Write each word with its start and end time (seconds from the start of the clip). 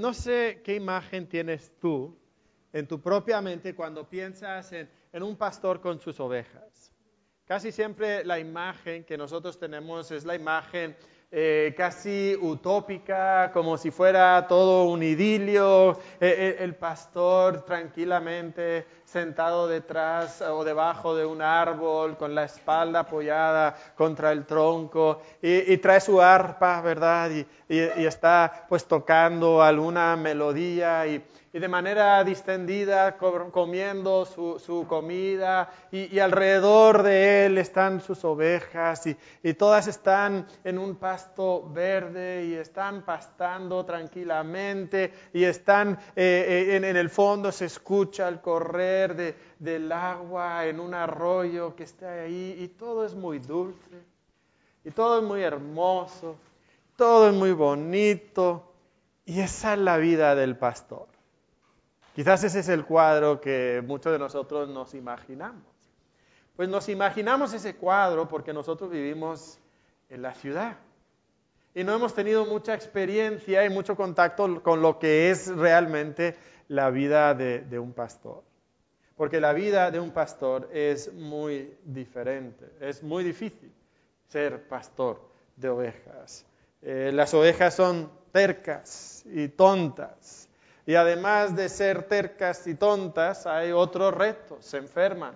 no 0.00 0.14
sé 0.14 0.62
qué 0.64 0.74
imagen 0.74 1.28
tienes 1.28 1.72
tú 1.78 2.18
en 2.72 2.86
tu 2.86 3.00
propia 3.00 3.40
mente 3.40 3.74
cuando 3.74 4.08
piensas 4.08 4.72
en, 4.72 4.88
un 5.22 5.36
pastor 5.36 5.80
con 5.80 6.00
sus 6.00 6.18
ovejas. 6.20 6.92
Casi 7.44 7.72
siempre 7.72 8.24
la 8.24 8.38
imagen 8.38 9.04
que 9.04 9.18
nosotros 9.18 9.58
tenemos 9.58 10.10
es 10.10 10.24
la 10.24 10.36
imagen 10.36 10.96
eh, 11.32 11.74
casi 11.76 12.36
utópica, 12.40 13.52
como 13.52 13.78
si 13.78 13.92
fuera 13.92 14.48
todo 14.48 14.86
un 14.86 15.00
idilio, 15.00 15.92
eh, 15.92 15.96
eh, 16.20 16.56
el 16.58 16.74
pastor 16.74 17.64
tranquilamente 17.64 18.84
sentado 19.04 19.68
detrás 19.68 20.42
o 20.42 20.64
debajo 20.64 21.14
de 21.14 21.24
un 21.24 21.40
árbol, 21.40 22.16
con 22.16 22.34
la 22.34 22.42
espalda 22.42 23.00
apoyada 23.00 23.76
contra 23.96 24.32
el 24.32 24.44
tronco, 24.44 25.22
y, 25.40 25.76
trae 25.76 26.00
su 26.00 26.20
arpa, 26.20 26.80
¿verdad? 26.80 27.30
Y, 27.30 27.46
y, 27.68 28.06
está 28.06 28.66
pues 28.68 28.84
tocando 28.86 29.62
alguna 29.62 30.16
melodía 30.16 31.06
y 31.06 31.24
y 31.52 31.58
de 31.58 31.68
manera 31.68 32.22
distendida 32.22 33.16
comiendo 33.16 34.24
su, 34.24 34.86
comida 34.88 35.68
y, 35.90 36.18
alrededor 36.20 37.02
de 37.02 37.46
él 37.46 37.58
están 37.58 38.00
sus 38.00 38.24
ovejas 38.24 39.06
y, 39.06 39.54
todas 39.54 39.88
están 39.88 40.46
en 40.62 40.78
un 40.78 40.96
pasto 40.96 41.68
verde 41.72 42.46
y 42.46 42.54
están 42.54 43.04
pastando 43.04 43.84
tranquilamente 43.84 45.12
y 45.32 45.44
están 45.44 45.98
eh, 46.14 46.68
eh, 46.70 46.76
en, 46.76 46.84
el 46.84 47.10
fondo 47.10 47.50
se 47.50 47.64
escucha 47.64 48.28
el 48.28 48.40
correr 48.40 49.34
del 49.58 49.90
agua 49.90 50.66
en 50.66 50.78
un 50.78 50.94
arroyo 50.94 51.74
que 51.74 51.82
está 51.82 52.12
ahí 52.22 52.56
y 52.60 52.68
todo 52.68 53.04
es 53.04 53.14
muy 53.14 53.40
dulce 53.40 54.10
y 54.84 54.90
todo 54.92 55.18
es 55.18 55.24
muy 55.24 55.42
hermoso, 55.42 56.36
todo 56.96 57.28
es 57.28 57.34
muy 57.34 57.52
bonito 57.52 58.72
y 59.26 59.40
esa 59.40 59.74
es 59.74 59.78
la 59.80 59.98
vida 59.98 60.34
del 60.34 60.56
pastor. 60.56 61.09
Quizás 62.14 62.42
ese 62.44 62.60
es 62.60 62.68
el 62.68 62.84
cuadro 62.84 63.40
que 63.40 63.82
muchos 63.86 64.12
de 64.12 64.18
nosotros 64.18 64.68
nos 64.68 64.94
imaginamos. 64.94 65.62
Pues 66.56 66.68
nos 66.68 66.88
imaginamos 66.88 67.52
ese 67.52 67.76
cuadro 67.76 68.28
porque 68.28 68.52
nosotros 68.52 68.90
vivimos 68.90 69.58
en 70.08 70.22
la 70.22 70.34
ciudad 70.34 70.76
y 71.74 71.84
no 71.84 71.94
hemos 71.94 72.14
tenido 72.14 72.44
mucha 72.46 72.74
experiencia 72.74 73.64
y 73.64 73.70
mucho 73.70 73.94
contacto 73.96 74.62
con 74.62 74.82
lo 74.82 74.98
que 74.98 75.30
es 75.30 75.48
realmente 75.48 76.36
la 76.68 76.90
vida 76.90 77.34
de, 77.34 77.78
un 77.78 77.92
pastor. 77.92 78.42
Porque 79.16 79.40
la 79.40 79.52
vida 79.52 79.90
de 79.90 80.00
un 80.00 80.10
pastor 80.10 80.68
es 80.72 81.12
muy 81.12 81.76
diferente, 81.84 82.66
es 82.80 83.02
muy 83.02 83.22
difícil 83.22 83.72
ser 84.28 84.66
pastor 84.66 85.20
de 85.56 85.68
ovejas. 85.68 86.44
Eh, 86.82 87.10
las 87.12 87.34
ovejas 87.34 87.74
son 87.74 88.10
tercas 88.32 89.24
y 89.26 89.48
tontas 89.48 90.49
y 90.86 90.94
además 90.94 91.54
de 91.54 91.68
ser 91.68 92.04
tercas 92.04 92.66
y 92.66 92.74
tontas, 92.74 93.46
hay 93.46 93.72
otros 93.72 94.14
retos, 94.14 94.64
se 94.64 94.78
enferman 94.78 95.34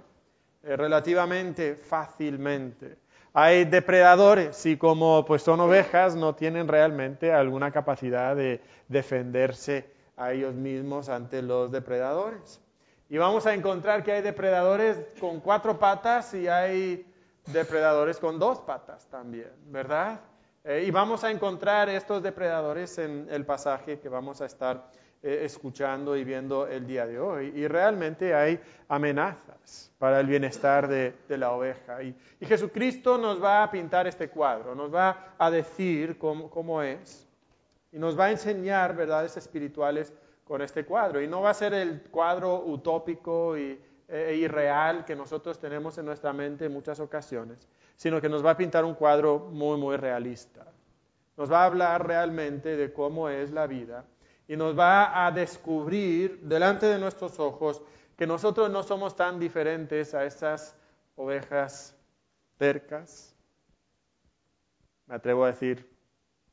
eh, 0.62 0.76
relativamente 0.76 1.76
fácilmente. 1.76 2.96
Hay 3.32 3.64
depredadores 3.64 4.64
y 4.64 4.76
como 4.76 5.24
pues 5.24 5.42
son 5.42 5.60
ovejas 5.60 6.14
no 6.14 6.34
tienen 6.34 6.68
realmente 6.68 7.32
alguna 7.32 7.72
capacidad 7.72 8.36
de 8.36 8.60
defenderse 8.88 9.92
a 10.16 10.32
ellos 10.32 10.54
mismos 10.54 11.08
ante 11.08 11.42
los 11.42 11.70
depredadores. 11.72 12.60
Y 13.08 13.18
vamos 13.18 13.46
a 13.46 13.54
encontrar 13.54 14.02
que 14.02 14.12
hay 14.12 14.22
depredadores 14.22 14.98
con 15.20 15.40
cuatro 15.40 15.78
patas 15.78 16.32
y 16.34 16.48
hay 16.48 17.06
depredadores 17.46 18.18
con 18.18 18.38
dos 18.38 18.60
patas 18.60 19.06
también, 19.08 19.50
¿verdad? 19.66 20.20
Eh, 20.62 20.84
y 20.86 20.90
vamos 20.90 21.24
a 21.24 21.30
encontrar 21.30 21.88
estos 21.90 22.22
depredadores 22.22 22.96
en 22.98 23.26
el 23.30 23.44
pasaje 23.44 24.00
que 24.00 24.08
vamos 24.08 24.40
a 24.40 24.46
estar 24.46 24.90
eh, 25.26 25.46
escuchando 25.46 26.14
y 26.18 26.22
viendo 26.22 26.66
el 26.66 26.86
día 26.86 27.06
de 27.06 27.18
hoy. 27.18 27.50
Y 27.56 27.66
realmente 27.66 28.34
hay 28.34 28.60
amenazas 28.88 29.90
para 29.96 30.20
el 30.20 30.26
bienestar 30.26 30.86
de, 30.86 31.14
la 31.30 31.52
oveja. 31.52 32.02
Y, 32.02 32.14
Jesucristo 32.42 33.16
nos 33.16 33.42
va 33.42 33.62
a 33.62 33.70
pintar 33.70 34.06
este 34.06 34.28
cuadro, 34.28 34.74
nos 34.74 34.94
va 34.94 35.34
a 35.38 35.50
decir 35.50 36.18
cómo, 36.18 36.82
es 36.82 37.26
y 37.90 37.98
nos 37.98 38.20
va 38.20 38.26
a 38.26 38.32
enseñar 38.32 38.94
verdades 38.94 39.38
espirituales 39.38 40.12
con 40.44 40.60
este 40.60 40.84
cuadro. 40.84 41.22
Y 41.22 41.26
no 41.26 41.40
va 41.40 41.48
a 41.48 41.54
ser 41.54 41.72
el 41.72 42.02
cuadro 42.10 42.62
utópico 42.62 43.56
y, 43.56 43.80
e 44.06 44.34
irreal 44.34 45.06
que 45.06 45.16
nosotros 45.16 45.58
tenemos 45.58 45.96
en 45.96 46.04
nuestra 46.04 46.34
mente 46.34 46.66
en 46.66 46.72
muchas 46.74 47.00
ocasiones, 47.00 47.66
sino 47.96 48.20
que 48.20 48.28
nos 48.28 48.44
va 48.44 48.50
a 48.50 48.56
pintar 48.58 48.84
un 48.84 48.94
cuadro 48.94 49.38
muy, 49.38 49.78
muy 49.78 49.96
realista. 49.96 50.66
Nos 51.38 51.50
va 51.50 51.62
a 51.62 51.64
hablar 51.64 52.06
realmente 52.06 52.76
de 52.76 52.92
cómo 52.92 53.30
es 53.30 53.50
la 53.50 53.66
vida 53.66 54.04
y 54.46 54.56
nos 54.56 54.78
va 54.78 55.26
a 55.26 55.30
descubrir 55.30 56.40
delante 56.40 56.86
de 56.86 56.98
nuestros 56.98 57.38
ojos 57.38 57.82
que 58.16 58.26
nosotros 58.26 58.70
no 58.70 58.82
somos 58.82 59.16
tan 59.16 59.40
diferentes 59.40 60.14
a 60.14 60.24
esas 60.24 60.76
ovejas 61.16 61.96
tercas, 62.58 63.34
me 65.06 65.14
atrevo 65.16 65.44
a 65.44 65.48
decir 65.48 65.88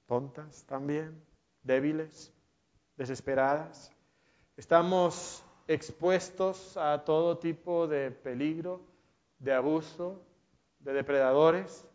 tontas 0.08 0.64
también, 0.66 1.22
débiles, 1.64 2.34
desesperadas. 2.98 3.92
Estamos 4.58 5.44
expuestos 5.68 6.76
a 6.78 7.04
todo 7.06 7.38
tipo 7.38 7.88
de 7.88 8.12
peligro, 8.12 8.82
de 9.40 9.54
abuso, 9.54 10.22
de 10.80 10.94
depredadores, 10.94 11.86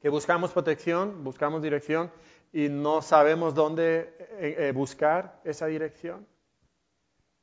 que 0.00 0.08
buscamos 0.08 0.52
protección, 0.52 1.24
buscamos 1.24 1.60
dirección 1.60 2.10
y 2.52 2.68
no 2.68 3.02
sabemos 3.02 3.54
dónde 3.54 4.14
eh, 4.18 4.56
eh, 4.58 4.72
buscar 4.72 5.40
esa 5.44 5.66
dirección 5.66 6.26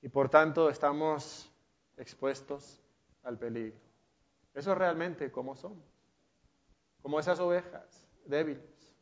y 0.02 0.10
por 0.10 0.30
tanto 0.30 0.70
estamos 0.70 1.52
expuestos 1.98 2.82
al 3.24 3.38
peligro. 3.38 3.80
Eso 4.54 4.72
es 4.72 4.78
realmente 4.78 5.32
como 5.32 5.56
somos, 5.56 5.86
como 7.02 7.20
esas 7.20 7.40
ovejas 7.40 8.08
débiles, 8.26 8.96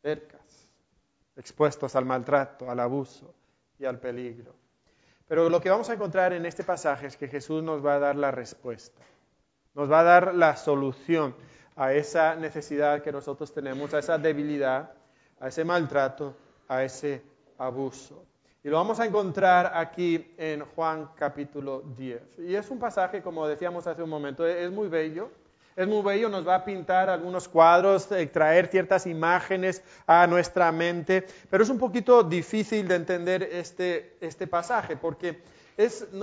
cercas, 0.00 0.68
expuestos 1.36 1.96
al 1.96 2.04
maltrato, 2.04 2.70
al 2.70 2.80
abuso 2.80 3.34
y 3.78 3.84
al 3.84 3.98
peligro. 3.98 4.54
Pero 5.26 5.48
lo 5.48 5.60
que 5.60 5.70
vamos 5.70 5.88
a 5.90 5.94
encontrar 5.94 6.32
en 6.32 6.46
este 6.46 6.62
pasaje 6.62 7.06
es 7.06 7.16
que 7.16 7.28
Jesús 7.28 7.62
nos 7.62 7.84
va 7.84 7.94
a 7.94 7.98
dar 7.98 8.16
la 8.16 8.30
respuesta, 8.30 9.02
nos 9.74 9.90
va 9.90 10.00
a 10.00 10.04
dar 10.04 10.34
la 10.34 10.56
solución 10.56 11.34
a 11.74 11.92
esa 11.92 12.34
necesidad 12.34 13.02
que 13.02 13.12
nosotros 13.12 13.52
tenemos, 13.52 13.94
a 13.94 13.98
esa 13.98 14.18
debilidad 14.18 14.92
a 15.42 15.48
ese 15.48 15.64
maltrato, 15.64 16.36
a 16.68 16.84
ese 16.84 17.20
abuso. 17.58 18.24
Y 18.62 18.68
lo 18.68 18.76
vamos 18.76 19.00
a 19.00 19.06
encontrar 19.06 19.72
aquí 19.74 20.32
en 20.38 20.64
Juan 20.64 21.10
capítulo 21.16 21.82
10. 21.96 22.38
Y 22.38 22.54
es 22.54 22.70
un 22.70 22.78
pasaje, 22.78 23.22
como 23.22 23.48
decíamos 23.48 23.88
hace 23.88 24.04
un 24.04 24.08
momento, 24.08 24.46
es 24.46 24.70
muy 24.70 24.86
bello. 24.86 25.30
Es 25.74 25.88
muy 25.88 26.02
bello, 26.02 26.28
nos 26.28 26.46
va 26.46 26.56
a 26.56 26.64
pintar 26.64 27.10
algunos 27.10 27.48
cuadros, 27.48 28.12
eh, 28.12 28.26
traer 28.26 28.68
ciertas 28.68 29.06
imágenes 29.06 29.82
a 30.06 30.26
nuestra 30.26 30.70
mente, 30.70 31.26
pero 31.50 31.64
es 31.64 31.70
un 31.70 31.78
poquito 31.78 32.22
difícil 32.22 32.86
de 32.86 32.94
entender 32.94 33.42
este, 33.42 34.16
este 34.20 34.46
pasaje, 34.46 34.96
porque 34.96 35.40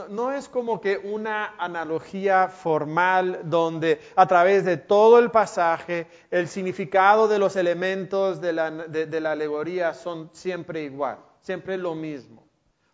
no, 0.09 0.31
es 0.31 0.47
como 0.47 0.79
que 0.79 0.97
una 0.97 1.55
analogía 1.57 2.49
formal 2.49 3.41
donde 3.45 3.99
a 4.15 4.27
través 4.27 4.63
de 4.63 4.77
todo 4.77 5.19
el 5.19 5.31
pasaje 5.31 6.07
el 6.29 6.47
significado 6.47 7.27
de 7.27 7.39
los 7.39 7.55
elementos 7.55 8.39
de 8.41 8.53
la, 8.53 9.31
alegoría 9.31 9.93
son 9.93 10.29
siempre 10.33 10.83
igual, 10.83 11.17
siempre 11.41 11.77
lo 11.77 11.95
mismo. 11.95 12.47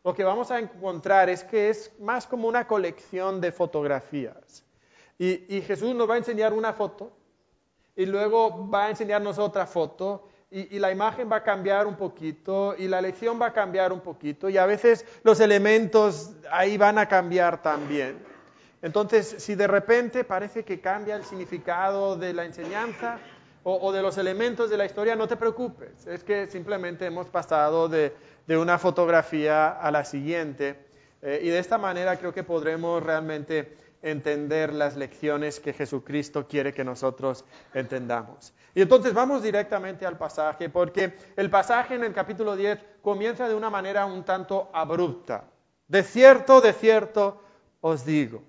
Lo 0.04 0.14
que 0.14 0.24
vamos 0.24 0.52
a 0.52 0.60
encontrar 0.60 1.30
es 1.30 1.44
que 1.44 1.70
es 1.70 1.92
más 2.00 2.28
como 2.28 2.48
una 2.48 2.68
colección 2.68 3.42
de 3.42 3.52
fotografías. 3.52 4.64
y 5.18 5.62
Jesús 5.62 5.96
nos 5.96 6.10
va 6.10 6.16
a 6.16 6.18
enseñar 6.18 6.54
una 6.54 6.74
foto 6.74 7.12
y 7.96 8.06
luego 8.06 8.70
va 8.70 8.86
a 8.86 8.90
enseñarnos 8.90 9.40
otra 9.40 9.66
foto 9.66 10.28
y, 10.52 10.80
la 10.80 10.92
imagen 10.92 11.30
va 11.30 11.38
a 11.38 11.44
cambiar 11.44 11.88
un 11.88 11.96
poquito 11.96 12.76
y 12.78 12.88
la 12.88 13.02
lección 13.02 13.42
va 13.42 13.48
a 13.48 13.54
cambiar 13.54 13.92
un 13.92 14.00
poquito 14.00 14.48
y 14.48 14.58
a 14.58 14.66
veces 14.66 15.06
los 15.24 15.40
elementos 15.40 16.32
ahí 16.52 16.78
van 16.78 16.98
a 16.98 17.08
cambiar 17.08 17.62
también. 17.62 18.20
Entonces, 18.82 19.36
si 19.40 19.56
de 19.56 19.68
repente 19.68 20.24
parece 20.24 20.64
que 20.64 20.80
cambia 20.80 21.16
el 21.16 21.26
significado 21.26 22.16
de 22.16 22.34
la 22.34 22.46
enseñanza 22.46 23.18
o, 23.64 23.92
de 23.92 24.04
los 24.04 24.20
elementos 24.20 24.70
de 24.70 24.78
la 24.78 24.86
historia, 24.86 25.16
no 25.16 25.28
te 25.28 25.38
preocupes. 25.38 26.06
Es 26.06 26.24
que 26.24 26.46
simplemente 26.48 27.08
hemos 27.08 27.28
pasado 27.28 27.90
de, 27.90 28.14
una 28.48 28.78
fotografía 28.78 29.70
a 29.70 29.90
la 29.90 30.06
siguiente 30.06 30.86
eh, 31.24 31.40
y 31.42 31.50
de 31.50 31.58
esta 31.58 31.80
manera 31.80 32.16
creo 32.18 32.32
que 32.32 32.44
podremos 32.44 33.02
realmente 33.02 33.76
entender 34.06 34.72
las 34.72 34.96
lecciones 34.96 35.60
que 35.60 35.74
Jesucristo 35.74 36.48
quiere 36.48 36.74
que 36.74 36.84
nosotros 36.84 37.44
entendamos. 37.74 38.54
Y 38.76 38.82
entonces 38.82 39.14
vamos 39.14 39.42
directamente 39.42 40.06
al 40.06 40.18
pasaje, 40.18 40.70
porque 40.70 41.18
el 41.36 41.50
pasaje 41.50 41.96
en 41.96 42.04
el 42.04 42.14
capítulo 42.14 42.56
10 42.56 42.80
comienza 43.02 43.50
de 43.50 43.56
una 43.56 43.70
manera 43.70 44.06
un 44.06 44.24
tanto 44.24 44.70
abrupta. 44.74 45.46
De 45.88 46.04
cierto, 46.04 46.62
de 46.62 46.74
cierto 46.74 47.42
os 47.82 48.06
digo. 48.06 48.44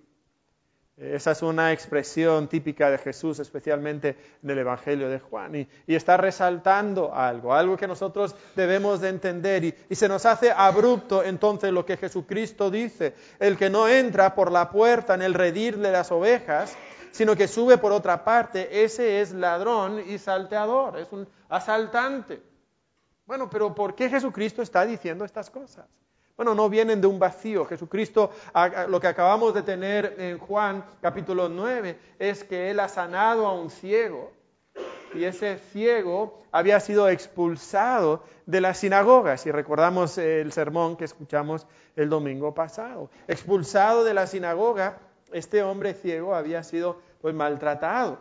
Esa 0.97 1.33
es 1.33 1.43
una 1.43 1.73
expresión 1.73 2.49
típica 2.49 2.91
de 2.91 2.97
Jesús, 2.97 3.39
especialmente 3.39 4.17
en 4.43 4.49
el 4.49 4.59
Evangelio 4.59 5.11
de 5.11 5.21
Juan. 5.21 5.55
Y, 5.55 5.69
está 5.95 6.17
resaltando 6.17 7.15
algo, 7.15 7.53
algo 7.53 7.77
que 7.77 7.87
nosotros 7.87 8.35
debemos 8.55 9.03
de 9.03 9.11
entender. 9.11 9.65
Y, 9.65 9.95
se 9.95 10.09
nos 10.09 10.25
hace 10.25 10.51
abrupto 10.51 11.23
entonces 11.23 11.71
lo 11.71 11.85
que 11.85 11.99
Jesucristo 11.99 12.71
dice. 12.71 13.15
El 13.39 13.59
que 13.59 13.69
no 13.69 13.87
entra 13.89 14.35
por 14.35 14.51
la 14.51 14.71
puerta 14.71 15.15
en 15.15 15.21
el 15.21 15.35
redil 15.35 15.83
de 15.83 15.93
las 15.93 16.11
ovejas, 16.11 16.75
sino 17.13 17.37
que 17.37 17.47
sube 17.47 17.77
por 17.77 17.93
otra 17.93 18.25
parte, 18.25 18.85
ese 18.85 19.21
es 19.21 19.33
ladrón 19.33 20.03
y 20.07 20.17
salteador, 20.17 20.99
es 20.99 21.13
un 21.13 21.29
asaltante. 21.51 22.41
Bueno, 23.27 23.51
pero 23.51 23.75
¿por 23.75 23.95
qué 23.95 24.09
Jesucristo 24.09 24.63
está 24.63 24.87
diciendo 24.87 25.27
estas 25.27 25.51
cosas? 25.51 25.87
Bueno, 26.37 26.55
no 26.55 26.69
vienen 26.69 27.01
de 27.01 27.07
un 27.07 27.19
vacío. 27.19 27.65
Jesucristo, 27.65 28.31
lo 28.89 29.01
que 29.01 29.07
acabamos 29.07 29.55
de 29.55 29.63
tener 29.63 30.17
en 30.19 30.39
Juan 30.39 30.85
capítulo 31.01 31.49
9, 31.49 31.99
es 32.19 32.45
que 32.45 32.71
Él 32.71 32.81
ha 32.81 32.89
sanado 32.89 33.47
a 33.47 33.55
un 33.55 33.71
ciego. 33.71 34.33
Y 35.15 35.25
ese 35.25 35.57
ciego 35.73 36.43
había 36.53 36.79
sido 36.81 37.09
expulsado 37.09 38.23
de 38.45 38.61
las 38.61 38.79
sinagogas. 38.79 39.41
Si 39.41 39.51
recordamos 39.51 40.19
el 40.19 40.53
sermón 40.53 40.97
que 40.97 41.07
escuchamos 41.07 41.67
el 41.97 42.11
domingo 42.11 42.53
pasado. 42.53 43.09
Expulsado 43.29 44.05
de 44.05 44.13
la 44.13 44.27
sinagoga, 44.27 44.99
este 45.33 45.63
hombre 45.63 45.95
ciego 45.95 46.35
había 46.35 46.63
sido 46.63 47.01
pues 47.23 47.35
maltratado. 47.35 48.19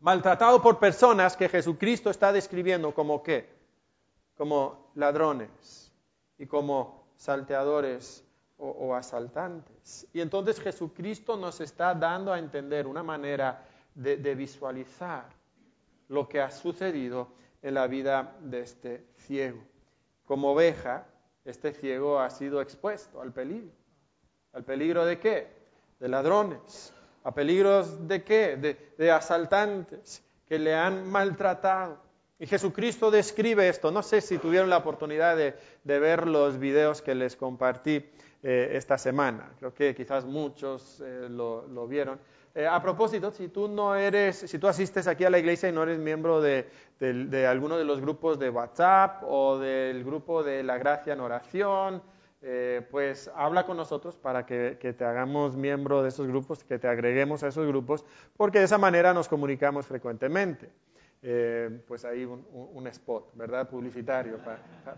Maltratado 0.00 0.60
por 0.60 0.78
personas 0.78 1.34
que 1.34 1.48
Jesucristo 1.48 2.10
está 2.10 2.30
describiendo 2.30 2.92
como 2.92 3.22
qué? 3.22 3.48
Como 4.36 4.90
ladrones 4.96 5.90
y 6.36 6.44
como 6.46 7.01
salteadores 7.16 8.24
o, 8.58 8.94
asaltantes. 8.94 10.06
Y 10.12 10.20
entonces 10.20 10.60
Jesucristo 10.60 11.36
nos 11.36 11.60
está 11.60 11.94
dando 11.94 12.32
a 12.32 12.38
entender 12.38 12.86
una 12.86 13.02
manera 13.02 13.64
de, 13.94 14.16
visualizar 14.34 15.24
lo 16.08 16.28
que 16.28 16.40
ha 16.40 16.50
sucedido 16.50 17.28
en 17.60 17.74
la 17.74 17.88
vida 17.88 18.36
de 18.40 18.60
este 18.60 19.06
ciego. 19.16 19.62
Como 20.24 20.52
oveja, 20.52 21.06
este 21.44 21.72
ciego 21.72 22.20
ha 22.20 22.30
sido 22.30 22.60
expuesto 22.60 23.20
al 23.20 23.32
peligro. 23.32 23.72
¿Al 24.52 24.64
peligro 24.64 25.04
de 25.04 25.18
qué? 25.18 25.48
De 25.98 26.08
ladrones. 26.08 26.94
¿A 27.24 27.34
peligros 27.34 28.06
de 28.06 28.22
qué? 28.22 28.56
De 28.96 29.10
asaltantes 29.10 30.22
que 30.46 30.58
le 30.58 30.74
han 30.74 31.10
maltratado. 31.10 31.98
Y 32.42 32.46
Jesucristo 32.48 33.12
describe 33.12 33.68
esto. 33.68 33.92
No 33.92 34.02
sé 34.02 34.20
si 34.20 34.36
tuvieron 34.36 34.68
la 34.68 34.78
oportunidad 34.78 35.36
de, 35.36 35.54
ver 35.84 36.26
los 36.26 36.58
videos 36.58 37.00
que 37.00 37.14
les 37.14 37.36
compartí 37.36 38.04
eh, 38.42 38.70
esta 38.72 38.98
semana. 38.98 39.52
Creo 39.60 39.72
que 39.72 39.94
quizás 39.94 40.24
muchos 40.24 41.00
eh, 41.06 41.28
lo, 41.30 41.86
vieron. 41.86 42.18
Eh, 42.52 42.66
a 42.66 42.82
propósito, 42.82 43.30
si 43.30 43.46
tú 43.46 43.68
no 43.68 43.94
eres, 43.94 44.38
si 44.38 44.58
tú 44.58 44.66
asistes 44.66 45.06
aquí 45.06 45.24
a 45.24 45.30
la 45.30 45.38
iglesia 45.38 45.68
y 45.68 45.72
no 45.72 45.84
eres 45.84 46.00
miembro 46.00 46.40
de, 46.40 46.66
alguno 47.48 47.76
de 47.76 47.84
los 47.84 48.00
grupos 48.00 48.40
de 48.40 48.50
WhatsApp 48.50 49.22
o 49.22 49.60
del 49.60 50.02
grupo 50.02 50.42
de 50.42 50.64
la 50.64 50.78
gracia 50.78 51.12
en 51.12 51.20
oración, 51.20 52.02
pues 52.90 53.30
habla 53.36 53.64
con 53.64 53.76
nosotros 53.76 54.16
para 54.16 54.44
que, 54.44 54.78
que, 54.80 54.92
te 54.92 55.04
hagamos 55.04 55.54
miembro 55.54 56.02
de 56.02 56.08
esos 56.08 56.26
grupos, 56.26 56.64
que 56.64 56.80
te 56.80 56.88
agreguemos 56.88 57.44
a 57.44 57.48
esos 57.48 57.68
grupos, 57.68 58.04
porque 58.36 58.58
de 58.58 58.64
esa 58.64 58.78
manera 58.78 59.14
nos 59.14 59.28
comunicamos 59.28 59.86
frecuentemente. 59.86 60.72
Eh, 61.24 61.70
pues 61.86 62.04
hay 62.04 62.24
un, 62.24 62.86
spot, 62.88 63.30
¿verdad? 63.34 63.68
Publicitario 63.68 64.38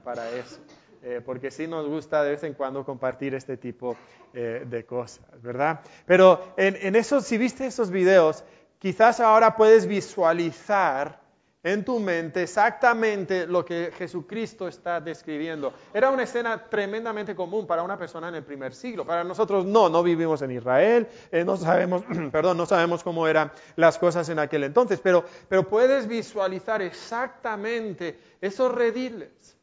para, 0.03 0.31
eso. 0.31 0.59
Eh, 1.03 1.21
porque 1.25 1.51
sí 1.51 1.67
nos 1.67 1.87
gusta 1.87 2.23
de 2.23 2.31
vez 2.31 2.43
en 2.45 2.55
cuando 2.55 2.83
compartir 2.83 3.35
este 3.35 3.59
tipo 3.59 3.95
eh, 4.33 4.65
de 4.67 4.87
cosas, 4.87 5.43
¿verdad? 5.43 5.81
Pero 6.07 6.55
en, 6.57 6.77
en 6.81 6.97
esos, 6.97 7.27
si 7.27 7.37
viste 7.37 7.67
esos 7.67 7.91
videos, 7.91 8.43
quizás 8.79 9.21
ahora 9.21 9.55
puedes 9.55 9.87
visualizar 9.87 11.24
en 11.65 11.83
tu 11.83 11.99
mente 11.99 12.43
exactamente 12.43 13.47
lo 13.47 13.65
que 13.65 13.91
Jesucristo 13.97 14.69
está 14.69 15.01
describiendo. 15.01 15.73
Era 15.93 16.11
una 16.11 16.23
escena 16.23 16.63
tremendamente 16.69 17.35
común 17.35 17.67
para 17.67 17.83
una 17.83 17.99
persona 17.99 18.29
en 18.29 18.35
el 18.37 18.45
primer 18.45 18.75
siglo. 18.75 19.07
Para 19.07 19.25
nosotros 19.25 19.65
no, 19.65 19.89
no 19.89 20.03
vivimos 20.03 20.43
en 20.43 20.51
Israel, 20.51 21.09
eh, 21.33 21.43
no 21.43 21.57
sabemos, 21.57 22.05
perdón, 22.33 22.59
no 22.59 22.67
sabemos 22.67 23.03
cómo 23.03 23.27
eran 23.27 23.51
las 23.77 23.99
cosas 23.99 24.29
en 24.29 24.39
aquel 24.39 24.65
entonces, 24.65 25.01
pero, 25.03 25.25
pero 25.49 25.67
puedes 25.67 26.07
visualizar 26.07 26.83
exactamente 26.83 28.21
esos 28.43 28.71
rediles 28.71 29.57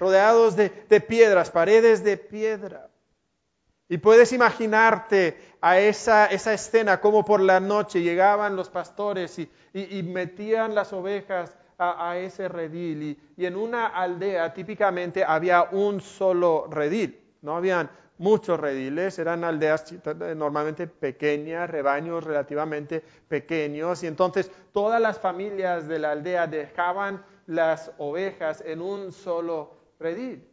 rodeados 0.00 0.56
de, 0.56 0.70
de 0.88 1.00
piedras, 1.00 1.50
paredes 1.50 2.02
de 2.02 2.16
piedra. 2.16 2.87
Y 3.88 3.98
puedes 3.98 4.32
imaginarte 4.32 5.56
a 5.60 5.80
esa, 5.80 6.26
esa 6.26 6.52
escena 6.52 7.00
como 7.00 7.24
por 7.24 7.40
la 7.40 7.58
noche 7.58 8.02
llegaban 8.02 8.54
los 8.54 8.68
pastores 8.68 9.38
y, 9.38 9.50
y, 9.72 10.02
metían 10.02 10.74
las 10.74 10.92
ovejas 10.92 11.56
a, 11.78 12.18
ese 12.18 12.48
redil. 12.48 13.18
Y, 13.36 13.46
en 13.46 13.56
una 13.56 13.86
aldea 13.86 14.52
típicamente 14.52 15.24
había 15.24 15.68
un 15.72 16.02
solo 16.02 16.66
redil, 16.70 17.18
no 17.40 17.56
habían 17.56 17.90
muchos 18.18 18.60
rediles, 18.60 19.18
eran 19.18 19.42
aldeas 19.44 19.94
normalmente 20.36 20.86
pequeñas, 20.86 21.70
rebaños 21.70 22.24
relativamente 22.24 23.02
pequeños, 23.28 24.02
y 24.02 24.08
entonces 24.08 24.50
todas 24.72 25.00
las 25.00 25.18
familias 25.18 25.88
de 25.88 25.98
la 26.00 26.12
aldea 26.12 26.46
dejaban 26.46 27.24
las 27.46 27.92
ovejas 27.96 28.62
en 28.66 28.82
un 28.82 29.12
solo 29.12 29.72
redil. 29.98 30.44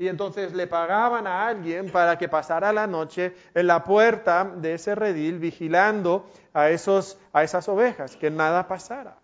Y 0.00 0.08
entonces 0.08 0.54
le 0.54 0.66
pagaban 0.66 1.26
a 1.26 1.46
alguien 1.46 1.90
para 1.90 2.16
que 2.16 2.26
pasara 2.26 2.72
la 2.72 2.86
noche 2.86 3.34
en 3.52 3.66
la 3.66 3.84
puerta 3.84 4.50
de 4.56 4.72
ese 4.72 4.94
redil 4.94 5.38
vigilando 5.38 6.24
a, 6.54 6.70
esos, 6.70 7.18
a 7.34 7.44
esas 7.44 7.68
ovejas, 7.68 8.16
que 8.16 8.30
nada 8.30 8.66
pasara. 8.66 9.18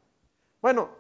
Bueno, 0.61 0.91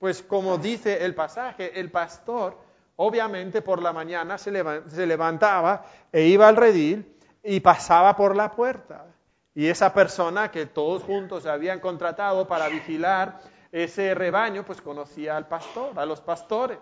pues 0.00 0.24
como 0.24 0.58
dice 0.58 1.04
el 1.04 1.14
pasaje, 1.14 1.78
el 1.78 1.88
pastor 1.92 2.58
obviamente 2.96 3.62
por 3.62 3.80
la 3.80 3.92
mañana 3.92 4.38
se, 4.38 4.50
levantaba 4.50 5.86
e 6.10 6.24
iba 6.24 6.48
al 6.48 6.56
redil 6.56 7.16
y 7.44 7.60
pasaba 7.60 8.16
por 8.16 8.34
la 8.34 8.50
puerta. 8.50 9.06
Y 9.54 9.68
esa 9.68 9.94
persona 9.94 10.50
que 10.50 10.66
todos 10.66 11.04
juntos 11.04 11.46
habían 11.46 11.78
contratado 11.78 12.48
para 12.48 12.66
vigilar 12.66 13.38
ese 13.70 14.16
rebaño, 14.16 14.64
pues 14.64 14.80
conocía 14.80 15.36
al 15.36 15.46
pastor, 15.46 15.96
a 15.96 16.06
los 16.06 16.20
pastores. 16.20 16.78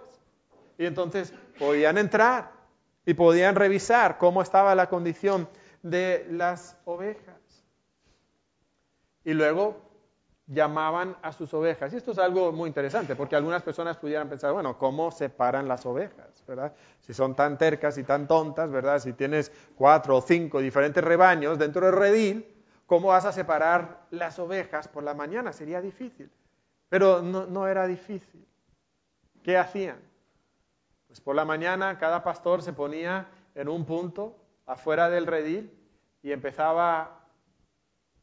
Y 0.81 0.87
entonces 0.87 1.35
podían 1.59 1.99
entrar 1.99 2.53
y 3.05 3.13
podían 3.13 3.55
revisar 3.55 4.17
cómo 4.17 4.41
estaba 4.41 4.75
la 4.75 4.89
condición 4.89 5.47
de 5.83 6.27
las 6.31 6.79
ovejas. 6.87 7.67
Y 9.23 9.35
luego 9.35 9.77
llamaban 10.47 11.19
a 11.21 11.33
sus 11.33 11.53
ovejas. 11.53 11.93
Y 11.93 11.99
esto 11.99 12.13
es 12.13 12.19
algo 12.19 12.51
muy 12.51 12.69
interesante, 12.69 13.15
porque 13.15 13.37
algunas 13.37 13.63
personas 13.63 13.99
pudieran 13.99 14.31
pensar, 14.31 14.55
bueno, 14.55 14.79
¿cómo 14.79 15.11
separan 15.11 15.69
las 15.69 15.85
ovejas? 15.85 16.43
¿verdad? 16.49 16.73
Si 17.01 17.13
son 17.13 17.35
tan 17.37 17.59
tercas 17.59 17.99
y 17.99 18.05
tan 18.05 18.27
tontas, 18.27 18.71
¿verdad? 18.71 19.01
Si 19.01 19.13
tienes 19.13 19.53
cuatro 19.77 20.17
o 20.17 20.23
cinco 20.23 20.61
diferentes 20.61 21.05
rebaños 21.05 21.59
dentro 21.59 21.85
del 21.85 21.95
redil, 21.95 22.47
¿cómo 22.87 23.09
vas 23.09 23.27
a 23.27 23.33
separar 23.33 24.07
las 24.13 24.39
ovejas 24.39 24.89
por 24.89 25.03
la 25.03 25.13
mañana? 25.13 25.53
Sería 25.53 25.83
difícil. 25.83 26.31
Pero 26.89 27.21
no, 27.21 27.45
no 27.45 27.69
era 27.69 27.87
difícil. 27.87 28.47
¿Qué 29.43 29.59
hacían? 29.59 30.10
Pues 31.11 31.21
por 31.21 31.35
la 31.35 31.45
mañana 31.45 31.99
cada 31.99 32.23
pastor 32.23 32.63
se 32.63 32.73
ponía 32.73 33.27
en 33.57 33.69
un 33.69 33.85
punto 33.85 34.37
afuera 34.65 35.11
del 35.11 35.27
redil 35.27 35.77
y 36.23 36.31
empezaba 36.31 37.27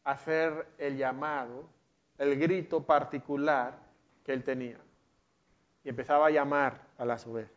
a 0.06 0.12
hacer 0.12 0.66
el 0.78 0.96
llamado, 0.96 1.68
el 2.18 2.40
grito 2.40 2.86
particular 2.86 3.78
que 4.24 4.32
él 4.32 4.42
tenía. 4.42 4.78
Y 5.84 5.90
empezaba 5.90 6.28
a 6.28 6.30
llamar 6.30 6.80
a 6.98 7.04
las 7.04 7.28
ovejas. 7.28 7.52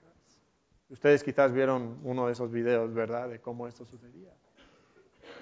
Ustedes 0.88 1.22
quizás 1.22 1.52
vieron 1.52 2.00
uno 2.02 2.26
de 2.26 2.32
esos 2.32 2.50
videos, 2.50 2.92
¿verdad?, 2.92 3.28
de 3.28 3.40
cómo 3.40 3.68
esto 3.68 3.86
sucedía. 3.86 4.32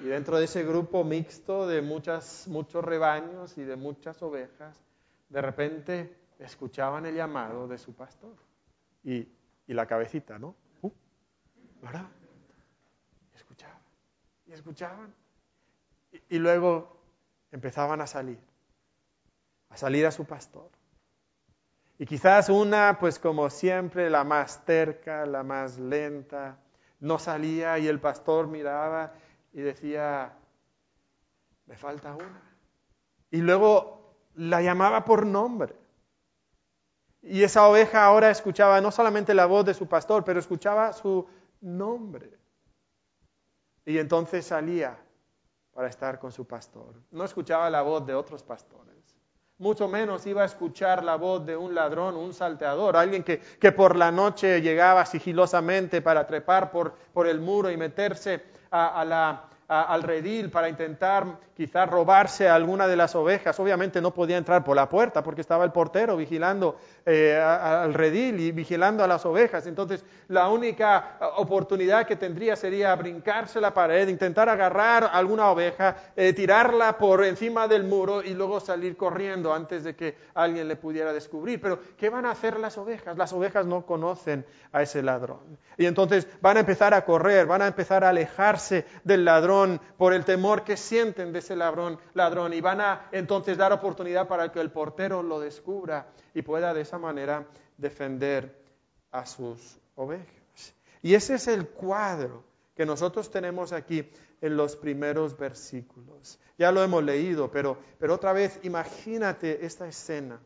Y 0.05 0.09
dentro 0.09 0.37
de 0.37 0.45
ese 0.45 0.65
grupo 0.65 1.03
mixto 1.03 1.67
de 1.67 1.81
muchas, 1.81 2.47
muchos 2.47 2.85
rebaños 2.85 3.57
y 3.57 3.65
de 3.65 3.77
muchas 3.77 4.23
ovejas, 4.23 4.79
de 5.31 5.41
repente 5.41 6.15
escuchaban 6.39 7.07
el 7.07 7.15
llamado 7.15 7.67
de 7.67 7.79
su 7.79 7.95
pastor. 7.95 8.37
Y 9.03 9.38
y 9.69 9.75
la 9.75 9.87
cabecita, 9.87 10.39
¿no? 10.39 10.57
Uh, 10.83 10.91
¿Verdad? 11.83 12.07
Y 13.33 13.37
escuchaban, 13.37 13.79
y 14.47 14.53
escuchaban. 14.53 15.15
Y, 16.31 16.39
luego 16.39 16.97
empezaban 17.53 18.01
a 18.01 18.07
salir, 18.07 18.41
a 19.69 19.77
salir 19.77 20.07
a 20.07 20.11
su 20.11 20.25
pastor. 20.25 20.71
Y 21.99 22.07
quizás 22.07 22.49
una, 22.49 22.99
pues 22.99 23.19
como 23.19 23.51
siempre, 23.51 24.09
la 24.09 24.25
más 24.25 24.65
terca, 24.65 25.27
la 25.27 25.43
más 25.43 25.79
lenta, 25.79 26.57
no 27.01 27.19
salía 27.19 27.79
y 27.79 27.89
el 27.89 28.01
pastor 28.01 28.47
miraba 28.47 29.13
y 29.53 29.61
decía, 29.61 30.33
me 31.67 31.77
falta 31.77 32.15
una. 32.15 32.43
Y 33.31 33.43
luego 33.43 34.17
la 34.35 34.63
llamaba 34.63 35.05
por 35.05 35.27
nombre. 35.27 35.75
Y 37.23 37.43
esa 37.43 37.69
oveja 37.69 38.05
ahora 38.05 38.31
escuchaba 38.31 38.81
no 38.81 38.91
solamente 38.91 39.35
la 39.35 39.47
voz 39.47 39.65
de 39.65 39.75
su 39.75 39.87
pastor, 39.87 40.25
pero 40.25 40.39
escuchaba 40.39 40.93
su 40.93 41.27
nombre. 41.61 42.31
Y 43.85 43.99
entonces 43.99 44.47
salía 44.47 44.97
para 45.73 45.89
estar 45.89 46.19
con 46.19 46.33
su 46.33 46.47
pastor. 46.47 46.95
No 47.11 47.25
escuchaba 47.25 47.71
la 47.71 47.83
voz 47.83 48.05
de 48.07 48.15
otros 48.15 48.43
pastores. 48.43 48.89
Mucho 49.59 49.89
menos 49.89 50.25
iba 50.27 50.43
a 50.43 50.47
escuchar 50.47 51.03
la 51.03 51.17
voz 51.17 51.45
de 51.45 51.57
un 51.57 51.75
ladrón, 51.75 52.17
un 52.17 52.33
salteador, 52.33 52.97
alguien 52.97 53.25
que, 53.25 53.41
que 53.41 53.73
por 53.73 53.97
la 53.97 54.13
noche 54.13 54.61
llegaba 54.61 55.05
sigilosamente 55.05 56.01
para 56.01 56.27
trepar 56.29 56.71
por, 56.71 56.93
por 57.13 57.27
el 57.27 57.41
muro 57.41 57.69
y 57.69 57.77
meterse 57.77 58.43
al 58.71 60.03
redil 60.03 60.51
para 60.51 60.69
intentar 60.69 61.27
quizás 61.57 61.91
robarse 61.91 62.49
alguna 62.49 62.87
de 62.87 62.97
las 62.97 63.17
ovejas. 63.17 63.59
Obviamente 63.59 64.01
no 64.01 64.15
podía 64.15 64.37
entrar 64.37 64.63
por 64.63 64.77
la 64.77 64.89
puerta 64.89 65.25
porque 65.25 65.41
estaba 65.41 65.65
el 65.65 65.73
portero 65.73 66.17
vigilando 66.17 66.77
eh, 67.11 67.35
al 67.41 67.95
redil 67.95 68.39
y 68.39 68.53
vigilando 68.53 69.03
a 69.03 69.07
las 69.07 69.25
ovejas. 69.25 69.67
Entonces 69.67 70.05
la 70.29 70.51
única 70.51 71.17
oportunidad 71.39 72.07
que 72.07 72.17
tendría 72.17 72.55
sería 72.55 72.95
brincarse 72.97 73.63
la 73.63 73.73
pared, 73.73 74.09
intentar 74.09 74.51
agarrar 74.51 75.09
alguna 75.11 75.51
oveja, 75.51 75.97
eh, 76.15 76.35
tirarla 76.35 76.99
por 76.99 77.25
encima 77.25 77.67
del 77.67 77.85
muro 77.85 78.23
y 78.23 78.35
luego 78.35 78.61
salir 78.61 78.95
corriendo 78.95 79.55
antes 79.55 79.85
de 79.85 79.97
que 79.97 80.19
alguien 80.35 80.69
le 80.69 80.77
pudiera 80.77 81.15
descubrir. 81.15 81.63
Pero 81.63 81.79
¿qué 81.97 82.11
van 82.11 82.27
a 82.27 82.33
hacer 82.33 82.61
las 82.61 82.77
ovejas? 82.77 83.17
Las 83.17 83.33
ovejas 83.33 83.65
no 83.65 83.87
conocen 83.87 84.45
a 84.73 84.83
ese 84.83 85.03
ladrón. 85.03 85.59
Y 85.79 85.87
entonces 85.87 86.29
van 86.43 86.59
a 86.59 86.61
empezar 86.61 86.93
a 86.93 87.07
correr, 87.07 87.47
van 87.47 87.63
a 87.63 87.69
empezar 87.69 88.05
a 88.05 88.11
alejarse 88.11 88.85
del 89.03 89.25
ladrón 89.25 89.81
por 89.97 90.13
el 90.13 90.27
temor 90.27 90.63
que 90.63 90.77
sienten 90.77 91.33
de 91.33 91.39
ese 91.39 91.57
ladrón, 91.57 91.99
ladrón 92.13 92.53
y 92.53 92.61
van 92.61 92.83
a 92.83 93.09
entonces 93.13 93.57
dar 93.57 93.73
oportunidad 93.73 94.29
para 94.29 94.53
que 94.53 94.61
el 94.61 94.71
portero 94.71 95.23
lo 95.23 95.41
descubra 95.41 96.07
y 96.39 96.43
pueda 96.43 96.73
de 96.73 96.83
esa 96.83 96.99
manera 96.99 97.49
defender 97.77 98.63
a 99.11 99.27
sus 99.27 99.81
ovejas. 99.97 100.73
Y 101.03 101.15
ese 101.15 101.35
es 101.35 101.49
el 101.49 101.67
cuadro 101.67 102.45
que 102.77 102.87
nosotros 102.87 103.29
tenemos 103.29 103.73
aquí 103.73 104.09
en 104.41 104.57
los 104.57 104.77
primeros 104.77 105.37
versículos. 105.37 106.39
Ya 106.57 106.71
lo 106.71 106.81
hemos 106.85 107.03
leído, 107.03 107.51
pero, 107.51 107.77
pero 107.99 108.15
otra 108.15 108.33
vez 108.33 108.61
imagínate 108.63 109.67
esta 109.67 109.89
escena. 109.89 110.41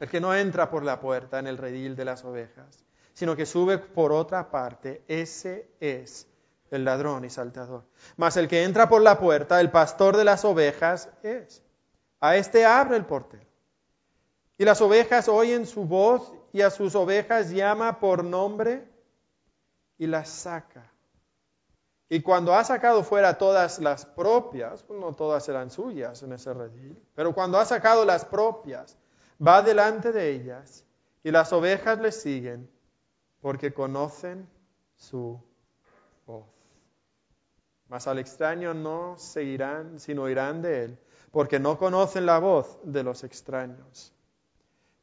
El 0.00 0.08
que 0.08 0.20
no 0.20 0.34
entra 0.34 0.68
por 0.70 0.82
la 0.82 0.98
puerta 0.98 1.38
en 1.38 1.46
el 1.46 1.56
redil 1.56 1.94
de 1.94 2.04
las 2.04 2.24
ovejas, 2.24 2.84
sino 3.14 3.36
que 3.36 3.46
sube 3.46 3.78
por 3.78 4.10
otra 4.10 4.50
parte, 4.50 5.04
ese 5.06 5.70
es 5.78 6.26
el 6.72 6.84
ladrón 6.84 7.24
y 7.24 7.30
saltador. 7.30 7.84
Mas 8.16 8.36
el 8.36 8.48
que 8.48 8.64
entra 8.64 8.88
por 8.88 9.02
la 9.02 9.20
puerta, 9.20 9.60
el 9.60 9.70
pastor 9.70 10.16
de 10.16 10.24
las 10.24 10.44
ovejas 10.44 11.10
es. 11.22 11.62
A 12.18 12.36
este 12.36 12.66
abre 12.66 12.96
el 12.96 13.04
portero. 13.04 13.47
Y 14.58 14.64
las 14.64 14.80
ovejas 14.82 15.28
oyen 15.28 15.66
su 15.66 15.84
voz 15.84 16.32
y 16.52 16.60
a 16.60 16.70
sus 16.70 16.94
ovejas 16.94 17.50
llama 17.50 18.00
por 18.00 18.24
nombre 18.24 18.86
y 19.96 20.06
las 20.06 20.28
saca. 20.28 20.92
Y 22.08 22.20
cuando 22.20 22.54
ha 22.54 22.64
sacado 22.64 23.04
fuera 23.04 23.38
todas 23.38 23.78
las 23.78 24.04
propias, 24.04 24.82
pues 24.82 24.98
no 24.98 25.14
todas 25.14 25.44
serán 25.44 25.70
suyas 25.70 26.22
en 26.22 26.32
ese 26.32 26.52
redil, 26.52 26.96
pero 27.14 27.34
cuando 27.34 27.58
ha 27.58 27.64
sacado 27.64 28.04
las 28.04 28.24
propias, 28.24 28.96
va 29.46 29.62
delante 29.62 30.10
de 30.12 30.30
ellas 30.30 30.84
y 31.22 31.30
las 31.30 31.52
ovejas 31.52 31.98
le 32.00 32.12
siguen 32.12 32.68
porque 33.40 33.72
conocen 33.72 34.48
su 34.96 35.40
voz 36.26 36.58
mas 37.88 38.06
al 38.06 38.18
extraño 38.18 38.74
no 38.74 39.18
seguirán, 39.18 39.98
sino 39.98 40.28
irán 40.28 40.62
de 40.62 40.84
él, 40.84 40.98
porque 41.30 41.58
no 41.58 41.78
conocen 41.78 42.26
la 42.26 42.38
voz 42.38 42.78
de 42.84 43.02
los 43.02 43.24
extraños. 43.24 44.12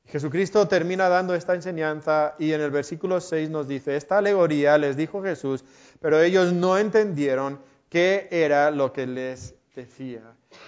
Jesucristo 0.08 0.68
termina 0.68 1.10
dando 1.10 1.34
esta 1.34 1.56
enseñanza 1.56 2.36
y 2.38 2.54
en 2.54 2.62
el 2.62 2.72
versículo 2.72 3.20
6 3.20 3.50
nos 3.50 3.68
dice, 3.68 3.96
esta 3.96 4.20
alegoría 4.20 4.78
les 4.78 4.96
dijo 4.96 5.24
Jesús, 5.24 5.64
pero 6.00 6.22
ellos 6.22 6.54
no 6.54 6.78
entendieron 6.78 7.60
qué 7.90 8.28
era 8.32 8.70
lo 8.72 8.94
que 8.94 9.08
les 9.08 9.56
decía. 9.76 10.22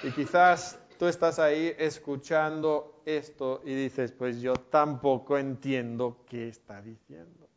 Y 0.04 0.12
quizás 0.12 0.80
tú 0.98 1.06
estás 1.06 1.40
ahí 1.40 1.74
escuchando 1.78 3.02
esto 3.06 3.62
y 3.64 3.74
dices, 3.74 4.12
pues 4.12 4.42
yo 4.42 4.54
tampoco 4.54 5.38
entiendo 5.38 6.26
qué 6.28 6.50
está 6.50 6.82
diciendo. 6.82 7.48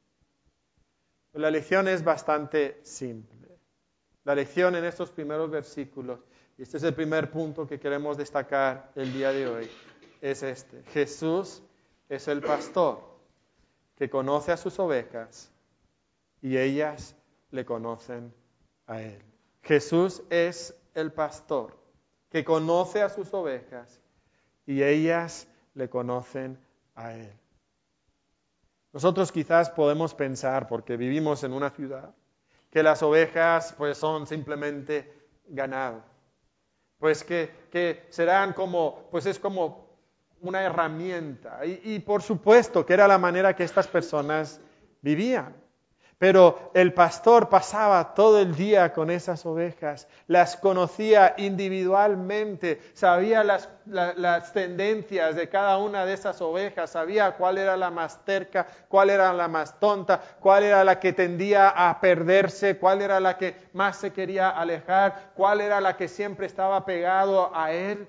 La 1.32 1.50
lección 1.50 1.88
es 1.88 2.04
bastante 2.04 2.80
simple. 2.82 3.49
La 4.25 4.34
lección 4.34 4.76
en 4.76 4.84
estos 4.84 5.10
primeros 5.10 5.50
versículos, 5.50 6.20
y 6.58 6.62
este 6.62 6.76
es 6.76 6.82
el 6.82 6.94
primer 6.94 7.30
punto 7.30 7.66
que 7.66 7.80
queremos 7.80 8.18
destacar 8.18 8.92
el 8.94 9.12
día 9.12 9.32
de 9.32 9.49
hoy, 9.49 9.70
es 10.20 10.42
este. 10.42 10.82
Jesús 10.92 11.62
es 12.11 12.26
el 12.26 12.43
pastor 12.43 13.00
que 13.95 14.11
conoce 14.11 14.50
a 14.50 14.57
sus 14.57 14.79
ovejas 14.81 15.50
y 16.43 16.59
ellas 16.59 17.14
le 17.52 17.64
conocen 17.64 18.35
a 18.87 19.00
él. 19.00 19.23
Jesús 19.62 20.23
es 20.29 20.75
el 20.95 21.12
pastor 21.12 21.79
que 22.29 22.45
conoce 22.45 23.00
a 23.00 23.09
sus 23.09 23.33
ovejas 23.33 24.00
y 24.67 24.83
ellas 24.83 25.47
le 25.75 25.88
conocen 25.88 26.59
a 26.97 27.14
él. 27.14 27.33
Nosotros 28.93 29.31
quizás 29.31 29.71
podemos 29.71 30.12
pensar, 30.14 30.67
porque 30.67 30.97
vivimos 30.97 31.45
en 31.45 31.52
una 31.52 31.71
ciudad, 31.71 32.12
que 32.71 32.83
las 32.83 33.05
ovejas 33.05 33.73
pues 33.79 33.97
son 33.97 34.26
simplemente 34.26 35.29
ganado. 35.47 36.02
Pues 36.99 37.23
que, 37.23 37.69
que 37.71 38.05
serán 38.11 38.52
como, 38.52 39.09
pues 39.12 39.26
es 39.26 39.38
como 39.38 39.89
una 40.40 40.62
herramienta. 40.62 41.61
Y, 41.64 41.99
por 42.00 42.23
supuesto 42.23 42.85
que 42.85 42.94
era 42.94 43.06
la 43.06 43.18
manera 43.18 43.54
que 43.54 43.64
estas 43.64 43.87
personas 43.87 44.61
vivían. 45.02 45.54
Pero 46.18 46.70
el 46.75 46.92
pastor 46.92 47.49
pasaba 47.49 48.12
todo 48.12 48.40
el 48.40 48.54
día 48.54 48.92
con 48.92 49.09
esas 49.11 49.47
ovejas, 49.47 50.06
las 50.26 50.59
conocía 50.59 51.32
individualmente, 51.38 52.78
sabía 52.92 53.42
las, 53.42 53.70
tendencias 54.52 55.35
de 55.35 55.49
cada 55.49 55.78
una 55.78 56.04
de 56.04 56.12
esas 56.12 56.42
ovejas, 56.42 56.90
sabía 56.90 57.32
cuál 57.37 57.56
era 57.56 57.75
la 57.78 57.90
más 57.90 58.23
terca, 58.26 58.66
cuál 58.88 59.09
era 59.09 59.32
la 59.32 59.49
más 59.49 59.80
tonta, 59.80 60.20
cuál 60.40 60.64
era 60.64 60.85
la 60.85 61.00
que 61.00 61.14
tendía 61.14 61.70
a 61.70 61.99
perderse, 62.02 62.76
cuál 62.76 63.00
era 63.00 63.18
la 63.18 63.38
que 63.38 63.56
más 63.73 63.97
se 63.97 64.12
quería 64.12 64.50
alejar, 64.50 65.30
cuál 65.35 65.62
era 65.62 65.80
la 65.80 65.97
que 65.97 66.06
siempre 66.06 66.47
estaba 66.47 66.85
pegado 66.85 67.50
a 67.56 67.73
él 67.73 68.06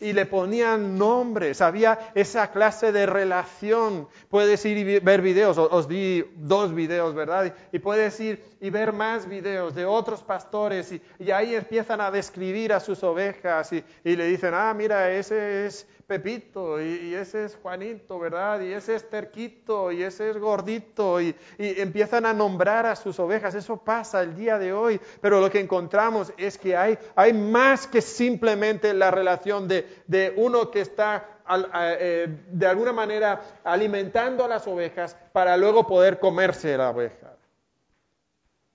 y 0.00 0.12
le 0.12 0.26
ponían 0.26 0.98
nombres, 0.98 1.60
había 1.60 1.98
esa 2.14 2.50
clase 2.50 2.92
de 2.92 3.06
relación. 3.06 4.08
Puedes 4.28 4.64
ir 4.64 4.78
y 4.78 4.98
ver 4.98 5.22
videos, 5.22 5.56
os 5.58 5.88
di 5.88 6.24
dos 6.36 6.74
videos, 6.74 7.14
¿verdad? 7.14 7.54
Y 7.72 7.78
puedes 7.78 8.18
ir 8.20 8.42
y 8.60 8.70
ver 8.70 8.92
más 8.92 9.28
videos 9.28 9.74
de 9.74 9.86
otros 9.86 10.22
pastores 10.22 10.92
y, 10.92 11.30
ahí 11.30 11.54
empiezan 11.54 12.00
a 12.00 12.10
describir 12.10 12.72
a 12.72 12.80
sus 12.80 13.02
ovejas 13.02 13.72
y, 13.72 13.84
y, 14.04 14.16
le 14.16 14.26
dicen, 14.26 14.52
ah, 14.54 14.72
mira, 14.74 15.10
ese 15.10 15.66
es 15.66 15.86
Pepito 16.06 16.80
y, 16.80 17.14
ese 17.14 17.44
es 17.44 17.56
Juanito, 17.56 18.18
¿verdad? 18.18 18.60
Y 18.60 18.72
ese 18.72 18.94
es 18.94 19.08
Terquito 19.08 19.90
y 19.90 20.02
ese 20.02 20.30
es 20.30 20.38
Gordito 20.38 21.20
y, 21.20 21.34
empiezan 21.58 22.26
a 22.26 22.32
nombrar 22.32 22.86
a 22.86 22.96
sus 22.96 23.18
ovejas. 23.18 23.54
Eso 23.54 23.76
pasa 23.76 24.22
el 24.22 24.36
día 24.36 24.58
de 24.58 24.72
hoy, 24.72 25.00
pero 25.20 25.40
lo 25.40 25.50
que 25.50 25.60
encontramos 25.60 26.32
es 26.36 26.58
que 26.58 26.76
hay, 26.76 26.98
más 27.32 27.86
que 27.86 28.00
simplemente 28.00 28.92
la 28.92 29.10
relación 29.10 29.66
de, 29.66 30.02
de 30.06 30.32
uno 30.36 30.70
que 30.70 30.80
está 30.80 31.34
eh, 31.74 32.26
de 32.48 32.66
alguna 32.66 32.92
manera 32.92 33.42
alimentando 33.64 34.44
a 34.44 34.48
las 34.48 34.66
ovejas 34.66 35.14
para 35.32 35.56
luego 35.56 35.86
poder 35.86 36.18
comerse 36.18 36.76
la 36.76 36.90
oveja. 36.90 37.36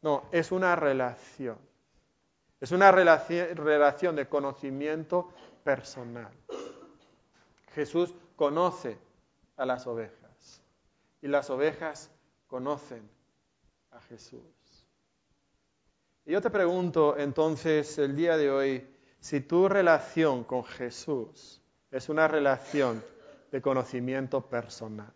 No, 0.02 0.24
es 0.32 0.52
una 0.52 0.76
relación. 0.76 1.58
Es 2.60 2.72
una 2.72 2.92
relación 2.92 4.16
de 4.16 4.28
conocimiento 4.28 5.30
personal. 5.64 6.32
Jesús 7.74 8.14
conoce 8.36 8.98
a 9.58 9.66
las 9.66 9.88
ovejas 9.88 10.62
y 11.22 11.28
las 11.28 11.50
ovejas 11.50 12.12
conocen 12.48 13.08
a 13.92 14.02
Jesús. 14.02 14.42
Y 16.26 16.32
yo 16.32 16.42
te 16.42 16.50
pregunto 16.50 17.18
entonces 17.18 17.98
el 17.98 18.16
día 18.16 18.38
de 18.38 18.52
hoy 18.52 18.88
si 19.20 19.42
tu 19.42 19.68
relación 19.68 20.44
con 20.44 20.64
Jesús 20.64 21.62
es 21.92 22.10
una 22.10 22.28
relación 22.28 23.04
de 23.52 23.62
conocimiento 23.62 24.42
personal. 24.42 25.14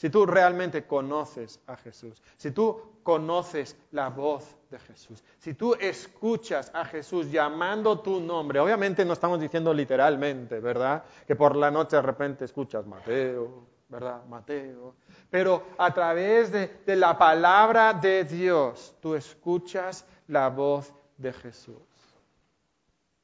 Si 0.00 0.08
tú 0.08 0.24
realmente 0.24 0.86
conoces 0.86 1.60
a 1.66 1.76
Jesús, 1.76 2.22
si 2.38 2.52
tú 2.52 3.00
conoces 3.02 3.76
la 3.90 4.08
voz 4.08 4.56
de 4.70 4.78
Jesús, 4.78 5.22
si 5.36 5.52
tú 5.52 5.74
escuchas 5.74 6.70
a 6.72 6.86
Jesús 6.86 7.30
llamando 7.30 8.00
tu 8.00 8.18
nombre, 8.18 8.60
obviamente 8.60 9.04
no 9.04 9.12
estamos 9.12 9.38
diciendo 9.38 9.74
literalmente, 9.74 10.58
¿verdad? 10.58 11.04
Que 11.26 11.36
por 11.36 11.54
la 11.54 11.70
noche 11.70 11.96
de 11.96 12.02
repente 12.02 12.46
escuchas 12.46 12.86
Mateo, 12.86 13.66
¿verdad? 13.90 14.24
Mateo. 14.24 14.94
Pero 15.28 15.64
a 15.76 15.92
través 15.92 16.50
de, 16.50 16.80
de 16.86 16.96
la 16.96 17.18
palabra 17.18 17.92
de 17.92 18.24
Dios, 18.24 18.96
tú 19.02 19.14
escuchas 19.14 20.06
la 20.28 20.48
voz 20.48 20.94
de 21.18 21.30
Jesús. 21.34 21.76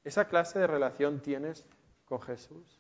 ¿Esa 0.05 0.29
clase 0.29 0.59
de 0.59 0.67
relación 0.67 1.21
tienes 1.21 1.65
con 2.05 2.21
Jesús? 2.21 2.76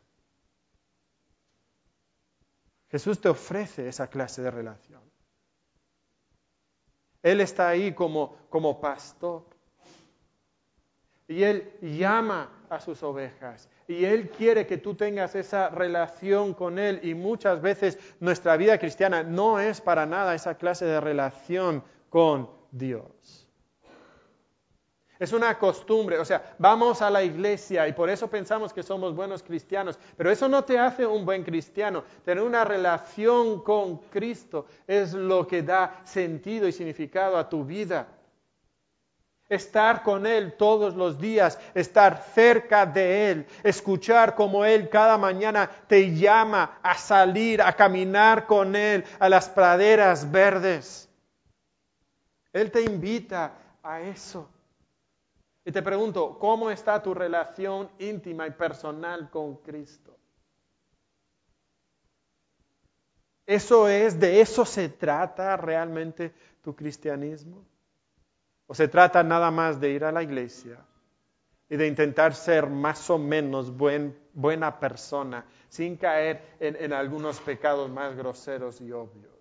Jesús 2.88 3.20
te 3.20 3.28
ofrece 3.28 3.88
esa 3.88 4.08
clase 4.08 4.42
de 4.42 4.50
relación. 4.50 5.02
Él 7.22 7.40
está 7.40 7.68
ahí 7.68 7.92
como, 7.92 8.36
como 8.48 8.80
pastor. 8.80 9.44
Y 11.28 11.42
Él 11.42 11.72
llama 11.80 12.66
a 12.70 12.78
sus 12.80 13.02
ovejas. 13.02 13.68
Y 13.88 14.04
Él 14.04 14.30
quiere 14.30 14.66
que 14.66 14.78
tú 14.78 14.94
tengas 14.94 15.34
esa 15.34 15.68
relación 15.68 16.54
con 16.54 16.78
Él. 16.78 17.00
Y 17.02 17.14
muchas 17.14 17.60
veces 17.60 17.98
nuestra 18.20 18.56
vida 18.56 18.78
cristiana 18.78 19.24
no 19.24 19.58
es 19.58 19.80
para 19.80 20.06
nada 20.06 20.36
esa 20.36 20.56
clase 20.56 20.84
de 20.84 21.00
relación 21.00 21.82
con 22.10 22.48
Dios. 22.70 23.45
Es 25.18 25.32
una 25.32 25.58
costumbre, 25.58 26.18
o 26.18 26.24
sea, 26.24 26.54
vamos 26.58 27.00
a 27.00 27.08
la 27.08 27.22
iglesia 27.22 27.88
y 27.88 27.92
por 27.92 28.10
eso 28.10 28.28
pensamos 28.28 28.72
que 28.72 28.82
somos 28.82 29.14
buenos 29.14 29.42
cristianos, 29.42 29.98
pero 30.16 30.30
eso 30.30 30.46
no 30.46 30.64
te 30.64 30.78
hace 30.78 31.06
un 31.06 31.24
buen 31.24 31.42
cristiano. 31.42 32.04
Tener 32.24 32.44
una 32.44 32.64
relación 32.64 33.62
con 33.62 33.96
Cristo 34.10 34.66
es 34.86 35.14
lo 35.14 35.46
que 35.46 35.62
da 35.62 36.02
sentido 36.04 36.68
y 36.68 36.72
significado 36.72 37.38
a 37.38 37.48
tu 37.48 37.64
vida. 37.64 38.08
Estar 39.48 40.02
con 40.02 40.26
Él 40.26 40.54
todos 40.58 40.94
los 40.94 41.18
días, 41.18 41.58
estar 41.72 42.22
cerca 42.34 42.84
de 42.84 43.30
Él, 43.30 43.46
escuchar 43.62 44.34
como 44.34 44.64
Él 44.66 44.90
cada 44.90 45.16
mañana 45.16 45.70
te 45.86 46.14
llama 46.14 46.78
a 46.82 46.94
salir, 46.98 47.62
a 47.62 47.72
caminar 47.72 48.46
con 48.46 48.76
Él 48.76 49.04
a 49.18 49.28
las 49.30 49.48
praderas 49.48 50.30
verdes. 50.30 51.08
Él 52.52 52.70
te 52.70 52.82
invita 52.82 53.52
a 53.82 54.00
eso. 54.00 54.50
Y 55.66 55.72
te 55.72 55.82
pregunto, 55.82 56.38
¿cómo 56.38 56.70
está 56.70 57.02
tu 57.02 57.12
relación 57.12 57.90
íntima 57.98 58.46
y 58.46 58.52
personal 58.52 59.28
con 59.30 59.56
Cristo? 59.56 60.16
¿Eso 63.44 63.88
es, 63.88 64.18
de 64.20 64.40
eso 64.40 64.64
se 64.64 64.88
trata 64.88 65.56
realmente 65.56 66.32
tu 66.62 66.76
cristianismo? 66.76 67.66
¿O 68.68 68.76
se 68.76 68.86
trata 68.86 69.24
nada 69.24 69.50
más 69.50 69.80
de 69.80 69.90
ir 69.90 70.04
a 70.04 70.12
la 70.12 70.22
iglesia 70.22 70.78
y 71.68 71.76
de 71.76 71.88
intentar 71.88 72.32
ser 72.32 72.68
más 72.68 73.10
o 73.10 73.18
menos 73.18 73.72
buena 73.76 74.78
persona 74.78 75.44
sin 75.68 75.96
caer 75.96 76.56
en, 76.60 76.76
en 76.76 76.92
algunos 76.92 77.40
pecados 77.40 77.90
más 77.90 78.14
groseros 78.14 78.80
y 78.80 78.92
obvios? 78.92 79.34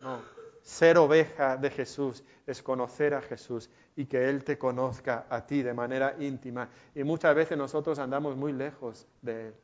No, 0.00 0.37
ser 0.68 0.98
oveja 0.98 1.56
de 1.56 1.70
Jesús 1.70 2.22
es 2.46 2.62
conocer 2.62 3.14
a 3.14 3.22
Jesús 3.22 3.70
y 3.96 4.04
que 4.04 4.28
Él 4.28 4.44
te 4.44 4.58
conozca 4.58 5.24
a 5.30 5.46
ti 5.46 5.62
de 5.62 5.72
manera 5.72 6.14
íntima. 6.20 6.68
Y 6.94 7.04
muchas 7.04 7.34
veces 7.34 7.56
nosotros 7.56 7.98
andamos 7.98 8.36
muy 8.36 8.52
lejos 8.52 9.06
de 9.22 9.48
Él. 9.48 9.54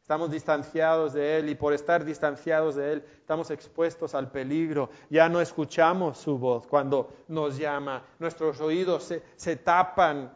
Estamos 0.00 0.30
distanciados 0.30 1.14
de 1.14 1.38
Él 1.38 1.48
y 1.48 1.56
por 1.56 1.72
estar 1.72 2.04
distanciados 2.04 2.76
de 2.76 2.92
Él 2.92 3.04
estamos 3.18 3.50
expuestos 3.50 4.14
al 4.14 4.30
peligro. 4.30 4.88
Ya 5.10 5.28
no 5.28 5.40
escuchamos 5.40 6.16
su 6.16 6.38
voz 6.38 6.64
cuando 6.68 7.12
nos 7.26 7.58
llama. 7.58 8.04
Nuestros 8.20 8.60
oídos 8.60 9.02
se, 9.02 9.20
se 9.34 9.56
tapan 9.56 10.32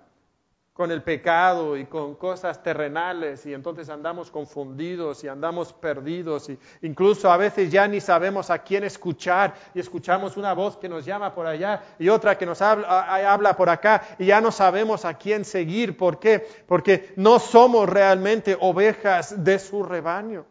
con 0.79 0.93
el 0.93 1.03
pecado 1.03 1.77
y 1.77 1.87
con 1.87 2.15
cosas 2.15 2.63
terrenales 2.63 3.45
y 3.47 3.53
entonces 3.53 3.89
andamos 3.89 4.31
confundidos 4.31 5.25
y 5.25 5.29
andamos 5.29 5.73
perdidos 5.73 6.49
y 6.51 6.59
incluso 6.83 7.33
a 7.33 7.37
veces 7.37 7.73
ya 7.73 7.89
ni 7.89 8.01
sabemos 8.01 8.49
a 8.49 8.61
quién 8.61 8.85
escuchar 8.85 9.55
y 9.75 9.81
escuchamos 9.81 10.37
una 10.37 10.53
voz 10.53 10.77
que 10.77 10.89
nos 10.89 11.05
llama 11.05 11.35
por 11.35 11.49
allá 11.49 11.83
y 11.99 12.09
otra 12.09 12.39
que 12.39 12.47
nos 12.47 12.63
habla, 12.63 13.33
habla 13.33 13.57
por 13.57 13.69
acá 13.69 14.05
y 14.21 14.27
ya 14.27 14.41
no 14.41 14.53
sabemos 14.53 15.05
a 15.05 15.15
quién 15.15 15.45
seguir. 15.45 15.97
¿Por 15.97 16.21
qué? 16.21 16.47
Porque 16.69 17.13
no 17.17 17.41
somos 17.41 17.89
realmente 17.89 18.57
ovejas 18.61 19.43
de 19.43 19.59
su 19.59 19.83
rebaño. 19.83 20.47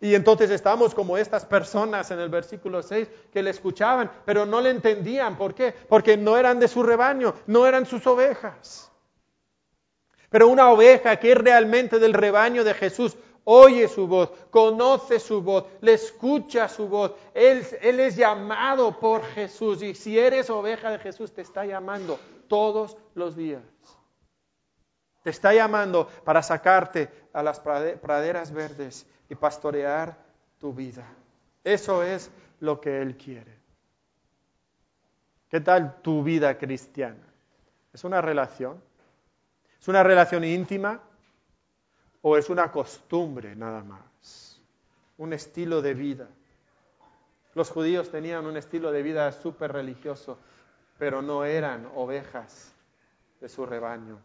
Y 0.00 0.14
entonces 0.14 0.48
estamos 0.50 0.94
como 0.94 1.18
estas 1.18 1.44
personas 1.44 2.08
en 2.12 2.20
el 2.20 2.28
versículo 2.28 2.84
6 2.84 3.08
que 3.32 3.42
le 3.42 3.50
escuchaban, 3.50 4.12
pero 4.24 4.46
no 4.46 4.60
le 4.60 4.70
entendían. 4.70 5.36
¿Por 5.36 5.56
qué? 5.56 5.74
Porque 5.88 6.16
no 6.16 6.36
eran 6.36 6.60
de 6.60 6.68
su 6.68 6.84
rebaño, 6.84 7.34
no 7.48 7.66
eran 7.66 7.84
sus 7.84 8.06
ovejas. 8.06 8.92
Pero 10.34 10.48
una 10.48 10.68
oveja 10.72 11.16
que 11.20 11.30
es 11.30 11.38
realmente 11.38 12.00
del 12.00 12.12
rebaño 12.12 12.64
de 12.64 12.74
Jesús 12.74 13.16
oye 13.44 13.86
su 13.86 14.08
voz, 14.08 14.32
conoce 14.50 15.20
su 15.20 15.40
voz, 15.40 15.64
le 15.80 15.92
escucha 15.92 16.68
su 16.68 16.88
voz. 16.88 17.12
Él, 17.32 17.64
él, 17.80 18.00
es 18.00 18.16
llamado 18.16 18.98
por 18.98 19.22
Jesús 19.22 19.80
y 19.80 19.94
si 19.94 20.18
eres 20.18 20.50
oveja 20.50 20.90
de 20.90 20.98
Jesús 20.98 21.32
te 21.32 21.42
está 21.42 21.64
llamando 21.64 22.18
todos 22.48 22.96
los 23.14 23.36
días. 23.36 23.62
Te 25.22 25.30
está 25.30 25.54
llamando 25.54 26.08
para 26.24 26.42
sacarte 26.42 27.08
a 27.32 27.40
las 27.40 27.60
praderas 27.60 28.50
verdes 28.50 29.06
y 29.28 29.36
pastorear 29.36 30.16
tu 30.58 30.72
vida. 30.72 31.06
Eso 31.62 32.02
es 32.02 32.28
lo 32.58 32.80
que 32.80 33.00
Él 33.00 33.16
quiere. 33.16 33.56
¿Qué 35.48 35.60
tal 35.60 36.02
tu 36.02 36.24
vida 36.24 36.58
cristiana? 36.58 37.22
¿Es 37.92 38.02
una 38.02 38.20
relación? 38.20 38.82
¿Es 39.84 39.88
una 39.88 40.02
relación 40.02 40.44
íntima 40.44 40.98
o 42.22 42.38
es 42.38 42.48
una 42.48 42.72
costumbre 42.72 43.54
nada 43.54 43.84
más? 43.84 44.58
Un 45.18 45.34
estilo 45.34 45.82
de 45.82 45.92
vida. 45.92 46.26
Los 47.52 47.68
judíos 47.68 48.10
tenían 48.10 48.46
un 48.46 48.56
estilo 48.56 48.90
de 48.92 49.02
vida 49.02 49.30
súper 49.30 49.72
religioso, 49.72 50.38
pero 50.96 51.20
no 51.20 51.44
eran 51.44 51.86
ovejas 51.96 52.72
de 53.42 53.50
su 53.50 53.66
rebaño. 53.66 54.18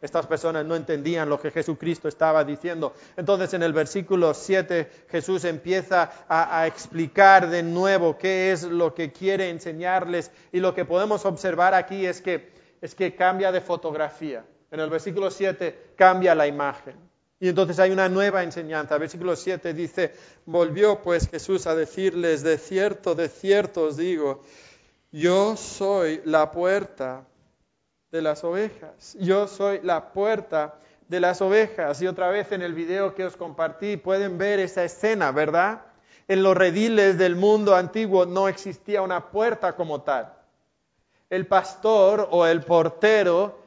Estas 0.00 0.26
personas 0.26 0.64
no 0.64 0.74
entendían 0.74 1.28
lo 1.28 1.38
que 1.38 1.50
Jesucristo 1.50 2.08
estaba 2.08 2.42
diciendo. 2.42 2.94
Entonces 3.18 3.52
en 3.52 3.64
el 3.64 3.74
versículo 3.74 4.32
7 4.32 5.04
Jesús 5.10 5.44
empieza 5.44 6.24
a, 6.26 6.60
a, 6.60 6.66
explicar 6.66 7.50
de 7.50 7.62
nuevo 7.62 8.16
qué 8.16 8.52
es 8.52 8.62
lo 8.62 8.94
que 8.94 9.12
quiere 9.12 9.50
enseñarles 9.50 10.30
y 10.50 10.60
lo 10.60 10.74
que 10.74 10.86
podemos 10.86 11.26
observar 11.26 11.74
aquí 11.74 12.06
es 12.06 12.22
que, 12.22 12.54
es 12.80 12.94
que 12.94 13.14
cambia 13.14 13.52
de 13.52 13.60
fotografía. 13.60 14.46
En 14.72 14.80
el 14.80 14.88
versículo 14.88 15.30
7 15.30 15.92
cambia 15.96 16.34
la 16.34 16.46
imagen. 16.46 16.96
Y 17.38 17.48
entonces 17.48 17.78
hay 17.78 17.90
una 17.90 18.08
nueva 18.08 18.42
enseñanza. 18.42 18.96
Versículo 18.96 19.36
7 19.36 19.74
dice, 19.74 20.14
volvió 20.46 21.02
pues 21.02 21.28
Jesús 21.28 21.66
a 21.66 21.74
decirles, 21.74 22.42
de 22.42 22.56
cierto, 22.56 23.14
de 23.14 23.28
cierto 23.28 23.82
os 23.82 23.98
digo, 23.98 24.42
yo 25.10 25.58
soy 25.58 26.22
la 26.24 26.50
puerta 26.50 27.26
de 28.10 28.22
las 28.22 28.44
ovejas. 28.44 29.14
Yo 29.20 29.46
soy 29.46 29.80
la 29.82 30.10
puerta 30.10 30.76
de 31.06 31.20
las 31.20 31.42
ovejas. 31.42 32.00
Y 32.00 32.06
otra 32.06 32.30
vez 32.30 32.50
en 32.52 32.62
el 32.62 32.72
video 32.72 33.14
que 33.14 33.26
os 33.26 33.36
compartí 33.36 33.98
pueden 33.98 34.38
ver 34.38 34.58
esa 34.58 34.84
escena, 34.84 35.32
¿verdad? 35.32 35.82
En 36.28 36.42
los 36.42 36.56
rediles 36.56 37.18
del 37.18 37.36
mundo 37.36 37.74
antiguo 37.74 38.24
no 38.24 38.48
existía 38.48 39.02
una 39.02 39.28
puerta 39.28 39.76
como 39.76 40.00
tal. 40.00 40.32
El 41.28 41.46
pastor 41.46 42.28
o 42.30 42.46
el 42.46 42.62
portero 42.62 43.61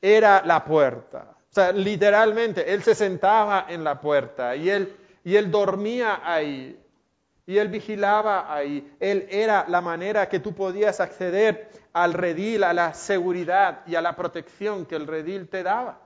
era 0.00 0.42
la 0.44 0.64
puerta. 0.64 1.36
O 1.50 1.52
sea, 1.52 1.72
literalmente, 1.72 2.72
él 2.72 2.82
se 2.82 2.94
sentaba 2.94 3.66
en 3.68 3.82
la 3.82 4.00
puerta 4.00 4.54
y 4.54 4.70
él, 4.70 4.96
y 5.24 5.36
él 5.36 5.50
dormía 5.50 6.20
ahí. 6.22 6.78
Y 7.46 7.58
él 7.58 7.68
vigilaba 7.68 8.54
ahí. 8.54 8.96
Él 9.00 9.26
era 9.28 9.64
la 9.66 9.80
manera 9.80 10.28
que 10.28 10.38
tú 10.38 10.54
podías 10.54 11.00
acceder 11.00 11.68
al 11.92 12.12
redil, 12.12 12.62
a 12.62 12.72
la 12.72 12.94
seguridad 12.94 13.80
y 13.86 13.96
a 13.96 14.02
la 14.02 14.14
protección 14.14 14.86
que 14.86 14.94
el 14.94 15.08
redil 15.08 15.48
te 15.48 15.64
daba. 15.64 16.00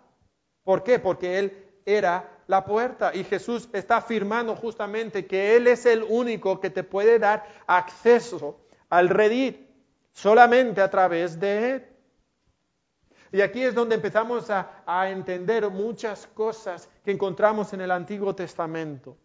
¿Por 0.62 0.82
qué? 0.82 0.98
Porque 0.98 1.38
él 1.38 1.64
era 1.84 2.30
la 2.46 2.64
puerta. 2.64 3.14
Y 3.14 3.24
Jesús 3.24 3.68
está 3.72 3.98
afirmando 3.98 4.56
justamente 4.56 5.26
que 5.26 5.56
Él 5.56 5.66
es 5.66 5.86
el 5.86 6.04
único 6.08 6.60
que 6.60 6.70
te 6.70 6.82
puede 6.82 7.18
dar 7.18 7.46
acceso 7.66 8.60
al 8.88 9.08
redil, 9.08 9.66
solamente 10.12 10.80
a 10.80 10.90
través 10.90 11.38
de 11.40 11.70
Él. 11.70 11.86
Y 13.34 13.42
aquí 13.42 13.64
es 13.64 13.74
donde 13.74 13.96
empezamos 13.96 14.48
a, 14.48 15.10
entender 15.10 15.68
muchas 15.68 16.28
cosas 16.34 16.88
que 17.04 17.10
encontramos 17.10 17.72
en 17.72 17.80
el 17.80 17.90
Antiguo 17.90 18.32
Testamento. 18.32 19.16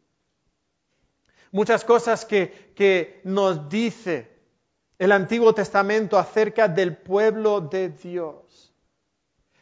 Muchas 1.51 1.85
cosas 1.85 2.25
que, 2.25 2.73
que 2.75 3.21
nos 3.23 3.69
dice 3.69 4.27
el 4.97 5.11
Antiguo 5.11 5.53
Testamento 5.53 6.17
acerca 6.17 6.67
del 6.67 6.97
pueblo 6.97 7.61
de 7.61 7.89
Dios. 7.89 8.73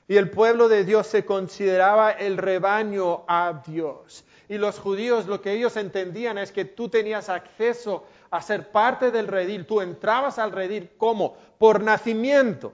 Y 0.08 0.16
el 0.16 0.30
pueblo 0.30 0.70
de 0.70 0.86
Dios 0.86 1.08
se 1.08 1.26
consideraba 1.26 2.12
el 2.12 2.38
rebaño 2.38 3.26
a 3.28 3.62
Dios. 3.68 4.24
Y 4.48 4.58
los 4.60 4.80
judíos 4.80 5.28
lo 5.28 5.42
que 5.42 5.52
ellos 5.52 5.76
entendían 5.76 6.38
es 6.38 6.54
que 6.54 6.64
tú 6.64 6.88
tenías 6.88 7.28
acceso 7.28 8.06
a 8.32 8.42
ser 8.42 8.72
parte 8.72 9.12
del 9.12 9.28
redil. 9.28 9.66
Tú 9.66 9.82
entrabas 9.82 10.40
al 10.40 10.54
redil 10.54 10.92
como 10.98 11.36
por 11.58 11.84
nacimiento 11.84 12.72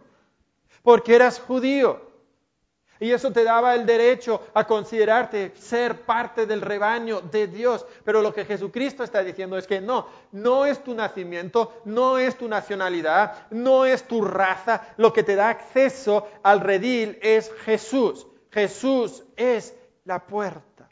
porque 0.83 1.15
eras 1.15 1.39
judío. 1.39 2.13
Y 2.99 3.11
eso 3.11 3.31
te 3.31 3.43
daba 3.43 3.75
el 3.75 3.85
derecho 3.85 4.41
a 4.53 4.65
considerarte 4.65 5.51
ser 5.55 6.05
parte 6.05 6.45
del 6.45 6.61
rebaño 6.61 7.19
de 7.19 7.47
Dios. 7.47 7.85
Pero 8.05 8.21
lo 8.21 8.33
que 8.33 8.45
Jesucristo 8.45 9.03
está 9.03 9.23
diciendo 9.23 9.57
es 9.57 9.67
que 9.67 9.81
no, 9.81 10.07
no 10.31 10.65
es 10.65 10.83
tu 10.83 10.93
nacimiento, 10.93 11.81
no 11.85 12.17
es 12.17 12.37
tu 12.37 12.47
nacionalidad, 12.47 13.47
no 13.49 13.85
es 13.85 14.07
tu 14.07 14.23
raza. 14.23 14.87
Lo 14.97 15.11
que 15.11 15.23
te 15.23 15.35
da 15.35 15.49
acceso 15.49 16.29
al 16.43 16.61
redil 16.61 17.17
es 17.21 17.51
Jesús. 17.65 18.27
Jesús 18.51 19.23
es 19.35 19.75
la 20.05 20.25
puerta. 20.25 20.87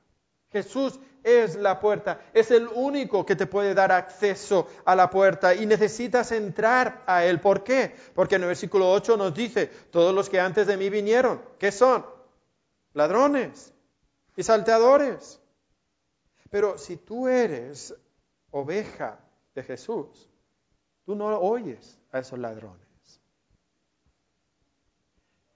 Jesús 0.52 1.00
es 1.24 1.56
la 1.56 1.80
puerta. 1.80 2.22
Es 2.34 2.52
el 2.52 2.68
único 2.68 3.26
que 3.26 3.36
te 3.36 3.48
puede 3.48 3.74
dar 3.74 3.92
acceso 3.92 4.68
a 4.86 4.96
la 4.96 5.10
puerta 5.10 5.54
y 5.54 5.66
necesitas 5.66 6.32
entrar 6.32 7.04
a 7.06 7.26
Él. 7.26 7.40
¿Por 7.40 7.64
qué? 7.64 7.96
Porque 8.14 8.36
en 8.36 8.44
el 8.44 8.48
versículo 8.50 8.92
8 8.92 9.18
nos 9.18 9.34
dice, 9.34 9.68
todos 9.92 10.14
los 10.14 10.30
que 10.30 10.40
antes 10.40 10.68
de 10.68 10.78
mí 10.78 10.90
vinieron, 10.90 11.42
¿qué 11.58 11.72
son? 11.72 12.06
Ladrones 12.94 13.74
y 14.36 14.44
salteadores. 14.44 15.40
Pero 16.50 16.78
si 16.78 16.98
tú 16.98 17.28
eres 17.28 17.96
oveja 18.52 19.20
de 19.56 19.64
Jesús, 19.64 20.30
tú 21.06 21.16
no 21.16 21.28
oyes 21.40 21.98
a 22.12 22.20
esos 22.20 22.38
ladrones. 22.38 22.82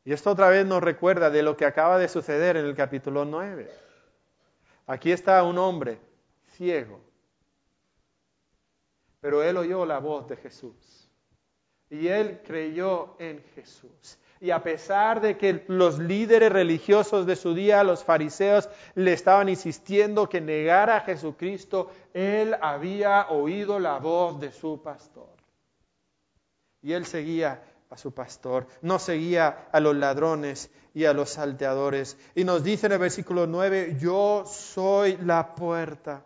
Y 0.06 0.14
esto 0.14 0.30
otra 0.30 0.50
vez 0.50 0.66
nos 0.66 0.84
recuerda 0.84 1.32
de 1.32 1.42
lo 1.42 1.58
que 1.58 1.66
acaba 1.66 1.98
de 1.98 2.08
suceder 2.08 2.58
en 2.58 2.66
el 2.66 2.76
capítulo 2.76 3.26
9. 3.26 3.85
Aquí 4.88 5.12
está 5.12 5.44
un 5.44 5.58
hombre 5.58 6.00
ciego, 6.56 7.00
pero 9.20 9.42
él 9.42 9.58
oyó 9.58 9.86
la 9.86 10.00
voz 10.00 10.28
de 10.28 10.38
Jesús 10.38 11.10
y 11.90 12.08
él 12.08 12.42
creyó 12.46 13.16
en 13.20 13.44
Jesús. 13.56 14.20
Y 14.42 14.52
a 14.52 14.62
pesar 14.62 15.22
de 15.22 15.38
que 15.38 15.64
los 15.68 15.98
líderes 15.98 16.52
religiosos 16.52 17.26
de 17.26 17.36
su 17.36 17.54
día, 17.54 17.84
los 17.84 18.04
fariseos, 18.04 18.70
le 18.94 19.14
estaban 19.14 19.50
insistiendo 19.50 20.28
que 20.28 20.42
negara 20.42 20.98
a 20.98 21.02
Jesucristo, 21.02 21.90
él 22.14 22.56
había 22.62 23.30
oído 23.30 23.80
la 23.80 23.98
voz 23.98 24.40
de 24.40 24.52
su 24.52 24.82
pastor. 24.82 25.34
Y 26.82 26.94
él 26.94 27.06
seguía 27.06 27.64
a 27.90 27.98
su 27.98 28.14
pastor, 28.14 28.68
no 28.82 29.00
seguía 29.00 29.68
a 29.72 29.80
los 29.80 29.96
ladrones 29.96 30.70
y 30.94 31.06
a 31.06 31.14
los 31.14 31.32
salteadores. 31.32 32.18
Y 32.36 32.44
nos 32.44 32.64
dice 32.64 32.88
en 32.88 32.94
el 32.94 33.00
versículo 33.00 33.48
9, 33.48 33.98
yo 34.00 34.44
soy 34.46 35.18
la 35.18 35.56
puerta. 35.56 36.24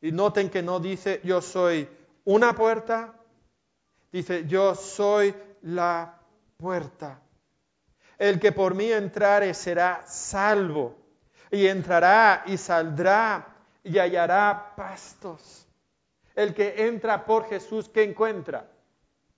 Y 0.00 0.12
noten 0.12 0.50
que 0.50 0.62
no 0.62 0.80
dice 0.80 1.20
yo 1.24 1.40
soy 1.40 1.88
una 2.24 2.54
puerta, 2.54 3.14
dice 4.12 4.46
yo 4.46 4.74
soy 4.74 5.34
la 5.62 6.20
puerta. 6.56 7.20
El 8.18 8.40
que 8.40 8.52
por 8.52 8.74
mí 8.74 8.90
entrare 8.90 9.52
será 9.54 10.04
salvo, 10.06 10.96
y 11.50 11.66
entrará 11.66 12.44
y 12.46 12.56
saldrá 12.56 13.56
y 13.84 13.98
hallará 13.98 14.74
pastos. 14.76 15.66
El 16.34 16.54
que 16.54 16.86
entra 16.86 17.24
por 17.24 17.48
Jesús, 17.48 17.88
¿qué 17.88 18.02
encuentra? 18.02 18.68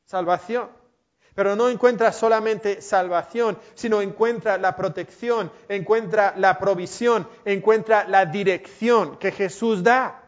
Salvación. 0.09 0.71
Pero 1.35 1.55
no 1.55 1.69
encuentra 1.69 2.13
solamente 2.13 2.81
salvación, 2.81 3.59
sino 3.75 4.01
encuentra 4.01 4.57
la 4.59 4.75
protección, 4.75 5.53
encuentra 5.69 6.35
la 6.37 6.59
provisión, 6.59 7.29
encuentra 7.45 8.09
la 8.09 8.25
dirección 8.25 9.19
que 9.19 9.31
Jesús 9.31 9.85
da. 9.85 10.25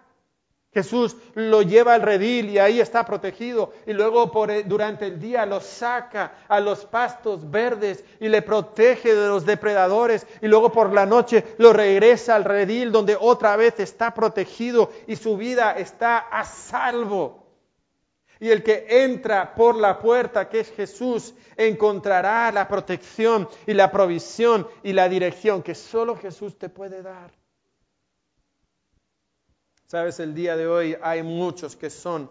Jesús 0.72 1.16
lo 1.34 1.62
lleva 1.62 1.94
al 1.94 2.02
redil 2.02 2.50
y 2.50 2.58
ahí 2.58 2.78
está 2.78 3.04
protegido 3.04 3.72
y 3.86 3.92
luego 3.92 4.30
durante 4.66 5.06
el 5.06 5.18
día 5.18 5.44
lo 5.44 5.60
saca 5.60 6.34
a 6.46 6.60
los 6.60 6.84
pastos 6.84 7.50
verdes 7.50 8.04
y 8.20 8.28
le 8.28 8.42
protege 8.42 9.16
de 9.16 9.26
los 9.26 9.44
depredadores 9.44 10.24
y 10.40 10.46
luego 10.46 10.70
por 10.70 10.92
la 10.92 11.06
noche 11.06 11.56
lo 11.58 11.72
regresa 11.72 12.36
al 12.36 12.44
redil 12.44 12.92
donde 12.92 13.16
otra 13.18 13.56
vez 13.56 13.80
está 13.80 14.14
protegido 14.14 14.92
y 15.08 15.16
su 15.16 15.36
vida 15.36 15.72
está 15.72 16.18
a 16.18 16.44
salvo. 16.44 17.49
Y 18.40 18.48
el 18.48 18.62
que 18.62 18.86
entra 19.04 19.54
por 19.54 19.76
la 19.76 19.98
puerta, 19.98 20.48
que 20.48 20.60
es 20.60 20.70
Jesús, 20.70 21.34
encontrará 21.56 22.50
la 22.50 22.66
protección 22.66 23.46
y 23.66 23.74
la 23.74 23.92
provisión 23.92 24.66
y 24.82 24.94
la 24.94 25.10
dirección 25.10 25.62
que 25.62 25.74
solo 25.74 26.16
Jesús 26.16 26.58
te 26.58 26.70
puede 26.70 27.02
dar. 27.02 27.30
Sabes, 29.84 30.20
el 30.20 30.34
día 30.34 30.56
de 30.56 30.66
hoy 30.66 30.96
hay 31.02 31.22
muchos 31.22 31.76
que 31.76 31.90
son 31.90 32.30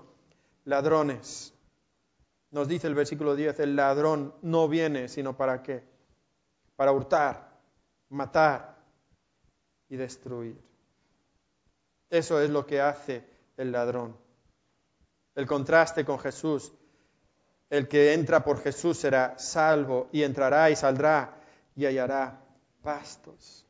ladrones. 0.66 1.54
Nos 2.50 2.68
dice 2.68 2.88
el 2.88 2.96
versículo 2.96 3.36
10, 3.36 3.60
el 3.60 3.76
ladrón 3.76 4.34
no 4.42 4.68
viene 4.68 5.10
sino 5.10 5.38
para 5.38 5.62
qué? 5.62 5.84
Para 6.76 6.92
hurtar, 6.92 7.56
matar 8.10 8.80
y 9.90 9.96
destruir. 9.96 10.60
Eso 12.10 12.42
es 12.42 12.50
lo 12.50 12.66
que 12.66 12.82
hace 12.82 13.24
el 13.58 13.72
ladrón 13.72 14.29
el 15.40 15.48
contraste 15.48 16.04
con 16.04 16.20
Jesús. 16.20 16.74
El 17.70 17.88
que 17.88 18.14
entra 18.14 18.44
por 18.44 18.62
Jesús 18.62 18.98
será 18.98 19.40
salvo 19.40 20.10
y 20.12 20.24
entrará 20.24 20.70
y 20.70 20.76
saldrá 20.76 21.34
y 21.78 21.86
hallará 21.86 22.42
pastos. 22.84 23.66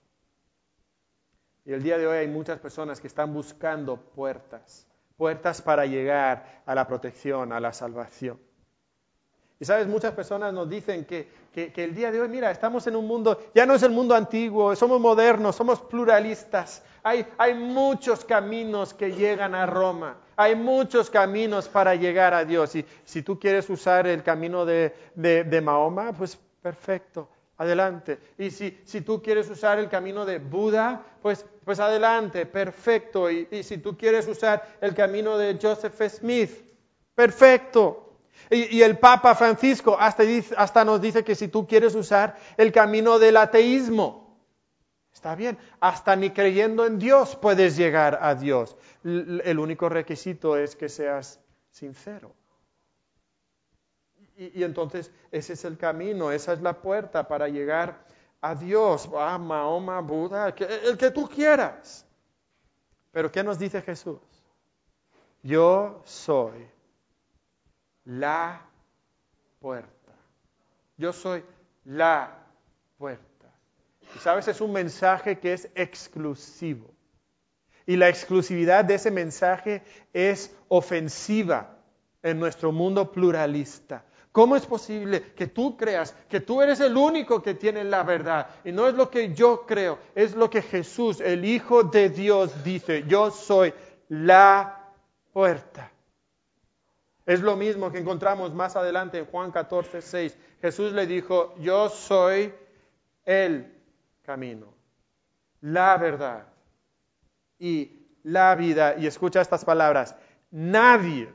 Y 1.66 1.72
el 1.72 1.84
día 1.84 2.00
de 2.00 2.08
hoy 2.08 2.18
hay 2.18 2.28
muchas 2.28 2.60
personas 2.60 3.00
que 3.00 3.06
están 3.06 3.32
buscando 3.32 3.98
puertas, 3.98 4.88
puertas 5.16 5.62
para 5.62 5.86
llegar 5.86 6.64
a 6.66 6.74
la 6.74 6.88
protección, 6.88 7.54
a 7.54 7.60
la 7.60 7.72
salvación. 7.72 8.40
Y 9.60 9.66
sabes, 9.66 9.86
muchas 9.86 10.14
personas 10.14 10.52
nos 10.52 10.68
dicen 10.68 11.06
que, 11.06 11.30
que, 11.54 11.72
el 11.84 11.94
día 11.94 12.12
de 12.12 12.20
hoy, 12.20 12.30
mira, 12.30 12.50
estamos 12.50 12.88
en 12.88 12.96
un 12.96 13.06
mundo, 13.06 13.38
ya 13.54 13.68
no 13.68 13.76
es 13.76 13.84
el 13.84 13.92
mundo 13.92 14.16
antiguo, 14.16 14.76
somos 14.76 15.00
modernos, 15.00 15.56
somos 15.56 15.82
pluralistas. 15.82 16.82
Hay, 17.04 17.28
hay 17.38 17.54
muchos 17.54 18.26
caminos 18.26 18.96
que 18.96 19.12
llegan 19.12 19.54
a 19.54 19.68
Roma, 19.68 20.18
hay 20.40 20.56
muchos 20.56 21.10
caminos 21.10 21.68
para 21.68 21.96
llegar 21.96 22.34
a 22.34 22.46
Dios. 22.46 22.74
Y 22.74 22.86
si 23.04 23.22
tú 23.24 23.38
quieres 23.38 23.70
usar 23.70 24.08
el 24.08 24.24
camino 24.24 24.66
de, 24.66 24.96
de, 25.14 25.62
Mahoma, 25.62 26.14
pues 26.14 26.40
perfecto, 26.62 27.28
adelante. 27.58 28.18
Y 28.38 28.50
si, 28.50 28.80
si, 28.86 29.02
tú 29.02 29.22
quieres 29.22 29.50
usar 29.50 29.80
el 29.80 29.90
camino 29.90 30.26
de 30.26 30.40
Buda, 30.40 31.04
pues, 31.22 31.46
pues 31.66 31.82
adelante, 31.82 32.46
perfecto. 32.46 33.30
Y, 33.30 33.50
si 33.64 33.80
tú 33.80 33.98
quieres 33.98 34.30
usar 34.30 34.66
el 34.80 34.96
camino 34.96 35.38
de 35.38 35.60
Joseph 35.62 36.02
Smith, 36.10 36.52
perfecto. 37.14 38.14
Y, 38.50 38.82
el 38.82 38.98
Papa 38.98 39.36
Francisco 39.36 39.98
hasta, 40.00 40.24
hasta 40.56 40.86
nos 40.86 41.02
dice 41.02 41.22
que 41.22 41.36
si 41.36 41.50
tú 41.50 41.68
quieres 41.68 41.96
usar 41.96 42.38
el 42.56 42.72
camino 42.72 43.20
del 43.20 43.36
ateísmo, 43.36 44.29
está 45.14 45.36
bien, 45.36 45.58
hasta 45.80 46.16
ni 46.16 46.32
creyendo 46.32 46.86
en 46.86 47.00
Dios 47.00 47.36
puedes 47.36 47.76
llegar 47.76 48.20
a 48.22 48.36
Dios. 48.36 48.78
El 49.04 49.60
único 49.60 49.90
requisito 49.90 50.58
es 50.58 50.76
que 50.76 50.90
seas 50.90 51.40
sincero. 51.72 52.34
Y, 54.38 54.64
entonces 54.64 55.12
ese 55.32 55.54
es 55.54 55.66
el 55.66 55.78
camino, 55.78 56.32
esa 56.32 56.54
es 56.54 56.62
la 56.62 56.82
puerta 56.82 57.28
para 57.28 57.50
llegar 57.50 58.06
a 58.40 58.56
Dios. 58.56 59.10
Ah, 59.14 59.38
Mahoma, 59.38 60.00
Buda, 60.00 60.56
el 60.58 60.98
que 60.98 61.12
tú 61.12 61.28
quieras. 61.28 62.06
Pero 63.12 63.32
¿qué 63.32 63.44
nos 63.44 63.60
dice 63.60 63.82
Jesús? 63.82 64.20
Yo 65.44 66.02
soy 66.06 66.70
la 68.06 68.62
puerta. 69.60 70.14
Yo 70.98 71.14
soy 71.14 71.44
la 71.86 72.38
puerta. 72.98 73.29
Sabes, 74.20 74.48
es 74.48 74.60
un 74.60 74.74
mensaje 74.74 75.40
que 75.40 75.54
es 75.54 75.70
exclusivo. 75.76 76.94
Y 77.86 77.96
la 77.96 78.10
exclusividad 78.10 78.86
de 78.86 78.96
ese 78.96 79.12
mensaje 79.12 79.84
es 80.14 80.56
ofensiva 80.68 81.78
en 82.22 82.40
nuestro 82.40 82.72
mundo 82.72 83.12
pluralista. 83.12 84.04
¿Cómo 84.32 84.56
es 84.56 84.66
posible 84.66 85.34
que 85.34 85.48
tú 85.48 85.76
creas 85.76 86.16
que 86.30 86.40
tú 86.40 86.62
eres 86.62 86.80
el 86.82 86.96
único 86.96 87.42
que 87.42 87.56
tiene 87.56 87.84
la 87.84 88.04
verdad? 88.04 88.48
Y 88.64 88.72
no 88.72 88.88
es 88.88 88.94
lo 88.94 89.10
que 89.10 89.34
yo 89.34 89.66
creo, 89.66 89.98
es 90.14 90.36
lo 90.36 90.50
que 90.50 90.62
Jesús, 90.62 91.20
el 91.20 91.44
Hijo 91.46 91.84
de 91.84 92.10
Dios, 92.10 92.64
dice. 92.64 93.06
Yo 93.08 93.32
soy 93.32 93.74
la 94.10 94.92
puerta. 95.34 95.92
Es 97.26 97.42
lo 97.42 97.56
mismo 97.56 97.92
que 97.92 98.00
encontramos 98.00 98.54
más 98.54 98.76
adelante 98.76 99.20
en 99.20 99.26
Juan 99.26 99.52
14, 99.52 100.02
6. 100.02 100.38
Jesús 100.62 100.94
le 100.94 101.08
dijo, 101.08 101.56
yo 101.60 101.90
soy 101.90 102.54
el 103.26 103.79
camino, 104.30 104.68
la 105.62 105.98
verdad 105.98 106.46
y 107.58 108.06
la 108.22 108.54
vida. 108.54 108.96
Y 108.96 109.08
escucha 109.08 109.42
estas 109.42 109.66
palabras, 109.66 110.16
nadie, 110.52 111.34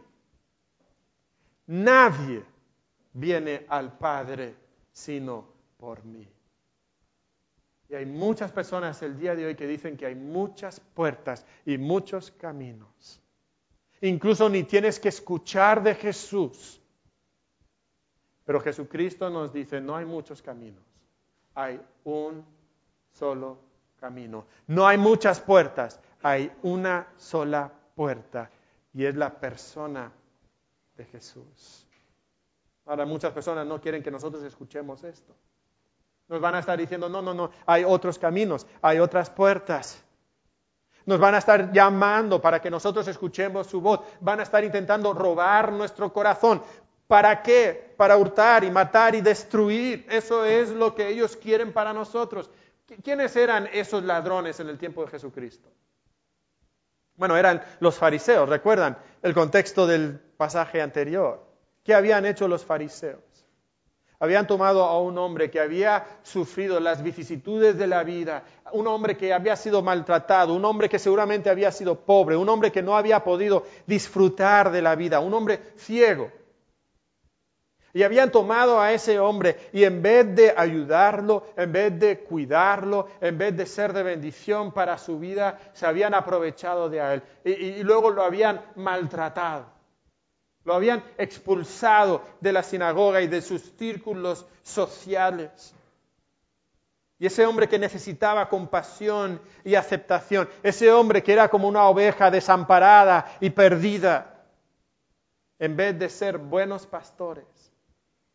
nadie 1.66 2.44
viene 3.12 3.66
al 3.68 3.98
Padre 3.98 4.54
sino 4.92 5.44
por 5.76 6.04
mí. 6.04 6.24
Y 7.88 7.96
hay 7.96 8.06
muchas 8.06 8.52
personas 8.52 9.02
el 9.02 9.18
día 9.18 9.34
de 9.34 9.46
hoy 9.46 9.56
que 9.56 9.66
dicen 9.66 9.96
que 9.96 10.06
hay 10.06 10.14
muchas 10.14 10.78
puertas 10.78 11.44
y 11.66 11.76
muchos 11.76 12.30
caminos. 12.30 13.20
Incluso 14.02 14.48
ni 14.48 14.62
tienes 14.62 15.00
que 15.00 15.08
escuchar 15.08 15.82
de 15.82 15.96
Jesús. 15.96 16.80
Pero 18.44 18.60
Jesucristo 18.60 19.28
nos 19.30 19.52
dice, 19.52 19.80
no 19.80 19.96
hay 19.96 20.04
muchos 20.04 20.40
caminos, 20.40 20.84
hay 21.54 21.80
un 22.04 22.53
solo 23.14 23.58
camino. 23.98 24.44
No 24.66 24.86
hay 24.86 24.98
muchas 24.98 25.40
puertas, 25.40 26.00
hay 26.22 26.52
una 26.62 27.06
sola 27.16 27.70
puerta 27.94 28.50
y 28.92 29.04
es 29.04 29.14
la 29.16 29.30
persona 29.30 30.12
de 30.96 31.04
Jesús. 31.06 31.86
Ahora 32.86 33.06
muchas 33.06 33.32
personas 33.32 33.66
no 33.66 33.80
quieren 33.80 34.02
que 34.02 34.10
nosotros 34.10 34.42
escuchemos 34.42 35.02
esto. 35.04 35.34
Nos 36.28 36.40
van 36.40 36.54
a 36.54 36.58
estar 36.58 36.78
diciendo, 36.78 37.08
no, 37.08 37.22
no, 37.22 37.34
no, 37.34 37.50
hay 37.66 37.84
otros 37.84 38.18
caminos, 38.18 38.66
hay 38.82 38.98
otras 38.98 39.30
puertas. 39.30 40.02
Nos 41.06 41.20
van 41.20 41.34
a 41.34 41.38
estar 41.38 41.70
llamando 41.70 42.40
para 42.40 42.60
que 42.60 42.70
nosotros 42.70 43.06
escuchemos 43.08 43.66
su 43.66 43.80
voz. 43.80 44.00
Van 44.20 44.40
a 44.40 44.42
estar 44.42 44.64
intentando 44.64 45.12
robar 45.12 45.70
nuestro 45.70 46.12
corazón. 46.12 46.62
¿Para 47.06 47.42
qué? 47.42 47.94
Para 47.96 48.16
hurtar 48.16 48.64
y 48.64 48.70
matar 48.70 49.14
y 49.14 49.20
destruir. 49.20 50.06
Eso 50.08 50.46
es 50.46 50.70
lo 50.70 50.94
que 50.94 51.08
ellos 51.08 51.36
quieren 51.36 51.74
para 51.74 51.92
nosotros. 51.92 52.50
¿Quiénes 53.02 53.34
eran 53.36 53.68
esos 53.72 54.02
ladrones 54.04 54.60
en 54.60 54.68
el 54.68 54.78
tiempo 54.78 55.02
de 55.04 55.10
Jesucristo? 55.10 55.70
Bueno, 57.16 57.36
eran 57.36 57.62
los 57.80 57.96
fariseos, 57.96 58.48
recuerdan 58.48 58.98
el 59.22 59.32
contexto 59.32 59.86
del 59.86 60.18
pasaje 60.36 60.82
anterior. 60.82 61.46
¿Qué 61.82 61.94
habían 61.94 62.26
hecho 62.26 62.48
los 62.48 62.64
fariseos? 62.64 63.22
Habían 64.18 64.46
tomado 64.46 64.84
a 64.84 65.00
un 65.00 65.18
hombre 65.18 65.50
que 65.50 65.60
había 65.60 66.06
sufrido 66.22 66.80
las 66.80 67.02
vicisitudes 67.02 67.76
de 67.76 67.86
la 67.86 68.04
vida, 68.04 68.44
un 68.72 68.86
hombre 68.86 69.16
que 69.16 69.32
había 69.32 69.56
sido 69.56 69.82
maltratado, 69.82 70.54
un 70.54 70.64
hombre 70.64 70.88
que 70.88 70.98
seguramente 70.98 71.50
había 71.50 71.70
sido 71.72 72.00
pobre, 72.00 72.36
un 72.36 72.48
hombre 72.48 72.72
que 72.72 72.82
no 72.82 72.96
había 72.96 73.22
podido 73.22 73.64
disfrutar 73.86 74.70
de 74.70 74.82
la 74.82 74.94
vida, 74.94 75.20
un 75.20 75.34
hombre 75.34 75.60
ciego. 75.76 76.30
Y 77.94 78.02
habían 78.02 78.32
tomado 78.32 78.80
a 78.80 78.92
ese 78.92 79.20
hombre 79.20 79.70
y 79.72 79.84
en 79.84 80.02
vez 80.02 80.34
de 80.34 80.52
ayudarlo, 80.56 81.46
en 81.56 81.72
vez 81.72 81.98
de 81.98 82.18
cuidarlo, 82.18 83.06
en 83.20 83.38
vez 83.38 83.56
de 83.56 83.66
ser 83.66 83.92
de 83.92 84.02
bendición 84.02 84.72
para 84.72 84.98
su 84.98 85.18
vida, 85.20 85.60
se 85.72 85.86
habían 85.86 86.12
aprovechado 86.12 86.90
de 86.90 86.98
él 86.98 87.22
y, 87.44 87.52
y 87.52 87.82
luego 87.84 88.10
lo 88.10 88.24
habían 88.24 88.60
maltratado. 88.74 89.66
Lo 90.64 90.74
habían 90.74 91.04
expulsado 91.18 92.22
de 92.40 92.52
la 92.52 92.64
sinagoga 92.64 93.22
y 93.22 93.28
de 93.28 93.40
sus 93.40 93.62
círculos 93.78 94.44
sociales. 94.64 95.72
Y 97.18 97.26
ese 97.26 97.46
hombre 97.46 97.68
que 97.68 97.78
necesitaba 97.78 98.48
compasión 98.48 99.40
y 99.62 99.76
aceptación, 99.76 100.48
ese 100.64 100.90
hombre 100.90 101.22
que 101.22 101.32
era 101.32 101.48
como 101.48 101.68
una 101.68 101.84
oveja 101.84 102.30
desamparada 102.30 103.36
y 103.40 103.50
perdida, 103.50 104.34
en 105.58 105.76
vez 105.76 105.98
de 105.98 106.08
ser 106.08 106.38
buenos 106.38 106.86
pastores, 106.86 107.46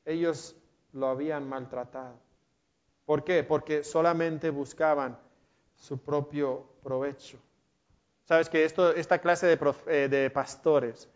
ellos 0.10 0.56
lo 0.94 1.08
habían 1.08 1.48
maltratado. 1.48 2.20
¿Por 3.06 3.24
qué? 3.24 3.44
Porque 3.44 3.84
solamente 3.84 4.50
buscaban 4.50 5.18
su 5.76 6.00
propio 6.00 6.66
provecho. 6.84 7.38
Sabes 8.26 8.50
que 8.50 8.64
esta 8.64 9.20
clase 9.20 9.48
de, 9.48 9.74
eh, 9.88 10.08
de 10.10 10.30
pastores 10.30 11.10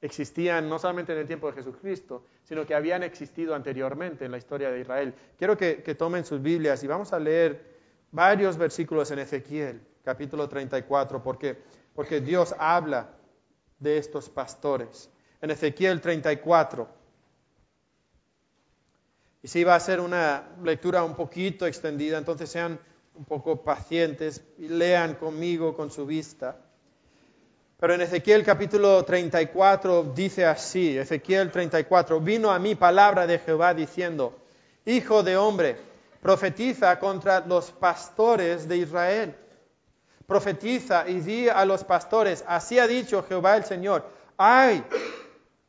existían 0.00 0.68
no 0.68 0.78
solamente 0.78 1.12
en 1.12 1.18
el 1.18 1.26
tiempo 1.26 1.48
de 1.48 1.54
Jesucristo, 1.54 2.24
sino 2.42 2.66
que 2.66 2.74
habían 2.74 3.02
existido 3.02 3.54
anteriormente 3.54 4.24
en 4.24 4.30
la 4.30 4.38
historia 4.38 4.70
de 4.70 4.80
Israel. 4.80 5.14
Quiero 5.38 5.56
que, 5.56 5.82
que, 5.82 5.94
tomen 5.94 6.24
sus 6.24 6.40
Biblias 6.40 6.82
y 6.84 6.86
vamos 6.86 7.12
a 7.12 7.18
leer 7.18 7.74
varios 8.10 8.56
versículos 8.56 9.10
en 9.10 9.18
Ezequiel, 9.18 9.80
capítulo 10.04 10.48
34, 10.48 11.22
porque, 11.22 11.58
porque 11.94 12.20
Dios 12.20 12.54
habla 12.58 13.10
de 13.78 13.98
estos 13.98 14.28
pastores. 14.28 15.10
En 15.40 15.50
Ezequiel 15.50 16.00
34. 16.00 17.03
Y 19.44 19.48
si 19.48 19.62
va 19.62 19.74
a 19.74 19.80
ser 19.80 20.00
una 20.00 20.42
lectura 20.62 21.04
un 21.04 21.14
poquito 21.14 21.66
extendida, 21.66 22.16
entonces 22.16 22.48
sean 22.48 22.80
un 23.14 23.26
poco 23.26 23.62
pacientes 23.62 24.42
y 24.56 24.68
lean 24.68 25.16
conmigo 25.16 25.76
con 25.76 25.90
su 25.90 26.06
vista. 26.06 26.56
Pero 27.78 27.92
en 27.92 28.00
Ezequiel 28.00 28.42
capítulo 28.42 29.04
34 29.04 30.14
dice 30.14 30.46
así, 30.46 30.96
Ezequiel 30.96 31.50
34, 31.50 32.20
vino 32.20 32.50
a 32.50 32.58
mí 32.58 32.74
palabra 32.74 33.26
de 33.26 33.38
Jehová 33.38 33.74
diciendo, 33.74 34.34
Hijo 34.86 35.22
de 35.22 35.36
hombre, 35.36 35.76
profetiza 36.22 36.98
contra 36.98 37.40
los 37.40 37.70
pastores 37.70 38.66
de 38.66 38.78
Israel. 38.78 39.36
Profetiza 40.26 41.06
y 41.06 41.20
di 41.20 41.50
a 41.50 41.66
los 41.66 41.84
pastores, 41.84 42.42
así 42.48 42.78
ha 42.78 42.86
dicho 42.86 43.22
Jehová 43.28 43.58
el 43.58 43.64
Señor, 43.64 44.06
ay 44.38 44.82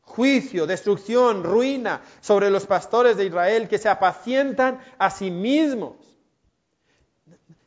juicio, 0.06 0.66
destrucción, 0.66 1.44
ruina 1.44 2.02
sobre 2.22 2.50
los 2.50 2.66
pastores 2.66 3.18
de 3.18 3.26
Israel 3.26 3.68
que 3.68 3.78
se 3.78 3.90
apacientan 3.90 4.80
a 4.98 5.10
sí 5.10 5.32
mismos. 5.32 5.96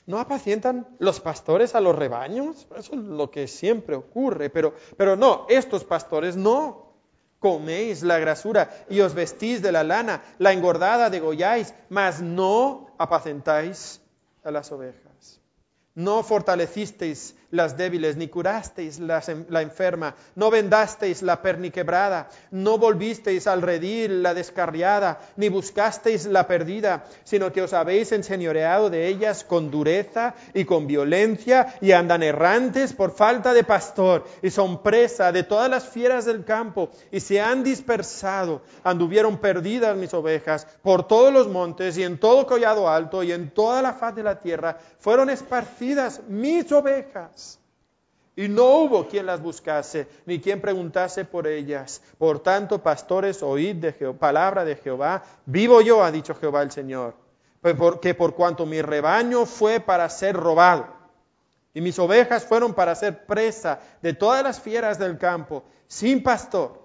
¿No 0.07 0.19
apacientan 0.19 0.87
los 0.99 1.21
pastores 1.21 1.75
a 1.75 1.83
los 1.83 1.95
rebaños? 1.95 2.67
Eso 2.75 2.95
es 2.95 3.01
lo 3.01 3.31
que 3.31 3.47
siempre 3.47 3.95
ocurre, 3.95 4.49
pero, 4.49 4.73
pero 4.97 5.17
no, 5.17 5.45
estos 5.51 5.85
pastores 5.85 6.37
no. 6.37 6.89
Coméis 7.39 8.03
la 8.03 8.19
grasura 8.19 8.71
y 8.89 9.01
os 9.01 9.15
vestís 9.15 9.63
de 9.63 9.71
la 9.71 9.85
lana, 9.85 10.25
la 10.39 10.53
engordada 10.53 11.09
degolláis, 11.09 11.73
mas 11.89 12.21
no 12.21 12.89
apacentáis 12.99 14.01
a 14.43 14.51
las 14.51 14.73
ovejas. 14.73 15.41
No 15.95 16.25
fortalecisteis 16.25 17.37
las 17.51 17.77
débiles, 17.77 18.17
ni 18.17 18.29
curasteis 18.29 18.99
la 18.99 19.63
enferma, 19.63 20.15
no 20.35 20.51
vendasteis 20.51 21.23
la 21.23 21.41
perniquebrada, 21.41 22.29
no 22.51 22.77
volvisteis 22.77 23.47
al 23.47 23.63
redil 23.63 24.23
la 24.23 24.35
descarriada, 24.35 25.19
ni 25.37 25.49
buscasteis 25.49 26.27
la 26.27 26.47
perdida, 26.47 27.05
sino 27.25 27.51
que 27.53 27.63
os 27.63 27.73
habéis 27.73 28.13
enseñoreado 28.13 28.91
de 28.91 29.07
ellas 29.07 29.45
con 29.45 29.71
dureza 29.71 30.35
y 30.53 30.65
con 30.65 30.87
violencia, 30.87 31.75
y 31.81 31.93
andan 31.93 32.23
errantes 32.23 32.93
por 32.93 33.13
falta 33.13 33.55
de 33.55 33.65
pastor, 33.65 34.27
y 34.43 34.51
son 34.51 34.83
presa 34.83 35.33
de 35.33 35.43
todas 35.43 35.71
las 35.71 35.89
fieras 35.89 36.27
del 36.27 36.45
campo, 36.45 36.91
y 37.11 37.21
se 37.21 37.41
han 37.41 37.65
dispersado, 37.65 38.61
anduvieron 38.85 39.39
perdidas 39.39 39.97
mis 39.97 40.13
ovejas 40.13 40.67
por 40.83 41.09
todos 41.09 41.33
los 41.33 41.49
montes, 41.49 41.97
y 41.97 42.03
en 42.03 42.19
todo 42.19 42.47
collado 42.47 42.91
alto, 42.91 43.23
y 43.23 43.33
en 43.33 43.51
toda 43.51 43.81
la 43.81 43.95
faz 43.95 44.15
de 44.15 44.23
la 44.23 44.39
tierra, 44.39 44.77
fueron 44.99 45.31
esparcidas 45.31 46.21
mis 46.29 46.71
ovejas 46.73 47.38
y 48.39 48.47
no 48.47 48.67
hubo 48.77 49.09
quien 49.09 49.27
las 49.27 49.43
buscase, 49.43 50.07
ni 50.25 50.39
quien 50.39 50.61
preguntase 50.61 51.25
por 51.25 51.49
ellas. 51.49 52.01
Por 52.19 52.39
tanto, 52.39 52.81
pastores, 52.81 53.43
oíd 53.43 53.75
de 53.75 53.93
palabra 54.13 54.65
de 54.65 54.77
Jehová. 54.77 55.25
Vivo 55.45 55.81
yo, 55.81 56.05
ha 56.05 56.13
dicho 56.13 56.37
Jehová 56.37 56.63
el 56.63 56.71
Señor, 56.71 57.15
porque 57.61 58.15
por 58.15 58.37
cuanto 58.37 58.65
mi 58.65 58.81
rebaño 58.81 59.45
fue 59.45 59.81
para 59.81 60.09
ser 60.09 60.37
robado, 60.37 60.87
y 61.75 61.81
mis 61.81 61.99
ovejas 61.99 62.45
fueron 62.45 62.75
para 62.75 62.95
ser 62.95 63.27
presa 63.27 63.81
de 64.03 64.15
todas 64.15 64.45
las 64.45 64.61
fieras 64.61 65.01
del 65.01 65.19
campo, 65.19 65.65
sin 65.89 66.23
pastor, 66.23 66.81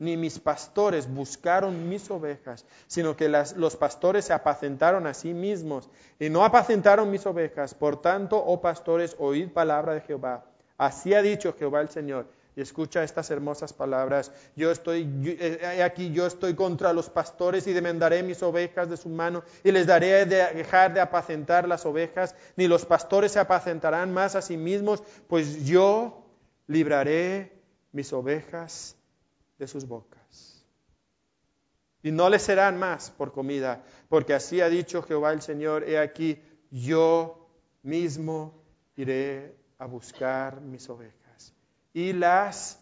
ni 0.00 0.16
mis 0.16 0.40
pastores 0.40 1.08
buscaron 1.08 1.88
mis 1.88 2.10
ovejas, 2.10 2.66
sino 2.88 3.14
que 3.16 3.28
los 3.28 3.76
pastores 3.76 4.24
se 4.24 4.32
apacentaron 4.32 5.06
a 5.06 5.14
sí 5.14 5.34
mismos 5.34 5.88
y 6.18 6.30
no 6.30 6.44
apacentaron 6.44 7.12
mis 7.12 7.24
ovejas. 7.26 7.74
Por 7.74 8.02
tanto, 8.02 8.42
oh 8.44 8.60
pastores, 8.60 9.14
oíd 9.20 9.52
palabra 9.52 9.94
de 9.94 10.00
Jehová. 10.00 10.44
Así 10.78 11.14
ha 11.14 11.22
dicho 11.22 11.54
Jehová 11.58 11.80
el 11.80 11.88
Señor. 11.88 12.26
Y 12.56 12.60
escucha 12.60 13.02
estas 13.02 13.30
hermosas 13.30 13.72
palabras. 13.72 14.30
Yo 14.54 14.70
estoy 14.70 15.08
eh, 15.26 15.82
aquí, 15.82 16.12
yo 16.12 16.24
estoy 16.24 16.54
contra 16.54 16.92
los 16.92 17.10
pastores 17.10 17.66
y 17.66 17.72
demandaré 17.72 18.22
mis 18.22 18.42
ovejas 18.44 18.88
de 18.88 18.96
su 18.96 19.08
mano 19.08 19.42
y 19.64 19.72
les 19.72 19.88
daré 19.88 20.24
de 20.24 20.54
dejar 20.54 20.94
de 20.94 21.00
apacentar 21.00 21.66
las 21.66 21.84
ovejas, 21.84 22.36
ni 22.54 22.68
los 22.68 22.86
pastores 22.86 23.32
se 23.32 23.40
apacentarán 23.40 24.12
más 24.12 24.36
a 24.36 24.42
sí 24.42 24.56
mismos, 24.56 25.02
pues 25.26 25.64
yo 25.64 26.24
libraré 26.68 27.60
mis 27.90 28.12
ovejas 28.12 28.96
de 29.58 29.66
sus 29.66 29.88
bocas. 29.88 30.64
Y 32.04 32.12
no 32.12 32.28
les 32.28 32.42
serán 32.42 32.78
más 32.78 33.10
por 33.10 33.32
comida, 33.32 33.82
porque 34.08 34.34
así 34.34 34.60
ha 34.60 34.68
dicho 34.68 35.02
Jehová 35.02 35.32
el 35.32 35.42
Señor, 35.42 35.88
he 35.88 35.98
aquí, 35.98 36.40
yo 36.70 37.48
mismo 37.82 38.62
iré 38.94 39.56
a 39.84 39.86
buscar 39.86 40.62
mis 40.62 40.88
ovejas 40.88 41.52
y 41.92 42.14
las 42.14 42.80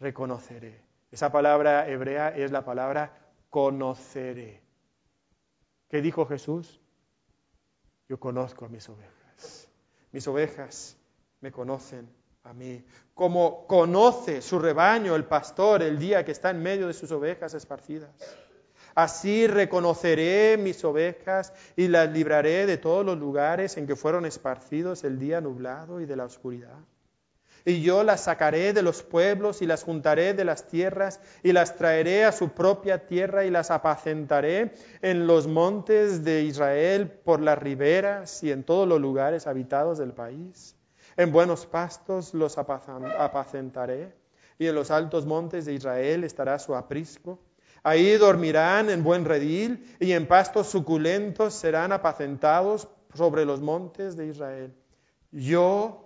reconoceré. 0.00 0.82
Esa 1.12 1.30
palabra 1.30 1.88
hebrea 1.88 2.30
es 2.30 2.50
la 2.50 2.64
palabra 2.64 3.16
conoceré. 3.50 4.60
¿Qué 5.88 6.02
dijo 6.02 6.26
Jesús? 6.26 6.80
Yo 8.08 8.18
conozco 8.18 8.64
a 8.64 8.68
mis 8.68 8.88
ovejas. 8.88 9.68
Mis 10.10 10.26
ovejas 10.26 10.96
me 11.40 11.52
conocen 11.52 12.12
a 12.42 12.52
mí. 12.52 12.84
Como 13.14 13.68
conoce 13.68 14.42
su 14.42 14.58
rebaño 14.58 15.14
el 15.14 15.24
pastor 15.24 15.84
el 15.84 16.00
día 16.00 16.24
que 16.24 16.32
está 16.32 16.50
en 16.50 16.60
medio 16.60 16.88
de 16.88 16.94
sus 16.94 17.12
ovejas 17.12 17.54
esparcidas. 17.54 18.10
Así 18.98 19.46
reconoceré 19.46 20.56
mis 20.58 20.84
ovejas 20.84 21.52
y 21.76 21.86
las 21.86 22.10
libraré 22.10 22.66
de 22.66 22.78
todos 22.78 23.06
los 23.06 23.16
lugares 23.16 23.76
en 23.76 23.86
que 23.86 23.94
fueron 23.94 24.26
esparcidos 24.26 25.04
el 25.04 25.20
día 25.20 25.40
nublado 25.40 26.00
y 26.00 26.04
de 26.04 26.16
la 26.16 26.24
oscuridad. 26.24 26.80
Y 27.64 27.80
yo 27.80 28.02
las 28.02 28.24
sacaré 28.24 28.72
de 28.72 28.82
los 28.82 29.04
pueblos 29.04 29.62
y 29.62 29.66
las 29.66 29.84
juntaré 29.84 30.34
de 30.34 30.44
las 30.44 30.66
tierras 30.66 31.20
y 31.44 31.52
las 31.52 31.76
traeré 31.76 32.24
a 32.24 32.32
su 32.32 32.48
propia 32.48 33.06
tierra 33.06 33.44
y 33.44 33.52
las 33.52 33.70
apacentaré 33.70 34.72
en 35.00 35.28
los 35.28 35.46
montes 35.46 36.24
de 36.24 36.42
Israel 36.42 37.08
por 37.08 37.40
las 37.40 37.56
riberas 37.56 38.42
y 38.42 38.50
en 38.50 38.64
todos 38.64 38.88
los 38.88 39.00
lugares 39.00 39.46
habitados 39.46 39.98
del 39.98 40.12
país. 40.12 40.74
En 41.16 41.30
buenos 41.30 41.66
pastos 41.66 42.34
los 42.34 42.58
apacentaré 42.58 44.12
y 44.58 44.66
en 44.66 44.74
los 44.74 44.90
altos 44.90 45.24
montes 45.24 45.66
de 45.66 45.74
Israel 45.74 46.24
estará 46.24 46.58
su 46.58 46.74
aprisco 46.74 47.38
Ahí 47.82 48.16
dormirán 48.16 48.90
en 48.90 49.02
buen 49.02 49.24
redil 49.24 49.96
y 50.00 50.12
en 50.12 50.26
pastos 50.26 50.68
suculentos 50.68 51.54
serán 51.54 51.92
apacentados 51.92 52.88
sobre 53.14 53.44
los 53.44 53.60
montes 53.60 54.16
de 54.16 54.26
Israel. 54.26 54.74
yo 55.30 56.04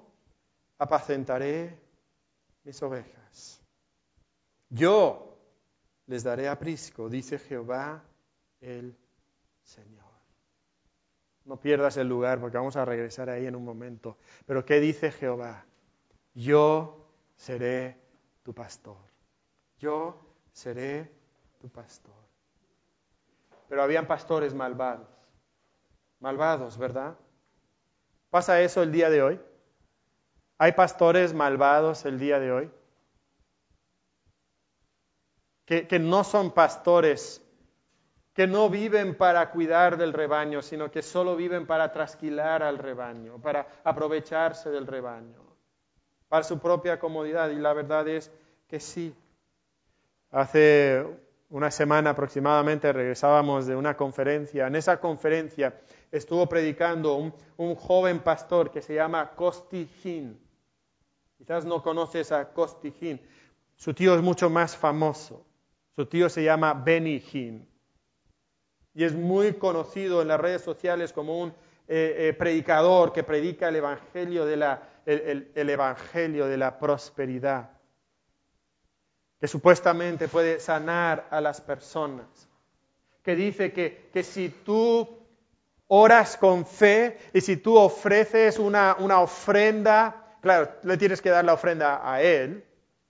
apacentaré 0.79 1.79
mis 2.65 2.83
ovejas. 2.83 3.61
Yo 4.69 5.39
les 6.07 6.25
daré 6.25 6.49
aprisco, 6.49 7.09
dice 7.09 7.39
Jehová 7.39 8.03
el 8.61 8.97
Señor. 9.63 10.03
No 11.45 11.61
pierdas 11.61 11.97
el 11.97 12.09
lugar 12.09 12.41
porque 12.41 12.57
vamos 12.57 12.77
a 12.77 12.85
regresar 12.85 13.29
ahí 13.29 13.47
en 13.47 13.57
un 13.57 13.65
momento. 13.65 14.17
Pero 14.47 14.65
¿qué 14.65 14.81
dice 14.81 15.11
Jehová? 15.11 15.65
Yo 16.35 17.07
seré 17.37 17.99
tu 18.43 18.55
pastor. 18.55 18.99
Yo 19.79 20.17
seré 20.53 21.11
tu 21.62 21.68
pastor. 21.68 22.12
Pero 23.68 23.83
habían 23.85 24.07
pastores 24.07 24.53
malvados. 24.53 25.09
Malvados, 26.18 26.77
¿verdad? 26.77 27.16
¿Pasa 28.31 28.61
eso 28.61 28.83
el 28.83 28.90
día 28.90 29.09
de 29.11 29.22
hoy? 29.22 29.40
¿Hay 30.59 30.72
pastores 30.72 31.33
malvados 31.33 32.05
el 32.05 32.18
día 32.18 32.40
de 32.40 32.51
hoy? 32.51 32.70
Que, 35.64 35.87
que 35.87 36.01
no 36.01 36.25
son 36.25 36.51
pastores 36.51 37.40
que 38.35 38.46
no 38.46 38.70
viven 38.70 39.14
para 39.14 39.51
cuidar 39.51 39.98
del 39.98 40.12
rebaño, 40.12 40.62
sino 40.62 40.90
que 40.90 41.03
solo 41.03 41.37
viven 41.37 41.66
para 41.66 41.92
trasquilar 41.92 42.62
al 42.62 42.79
rebaño, 42.79 43.38
para 43.40 43.66
aprovecharse 43.85 44.70
del 44.70 44.87
rebaño, 44.87 45.38
para 46.29 46.42
su 46.42 46.59
propia 46.59 46.98
comodidad. 46.98 47.51
Y 47.51 47.57
la 47.57 47.75
verdad 47.75 48.09
es 48.09 48.33
que 48.66 48.81
sí. 48.81 49.14
Hace 50.31 51.07
una 51.53 51.71
semana 51.71 52.11
aproximadamente 52.11 52.93
regresábamos 52.93 53.67
de 53.67 53.77
una 53.77 53.97
conferencia. 53.97 54.67
En 54.67 54.75
esa 54.75 54.99
conferencia 54.99 55.81
estuvo 56.11 56.49
predicando 56.49 57.15
un, 57.15 57.75
joven 57.77 58.19
pastor 58.21 58.71
que 58.71 58.83
se 58.83 58.95
llama 58.95 59.31
Costi 59.37 59.88
Hin. 60.03 60.38
Quizás 61.38 61.65
no 61.65 61.83
conoces 61.83 62.33
a 62.33 62.53
Costi 62.53 62.93
Hin. 63.01 63.21
Su 63.77 63.95
tío 63.95 64.15
es 64.15 64.23
mucho 64.23 64.51
más 64.51 64.77
famoso. 64.77 65.47
Su 65.95 66.07
tío 66.07 66.29
se 66.29 66.43
llama 66.43 66.75
Benny 66.75 67.23
Hin 67.33 67.73
y 68.95 69.05
es 69.05 69.15
muy 69.15 69.55
conocido 69.55 70.23
en 70.23 70.29
las 70.29 70.41
redes 70.41 70.62
sociales 70.62 71.12
como 71.12 71.41
un 71.41 71.51
eh, 71.88 72.29
eh, 72.29 72.35
predicador 72.35 73.12
que 73.12 73.23
predica 73.23 73.69
el 73.69 73.77
evangelio, 73.77 74.45
de 74.45 74.57
la, 74.57 74.83
el, 75.07 75.51
evangelio 75.55 76.47
de 76.47 76.57
la 76.57 76.79
prosperidad, 76.79 77.71
que 79.42 79.48
supuestamente 79.48 80.28
puede 80.28 80.61
sanar 80.61 81.26
a 81.28 81.40
las 81.40 81.61
personas, 81.61 82.28
que 83.24 83.35
dice 83.35 83.72
que, 83.72 84.09
que 84.12 84.22
si 84.22 84.50
tú 84.50 85.18
oras 85.88 86.37
con 86.37 86.64
fe 86.64 87.18
y 87.33 87.40
si 87.40 87.57
tú 87.57 87.76
ofreces 87.76 88.61
una, 88.61 88.94
una 89.00 89.20
ofrenda, 89.20 90.37
claro, 90.40 90.70
le 90.85 90.96
tienes 90.96 91.20
que 91.20 91.31
dar 91.31 91.44
la 91.44 91.55
ofrenda 91.55 92.09
a 92.09 92.22
Él, 92.22 92.64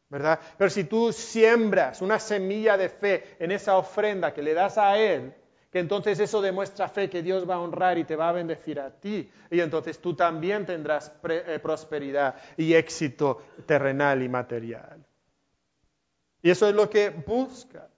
¿verdad? 0.08 0.40
Pero 0.56 0.70
si 0.70 0.84
tú 0.84 1.12
siembras 1.12 2.00
una 2.00 2.18
semilla 2.18 2.78
de 2.78 2.88
fe 2.88 3.36
en 3.38 3.52
esa 3.52 3.76
ofrenda 3.76 4.32
que 4.32 4.40
le 4.40 4.54
das 4.54 4.78
a 4.78 4.96
Él, 4.96 5.34
que 5.70 5.80
entonces 5.80 6.18
eso 6.18 6.40
demuestra 6.40 6.88
fe 6.88 7.10
que 7.10 7.22
Dios 7.22 7.46
va 7.46 7.56
a 7.56 7.60
honrar 7.60 7.98
y 7.98 8.04
te 8.04 8.16
va 8.16 8.30
a 8.30 8.32
bendecir 8.32 8.80
a 8.80 8.88
ti. 8.88 9.30
Y 9.50 9.60
entonces 9.60 9.98
tú 9.98 10.14
también 10.14 10.64
tendrás 10.64 11.12
eh, 11.28 11.58
prosperidad 11.62 12.36
y 12.56 12.72
éxito 12.72 13.42
terrenal 13.66 14.22
y 14.22 14.30
material. 14.30 15.11
Y 16.42 16.50
eso 16.50 16.68
es 16.68 16.74
lo 16.74 16.90
que 16.90 17.10
busca. 17.10 17.88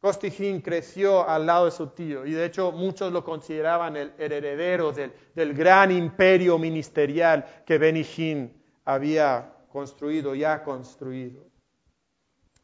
Costijín 0.00 0.62
creció 0.62 1.28
al 1.28 1.44
lado 1.44 1.66
de 1.66 1.70
su 1.70 1.88
tío 1.88 2.24
y 2.24 2.32
de 2.32 2.46
hecho 2.46 2.72
muchos 2.72 3.12
lo 3.12 3.22
consideraban 3.22 3.96
el, 3.96 4.14
heredero 4.18 4.92
del, 4.92 5.54
gran 5.54 5.90
imperio 5.90 6.58
ministerial 6.58 7.62
que 7.66 7.76
Benijín 7.76 8.62
había 8.86 9.52
construido 9.70 10.34
y 10.34 10.44
ha 10.44 10.62
construido. 10.62 11.44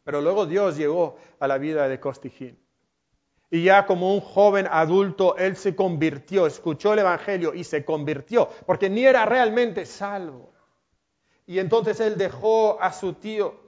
Pero 0.03 0.23
luego 0.23 0.47
Dios 0.47 0.79
llegó 0.79 1.19
a 1.39 1.47
la 1.47 1.59
vida 1.59 1.89
de 1.89 2.01
Costijín. 2.01 2.59
Y 3.51 3.65
ya 3.65 3.87
como 3.87 4.15
un 4.15 4.21
joven 4.21 4.67
adulto, 4.71 5.37
él 5.37 5.57
se 5.57 5.77
convirtió, 5.77 6.47
escuchó 6.47 6.95
el 6.95 7.01
Evangelio 7.01 7.55
y 7.55 7.65
se 7.65 7.85
convirtió, 7.85 8.49
porque 8.65 8.89
ni 8.89 9.05
era 9.05 9.27
realmente 9.27 9.85
salvo. 9.85 10.53
Y 11.47 11.59
entonces 11.59 12.01
él 12.01 12.17
dejó 12.17 12.81
a 12.81 12.93
su 12.93 13.13
tío 13.15 13.66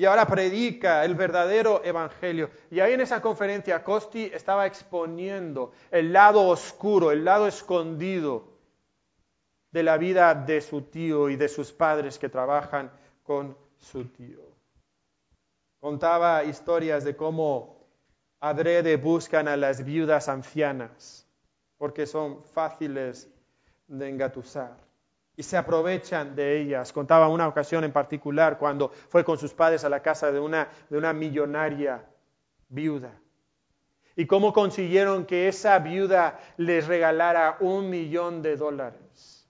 y 0.00 0.06
ahora 0.06 0.26
predica 0.26 1.04
el 1.04 1.14
verdadero 1.14 1.84
Evangelio. 1.84 2.48
Y 2.70 2.80
ahí 2.80 2.94
en 2.94 3.02
esa 3.02 3.20
conferencia 3.20 3.84
Costi 3.84 4.30
estaba 4.32 4.64
exponiendo 4.64 5.72
el 5.90 6.10
lado 6.10 6.48
oscuro, 6.48 7.10
el 7.10 7.22
lado 7.22 7.46
escondido 7.46 8.48
de 9.70 9.82
la 9.82 9.98
vida 9.98 10.34
de 10.34 10.62
su 10.62 10.80
tío 10.80 11.28
y 11.28 11.36
de 11.36 11.50
sus 11.50 11.70
padres 11.70 12.18
que 12.18 12.30
trabajan 12.30 12.90
con 13.22 13.54
su 13.76 14.06
tío. 14.06 14.40
Contaba 15.80 16.44
historias 16.44 17.04
de 17.04 17.14
cómo 17.14 17.84
adrede 18.40 18.96
buscan 18.96 19.48
a 19.48 19.56
las 19.58 19.84
viudas 19.84 20.30
ancianas 20.30 21.26
porque 21.76 22.06
son 22.06 22.42
fáciles 22.42 23.28
de 23.86 24.08
engatusar 24.08 24.78
y 25.40 25.42
se 25.42 25.56
aprovechan 25.56 26.36
de 26.36 26.60
ellas. 26.60 26.92
Contaba 26.92 27.28
una 27.28 27.48
ocasión 27.48 27.82
en 27.82 27.92
particular 27.92 28.58
cuando 28.58 28.90
fue 29.08 29.24
con 29.24 29.38
sus 29.38 29.54
padres 29.54 29.84
a 29.84 29.88
la 29.88 30.02
casa 30.02 30.30
de 30.30 30.38
una, 30.38 30.68
de 30.90 30.98
una 30.98 31.14
millonaria 31.14 32.04
viuda. 32.68 33.18
Y 34.16 34.26
cómo 34.26 34.52
consiguieron 34.52 35.24
que 35.24 35.48
esa 35.48 35.78
viuda 35.78 36.38
les 36.58 36.86
regalara 36.86 37.56
un 37.60 37.88
millón 37.88 38.42
de 38.42 38.58
dólares. 38.58 39.48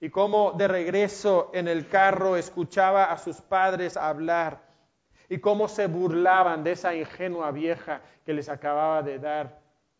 Y 0.00 0.10
cómo 0.10 0.52
de 0.52 0.68
regreso 0.68 1.50
en 1.54 1.66
el 1.66 1.88
carro 1.88 2.36
escuchaba 2.36 3.06
a 3.06 3.18
sus 3.18 3.40
padres 3.40 3.96
hablar 3.96 4.62
y 5.28 5.38
cómo 5.38 5.66
se 5.66 5.88
burlaban 5.88 6.62
de 6.62 6.70
esa 6.70 6.94
ingenua 6.94 7.50
vieja 7.50 8.00
que 8.24 8.32
les 8.32 8.48
acababa 8.48 9.02
de 9.02 9.18
dar 9.18 9.58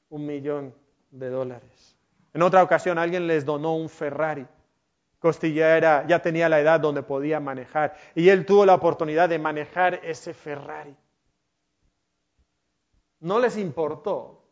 un 0.08 0.24
millón 0.24 0.72
de 1.10 1.30
dólares. 1.30 1.96
En 2.32 2.42
otra 2.42 2.62
ocasión 2.62 2.96
alguien 2.96 3.26
les 3.26 3.44
donó 3.44 3.74
un 3.74 3.88
Ferrari. 3.88 4.46
Costilla 5.20 6.06
ya 6.06 6.22
tenía 6.22 6.48
la 6.48 6.60
edad 6.60 6.80
donde 6.80 7.02
podía 7.02 7.40
manejar 7.40 7.94
y 8.14 8.30
él 8.30 8.46
tuvo 8.46 8.64
la 8.64 8.74
oportunidad 8.74 9.28
de 9.28 9.38
manejar 9.38 10.00
ese 10.02 10.32
Ferrari. 10.32 10.96
No 13.20 13.38
les 13.38 13.58
importó 13.58 14.48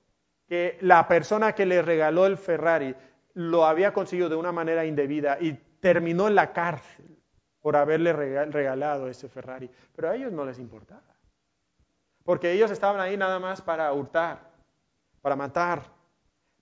que 0.46 0.76
la 0.83 1.09
persona 1.09 1.54
que 1.54 1.64
le 1.64 1.81
regaló 1.81 2.26
el 2.26 2.37
Ferrari 2.37 2.94
lo 3.33 3.64
había 3.64 3.94
conseguido 3.94 4.28
de 4.28 4.37
una 4.37 4.52
manera 4.52 4.85
indebida 4.85 5.38
y 5.40 5.54
terminó 5.81 6.28
en 6.28 6.35
la 6.35 6.52
cárcel 6.52 7.18
por 7.62 7.74
haberle 7.74 8.12
regalado 8.12 9.09
ese 9.09 9.28
Ferrari. 9.31 9.70
Pero 9.96 10.11
a 10.11 10.16
ellos 10.16 10.33
no 10.33 10.44
les 10.44 10.59
importaba. 10.59 11.16
Porque 12.24 12.52
ellos 12.52 12.70
estaban 12.70 13.00
ahí 13.00 13.16
nada 13.16 13.38
más 13.38 13.62
para 13.62 13.90
hurtar, 13.94 14.50
para 15.22 15.35
matar, 15.35 15.83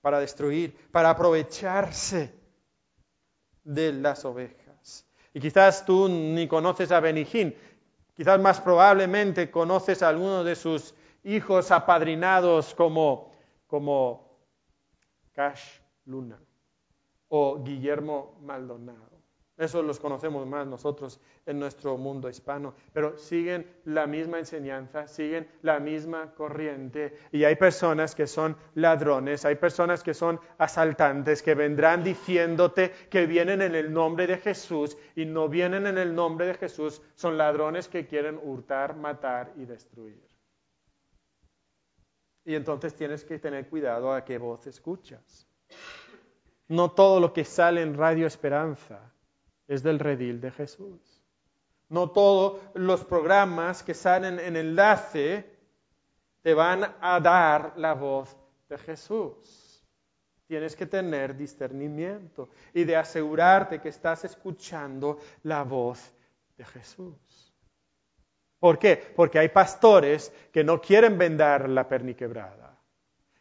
para 0.01 0.21
destruir, 0.21 0.77
para 0.93 1.11
aprovecharse 1.11 2.46
de 3.67 3.93
las 3.93 4.25
ovejas. 4.25 5.05
Y 5.35 5.41
quizás 5.41 5.85
tú 5.85 6.09
ni 6.09 6.49
conoces 6.49 6.91
a 6.93 7.01
Benijín, 7.01 7.55
quizás 8.15 8.41
más 8.41 8.61
probablemente 8.61 9.51
conoces 9.51 10.03
a 10.03 10.09
alguno 10.09 10.45
de 10.45 10.55
sus 10.55 10.95
hijos 11.25 11.71
apadrinados 11.71 12.75
como, 12.75 13.33
como 13.67 14.39
Cash 15.33 15.81
Luna 16.07 16.41
o 17.29 17.63
Guillermo 17.63 18.39
Maldonado. 18.41 19.16
Eso 19.59 19.83
los 19.83 19.99
conocemos 19.99 20.47
más 20.47 20.67
nosotros 20.67 21.19
en 21.47 21.59
nuestro 21.59 21.97
mundo 21.97 22.29
hispano, 22.29 22.75
pero 22.93 23.17
siguen 23.17 23.67
la 23.85 24.07
misma 24.07 24.39
enseñanza, 24.39 25.09
siguen 25.09 25.49
la 25.63 25.81
misma 25.81 26.35
corriente 26.35 27.17
y 27.33 27.45
hay 27.45 27.57
personas 27.57 28.15
que 28.15 28.27
son 28.27 28.55
ladrones, 28.75 29.47
hay 29.47 29.55
personas 29.55 30.03
que 30.03 30.13
son 30.13 30.39
asaltantes, 30.59 31.43
que 31.43 31.55
vendrán 31.55 32.05
diciéndote 32.05 32.91
que 33.09 33.25
vienen 33.25 33.63
en 33.63 33.75
el 33.75 33.91
nombre 33.91 34.27
de 34.27 34.37
Jesús 34.37 34.99
y 35.15 35.25
no 35.25 35.49
vienen 35.49 35.87
en 35.87 35.97
el 35.97 36.15
nombre 36.15 36.47
de 36.47 36.55
Jesús, 36.55 37.01
son 37.15 37.39
ladrones 37.39 37.89
que 37.89 38.07
quieren 38.07 38.39
hurtar, 38.43 38.95
matar 38.95 39.55
y 39.57 39.65
destruir. 39.65 40.23
Y 42.45 42.55
entonces 42.55 42.95
tienes 42.95 43.25
que 43.25 43.39
tener 43.39 43.71
cuidado 43.71 44.13
a 44.13 44.23
qué 44.23 44.37
voz 44.37 44.67
escuchas. 44.67 45.49
No 46.69 46.91
todo 46.91 47.21
lo 47.21 47.33
que 47.33 47.45
sale 47.45 47.81
en 47.81 47.95
Radio 47.95 48.27
Esperanza 48.27 49.16
es 49.69 49.83
del 49.83 49.99
redil 49.99 50.41
de 50.41 50.51
Jesús. 50.51 51.23
No 51.89 52.11
todos 52.11 52.61
los 52.75 53.05
programas 53.05 53.83
que 53.83 53.95
salen 53.95 54.41
en 54.41 54.57
enlace 54.57 55.49
te 56.43 56.55
van 56.55 56.97
a 57.01 57.21
dar 57.21 57.75
la 57.77 57.95
voz 57.95 58.37
de 58.69 58.79
Jesús. 58.79 59.85
Tienes 60.47 60.77
que 60.77 60.87
tener 60.87 61.37
discernimiento 61.37 62.51
y 62.73 62.85
de 62.85 62.97
asegurarte 62.97 63.81
que 63.81 63.89
estás 63.89 64.25
escuchando 64.25 65.19
la 65.43 65.65
voz 65.65 66.13
de 66.57 66.65
Jesús. 66.65 67.53
¿Por 68.59 68.79
qué? 68.79 68.97
Porque 69.15 69.39
hay 69.39 69.49
pastores 69.49 70.33
que 70.53 70.65
no 70.65 70.81
quieren 70.81 71.19
vendar 71.19 71.69
la 71.69 71.89
perniquebrada, 71.89 72.79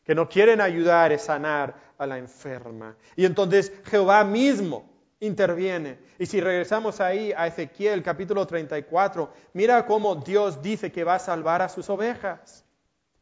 que 0.03 0.15
no 0.15 0.28
quieren 0.28 0.61
ayudar 0.61 1.11
a 1.11 1.17
sanar 1.17 1.76
a 1.97 2.05
la 2.05 2.17
enferma. 2.17 2.95
Y 3.15 3.26
entonces 3.26 3.71
Jehová 3.86 4.23
mismo 4.23 4.95
interviene. 5.26 5.99
Y 6.19 6.26
si 6.26 6.39
regresamos 6.41 7.01
ahí 7.01 7.34
a 7.36 7.47
Ezequiel 7.47 8.03
capítulo 8.03 8.45
34, 8.45 9.32
mira 9.53 9.86
cómo 9.86 10.15
Dios 10.15 10.61
dice 10.61 10.91
que 10.91 11.03
va 11.03 11.15
a 11.15 11.19
salvar 11.19 11.61
a 11.61 11.69
sus 11.69 11.89
ovejas. 11.89 12.65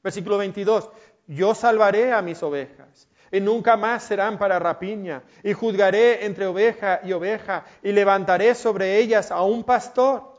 Versículo 0.03 0.37
22, 0.37 0.89
yo 1.27 1.55
salvaré 1.55 2.11
a 2.11 2.21
mis 2.21 2.43
ovejas 2.43 3.07
y 3.33 3.41
nunca 3.41 3.75
más 3.75 4.03
serán 4.03 4.37
para 4.37 4.59
rapiña, 4.59 5.23
y 5.41 5.53
juzgaré 5.53 6.23
entre 6.23 6.45
oveja 6.45 6.99
y 7.03 7.13
oveja, 7.13 7.65
y 7.81 7.91
levantaré 7.91 8.53
sobre 8.53 8.99
ellas 8.99 9.31
a 9.31 9.41
un 9.41 9.63
pastor, 9.63 10.37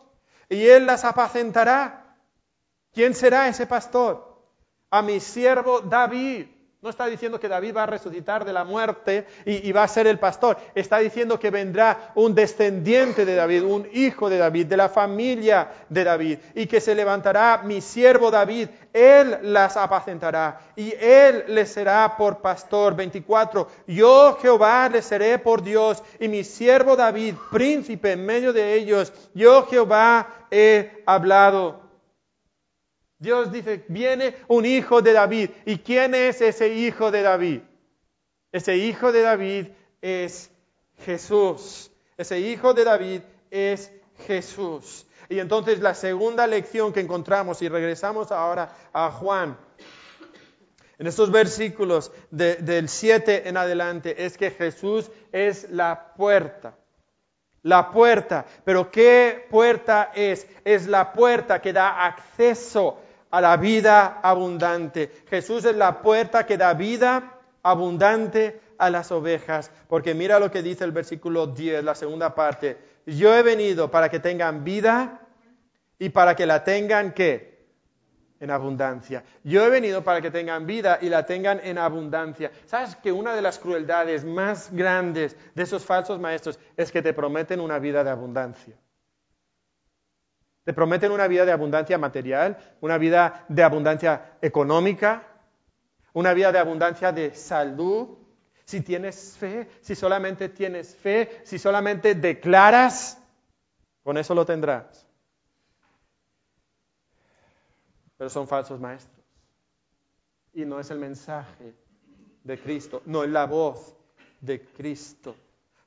y 0.48 0.64
él 0.68 0.86
las 0.86 1.04
apacentará. 1.04 2.16
¿Quién 2.92 3.14
será 3.14 3.48
ese 3.48 3.66
pastor? 3.66 4.38
A 4.90 5.02
mi 5.02 5.18
siervo 5.18 5.80
David. 5.80 6.46
No 6.84 6.90
está 6.90 7.06
diciendo 7.06 7.40
que 7.40 7.48
David 7.48 7.74
va 7.74 7.84
a 7.84 7.86
resucitar 7.86 8.44
de 8.44 8.52
la 8.52 8.62
muerte 8.62 9.26
y, 9.46 9.72
va 9.72 9.84
a 9.84 9.88
ser 9.88 10.06
el 10.06 10.18
pastor. 10.18 10.58
Está 10.74 10.98
diciendo 10.98 11.38
que 11.38 11.48
vendrá 11.48 12.12
un 12.14 12.34
descendiente 12.34 13.24
de 13.24 13.34
David, 13.34 13.62
un 13.62 13.88
hijo 13.94 14.28
de 14.28 14.36
David, 14.36 14.66
de 14.66 14.76
la 14.76 14.90
familia 14.90 15.70
de 15.88 16.04
David, 16.04 16.38
y 16.54 16.66
que 16.66 16.82
se 16.82 16.94
levantará 16.94 17.62
mi 17.64 17.80
siervo 17.80 18.30
David. 18.30 18.68
Él 18.92 19.38
las 19.44 19.78
apacentará 19.78 20.60
y 20.76 20.92
él 21.00 21.44
les 21.48 21.72
será 21.72 22.18
por 22.18 22.42
pastor. 22.42 22.94
24. 22.94 23.66
Yo 23.86 24.36
Jehová 24.42 24.90
les 24.90 25.06
seré 25.06 25.38
por 25.38 25.62
Dios 25.62 26.02
y 26.20 26.28
mi 26.28 26.44
siervo 26.44 26.96
David, 26.96 27.34
príncipe 27.50 28.12
en 28.12 28.26
medio 28.26 28.52
de 28.52 28.74
ellos. 28.74 29.10
Yo 29.32 29.66
Jehová 29.68 30.46
he 30.50 31.02
hablado. 31.06 31.83
Dios 33.18 33.52
dice, 33.52 33.84
viene 33.88 34.36
un 34.48 34.66
hijo 34.66 35.02
de 35.02 35.12
David. 35.12 35.50
¿Y 35.64 35.78
quién 35.78 36.14
es 36.14 36.40
ese 36.40 36.68
hijo 36.74 37.10
de 37.10 37.22
David? 37.22 37.60
Ese 38.52 38.76
hijo 38.76 39.12
de 39.12 39.22
David 39.22 39.66
es 40.00 40.50
Jesús. 41.04 41.90
Ese 42.16 42.40
hijo 42.40 42.74
de 42.74 42.84
David 42.84 43.22
es 43.50 43.92
Jesús. 44.26 45.06
Y 45.28 45.38
entonces 45.38 45.80
la 45.80 45.94
segunda 45.94 46.46
lección 46.46 46.92
que 46.92 47.00
encontramos, 47.00 47.62
y 47.62 47.68
regresamos 47.68 48.30
ahora 48.30 48.76
a 48.92 49.10
Juan, 49.10 49.56
en 50.98 51.06
estos 51.06 51.30
versículos 51.30 52.12
del 52.30 52.88
7 52.88 53.48
en 53.48 53.56
adelante, 53.56 54.24
es 54.24 54.36
que 54.36 54.50
Jesús 54.50 55.10
es 55.32 55.68
la 55.70 56.14
puerta. 56.14 56.76
La 57.62 57.90
puerta. 57.90 58.44
Pero 58.64 58.90
¿qué 58.90 59.46
puerta 59.50 60.12
es? 60.14 60.46
Es 60.64 60.86
la 60.86 61.12
puerta 61.12 61.60
que 61.60 61.72
da 61.72 62.04
acceso 62.04 63.00
a 63.34 63.40
la 63.40 63.56
vida 63.56 64.20
abundante. 64.22 65.10
Jesús 65.28 65.64
es 65.64 65.74
la 65.74 66.02
puerta 66.02 66.46
que 66.46 66.56
da 66.56 66.72
vida 66.72 67.34
abundante 67.64 68.60
a 68.78 68.90
las 68.90 69.10
ovejas. 69.10 69.72
Porque 69.88 70.14
mira 70.14 70.38
lo 70.38 70.52
que 70.52 70.62
dice 70.62 70.84
el 70.84 70.92
versículo 70.92 71.48
10, 71.48 71.82
la 71.82 71.96
segunda 71.96 72.32
parte. 72.32 72.78
Yo 73.06 73.34
he 73.34 73.42
venido 73.42 73.90
para 73.90 74.08
que 74.08 74.20
tengan 74.20 74.62
vida 74.62 75.20
y 75.98 76.10
para 76.10 76.36
que 76.36 76.46
la 76.46 76.62
tengan 76.62 77.10
qué? 77.10 77.66
En 78.38 78.52
abundancia. 78.52 79.24
Yo 79.42 79.64
he 79.66 79.68
venido 79.68 80.04
para 80.04 80.20
que 80.20 80.30
tengan 80.30 80.64
vida 80.64 81.00
y 81.02 81.08
la 81.08 81.26
tengan 81.26 81.60
en 81.64 81.78
abundancia. 81.78 82.52
¿Sabes 82.66 82.94
que 82.94 83.10
una 83.10 83.34
de 83.34 83.42
las 83.42 83.58
crueldades 83.58 84.24
más 84.24 84.70
grandes 84.70 85.36
de 85.56 85.64
esos 85.64 85.84
falsos 85.84 86.20
maestros 86.20 86.60
es 86.76 86.92
que 86.92 87.02
te 87.02 87.12
prometen 87.12 87.58
una 87.58 87.80
vida 87.80 88.04
de 88.04 88.10
abundancia? 88.10 88.76
Te 90.64 90.72
prometen 90.72 91.12
una 91.12 91.28
vida 91.28 91.44
de 91.44 91.52
abundancia 91.52 91.98
material, 91.98 92.56
una 92.80 92.96
vida 92.96 93.44
de 93.48 93.62
abundancia 93.62 94.38
económica, 94.40 95.22
una 96.14 96.32
vida 96.32 96.52
de 96.52 96.58
abundancia 96.58 97.12
de 97.12 97.34
salud. 97.34 98.16
Si 98.64 98.80
tienes 98.80 99.36
fe, 99.36 99.68
si 99.82 99.94
solamente 99.94 100.48
tienes 100.48 100.96
fe, 100.96 101.42
si 101.44 101.58
solamente 101.58 102.14
declaras, 102.14 103.22
con 104.02 104.16
eso 104.16 104.34
lo 104.34 104.46
tendrás. 104.46 105.06
Pero 108.16 108.30
son 108.30 108.48
falsos 108.48 108.80
maestros. 108.80 109.22
Y 110.54 110.64
no 110.64 110.80
es 110.80 110.90
el 110.90 110.98
mensaje 110.98 111.74
de 112.42 112.58
Cristo, 112.58 113.02
no 113.04 113.22
es 113.22 113.28
la 113.28 113.44
voz 113.44 113.94
de 114.40 114.64
Cristo. 114.64 115.36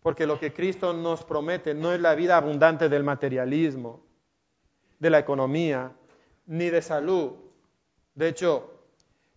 Porque 0.03 0.28
lo 0.28 0.39
que 0.39 0.53
Cristo 0.53 0.93
nos 0.93 1.23
promete 1.23 1.73
no 1.73 1.93
es 1.93 1.99
la 1.99 2.13
vida 2.13 2.38
abundante 2.38 2.89
del 2.89 3.03
materialismo 3.03 4.07
de 5.00 5.10
la 5.10 5.20
economía, 5.20 5.91
ni 6.48 6.70
de 6.70 6.82
salud. 6.82 7.34
De 8.16 8.30
hecho, 8.30 8.78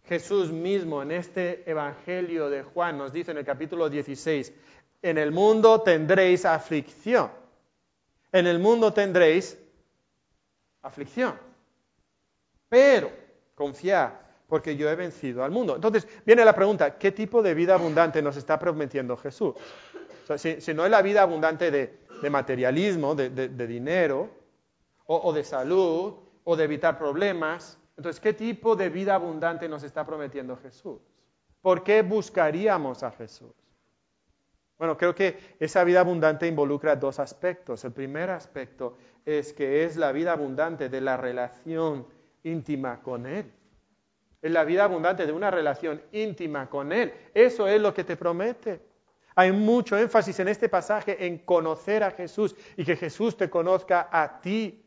Jesús 0.05 0.51
mismo 0.51 1.03
en 1.03 1.13
este 1.13 1.71
Evangelio 1.71 2.49
de 2.51 2.63
Juan 2.63 2.99
nos 2.99 3.13
dice 3.13 3.31
en 3.31 3.39
el 3.39 3.45
capítulo 3.45 3.89
16, 3.89 4.53
en 5.03 5.19
el 5.19 5.33
mundo 5.33 5.83
tendréis 5.83 6.45
aflicción. 6.45 7.31
En 8.33 8.47
el 8.47 8.59
mundo 8.59 8.93
tendréis 8.93 9.59
aflicción. 10.83 11.35
Pero 12.69 13.11
confiad, 13.55 14.13
porque 14.49 14.77
yo 14.77 14.89
he 14.89 14.95
vencido 14.95 15.45
al 15.45 15.51
mundo. 15.51 15.75
Entonces 15.75 16.07
viene 16.25 16.45
la 16.45 16.55
pregunta, 16.55 16.97
¿qué 16.99 17.13
tipo 17.13 17.43
de 17.43 17.55
vida 17.55 17.75
abundante 17.75 18.23
nos 18.23 18.37
está 18.37 18.59
prometiendo 18.59 19.17
Jesús? 19.17 19.55
si, 20.37 20.75
no 20.75 20.85
es 20.85 20.91
la 20.91 21.03
vida 21.03 21.23
abundante 21.23 21.71
de, 21.71 22.31
materialismo, 22.31 23.15
de 23.15 23.67
dinero, 23.67 24.40
o, 25.13 25.33
de 25.33 25.43
salud 25.43 26.15
o 26.45 26.57
de 26.57 26.65
evitar 26.65 26.97
problemas. 26.97 27.79
Entonces, 27.97 28.21
¿qué 28.21 28.33
tipo 28.33 28.77
de 28.77 28.89
vida 28.89 29.17
abundante 29.17 29.69
nos 29.69 29.83
está 29.83 30.07
prometiendo 30.07 30.57
Jesús? 30.57 31.01
¿Por 31.61 31.83
qué 31.83 32.03
buscaríamos 32.03 33.03
a 33.03 33.11
Jesús? 33.11 33.53
Bueno, 34.79 34.97
creo 34.97 35.15
que 35.15 35.57
esa 35.59 35.83
vida 35.83 36.01
abundante 36.01 36.47
involucra 36.47 36.95
dos 36.95 37.19
aspectos. 37.19 37.85
El 37.85 37.93
primer 37.93 38.31
aspecto 38.31 38.97
es 39.27 39.53
que 39.53 39.85
es 39.85 39.97
la 39.97 40.13
vida 40.13 40.33
abundante 40.33 40.89
de 40.89 41.01
la 41.01 41.17
relación 41.17 42.07
íntima 42.45 43.03
con 43.03 43.27
Él. 43.27 43.53
Es 44.41 44.51
la 44.53 44.65
vida 44.65 44.85
abundante 44.85 45.27
de 45.27 45.33
una 45.33 45.51
relación 45.51 46.01
íntima 46.13 46.71
con 46.71 46.93
Él. 46.93 47.13
Eso 47.35 47.67
es 47.67 47.81
lo 47.81 47.93
que 47.93 48.05
te 48.05 48.17
promete. 48.17 48.81
Hay 49.35 49.51
mucho 49.51 49.99
énfasis 49.99 50.39
en 50.39 50.49
este 50.49 50.69
pasaje 50.69 51.27
en 51.27 51.39
conocer 51.39 52.05
a 52.05 52.13
Jesús 52.13 52.55
y 52.77 52.85
que 52.85 52.97
Jesús 52.97 53.37
te 53.37 53.51
conozca 53.51 54.09
a 54.11 54.41
ti. 54.41 54.87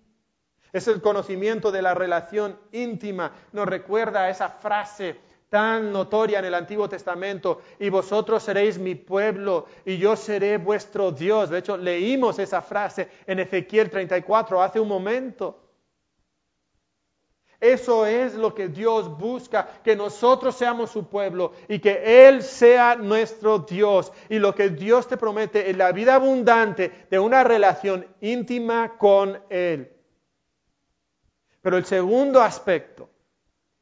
Es 0.73 0.87
el 0.87 1.01
conocimiento 1.01 1.71
de 1.71 1.83
la 1.83 1.93
relación 1.93 2.57
íntima. 2.71 3.31
Nos 3.51 3.67
recuerda 3.67 4.23
a 4.23 4.29
esa 4.29 4.49
frase 4.49 5.17
tan 5.53 5.93
notoria 5.93 6.39
en 6.39 6.45
el 6.45 6.55
Antiguo 6.55 6.89
Testamento, 6.89 7.61
y 7.77 7.89
vosotros 7.89 8.41
seréis 8.41 8.79
mi 8.79 8.95
pueblo 8.95 9.67
y 9.85 9.99
yo 9.99 10.15
seré 10.15 10.57
vuestro 10.57 11.11
Dios. 11.11 11.51
De 11.51 11.59
hecho, 11.59 11.77
leímos 11.77 12.39
esa 12.39 12.63
frase 12.63 13.07
en 13.27 13.39
Ezequiel 13.39 13.91
34 13.91 14.63
hace 14.63 14.79
un 14.79 14.87
momento. 14.87 15.59
Eso 17.59 18.07
es 18.07 18.33
lo 18.33 18.55
que 18.55 18.67
Dios 18.67 19.15
busca, 19.15 19.79
que 19.83 19.95
nosotros 19.95 20.55
seamos 20.55 20.89
su 20.89 21.07
pueblo 21.07 21.53
y 21.67 21.77
que 21.77 22.27
Él 22.27 22.41
sea 22.41 22.95
nuestro 22.95 23.59
Dios. 23.59 24.11
Y 24.29 24.39
lo 24.39 24.55
que 24.55 24.69
Dios 24.69 25.07
te 25.07 25.17
promete 25.17 25.69
es 25.69 25.77
la 25.77 25.91
vida 25.91 26.15
abundante 26.15 27.05
de 27.11 27.19
una 27.19 27.43
relación 27.43 28.07
íntima 28.21 28.97
con 28.97 29.39
Él. 29.51 29.92
Pero 31.63 31.77
el 31.77 31.85
segundo 31.85 32.41
aspecto 32.41 33.09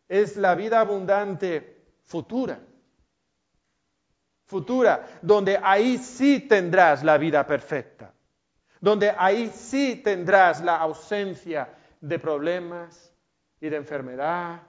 es 0.07 0.37
la 0.37 0.53
vida 0.53 0.79
abundante 0.79 1.95
futura. 2.03 2.59
Futura, 4.45 5.07
donde 5.21 5.59
ahí 5.61 5.97
sí 5.97 6.41
tendrás 6.41 7.03
la 7.03 7.17
vida 7.17 7.47
perfecta, 7.47 8.13
donde 8.79 9.11
ahí 9.17 9.47
sí 9.47 9.95
tendrás 10.03 10.61
la 10.61 10.75
ausencia 10.75 11.73
de 11.99 12.19
problemas 12.19 13.11
y 13.59 13.69
de 13.69 13.77
enfermedad, 13.77 14.61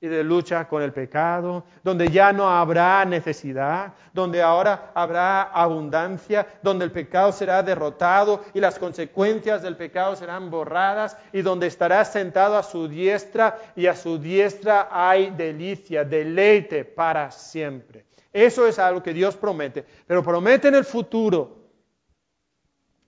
y 0.00 0.08
de 0.08 0.22
lucha 0.22 0.68
con 0.68 0.82
el 0.82 0.92
pecado, 0.92 1.64
donde 1.82 2.10
ya 2.10 2.32
no 2.32 2.50
habrá 2.50 3.04
necesidad, 3.06 3.94
donde 4.12 4.42
ahora 4.42 4.90
habrá 4.94 5.44
abundancia, 5.44 6.46
donde 6.62 6.84
el 6.84 6.92
pecado 6.92 7.32
será 7.32 7.62
derrotado 7.62 8.44
y 8.52 8.60
las 8.60 8.78
consecuencias 8.78 9.62
del 9.62 9.76
pecado 9.76 10.14
serán 10.14 10.50
borradas 10.50 11.16
y 11.32 11.40
donde 11.40 11.66
estarás 11.66 12.12
sentado 12.12 12.58
a 12.58 12.62
su 12.62 12.88
diestra 12.88 13.58
y 13.74 13.86
a 13.86 13.96
su 13.96 14.18
diestra 14.18 14.88
hay 14.90 15.30
delicia, 15.30 16.04
deleite 16.04 16.84
para 16.84 17.30
siempre. 17.30 18.04
Eso 18.32 18.66
es 18.66 18.78
algo 18.78 19.02
que 19.02 19.14
Dios 19.14 19.34
promete, 19.34 19.82
pero 20.06 20.22
promete 20.22 20.68
en 20.68 20.74
el 20.74 20.84
futuro. 20.84 21.56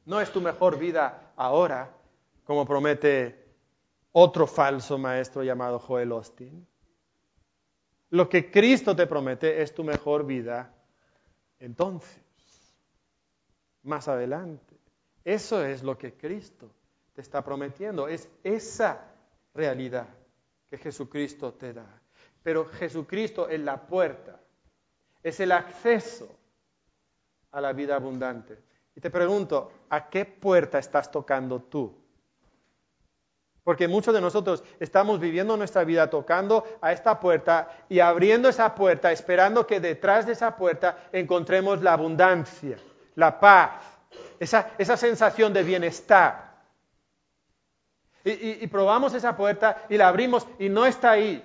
No 0.06 0.22
es 0.22 0.30
tu 0.30 0.40
mejor 0.40 0.78
vida 0.78 1.32
ahora, 1.36 1.90
como 2.44 2.64
promete 2.64 3.46
otro 4.12 4.46
falso 4.46 4.96
maestro 4.96 5.42
llamado 5.42 5.78
Joel 5.78 6.12
Austin. 6.12 6.66
Lo 8.10 8.28
que 8.28 8.50
Cristo 8.50 8.96
te 8.96 9.06
promete 9.06 9.62
es 9.62 9.74
tu 9.74 9.84
mejor 9.84 10.24
vida 10.24 10.74
entonces, 11.60 12.22
más 13.82 14.08
adelante. 14.08 14.76
Eso 15.24 15.64
es 15.64 15.82
lo 15.82 15.98
que 15.98 16.14
Cristo 16.14 16.70
te 17.14 17.20
está 17.20 17.42
prometiendo, 17.42 18.08
es 18.08 18.28
esa 18.44 19.12
realidad 19.52 20.08
que 20.70 20.78
Jesucristo 20.78 21.52
te 21.54 21.72
da. 21.72 22.00
Pero 22.42 22.64
Jesucristo 22.64 23.48
es 23.48 23.60
la 23.60 23.86
puerta, 23.86 24.40
es 25.22 25.40
el 25.40 25.52
acceso 25.52 26.28
a 27.50 27.60
la 27.60 27.72
vida 27.72 27.96
abundante. 27.96 28.58
Y 28.94 29.00
te 29.00 29.10
pregunto, 29.10 29.72
¿a 29.90 30.08
qué 30.08 30.24
puerta 30.24 30.78
estás 30.78 31.10
tocando 31.10 31.60
tú? 31.62 31.94
Porque 33.68 33.86
muchos 33.86 34.14
de 34.14 34.22
nosotros 34.22 34.64
estamos 34.80 35.20
viviendo 35.20 35.54
nuestra 35.54 35.84
vida 35.84 36.08
tocando 36.08 36.64
a 36.80 36.90
esta 36.90 37.20
puerta 37.20 37.68
y 37.90 38.00
abriendo 38.00 38.48
esa 38.48 38.74
puerta, 38.74 39.12
esperando 39.12 39.66
que 39.66 39.78
detrás 39.78 40.24
de 40.24 40.32
esa 40.32 40.56
puerta 40.56 40.96
encontremos 41.12 41.82
la 41.82 41.92
abundancia, 41.92 42.78
la 43.14 43.38
paz, 43.38 43.72
esa, 44.40 44.70
esa 44.78 44.96
sensación 44.96 45.52
de 45.52 45.64
bienestar. 45.64 46.62
Y, 48.24 48.66
probamos 48.68 49.12
esa 49.12 49.36
puerta 49.36 49.84
y 49.90 49.98
la 49.98 50.08
abrimos 50.08 50.46
y 50.58 50.70
no 50.70 50.86
está 50.86 51.10
ahí. 51.10 51.44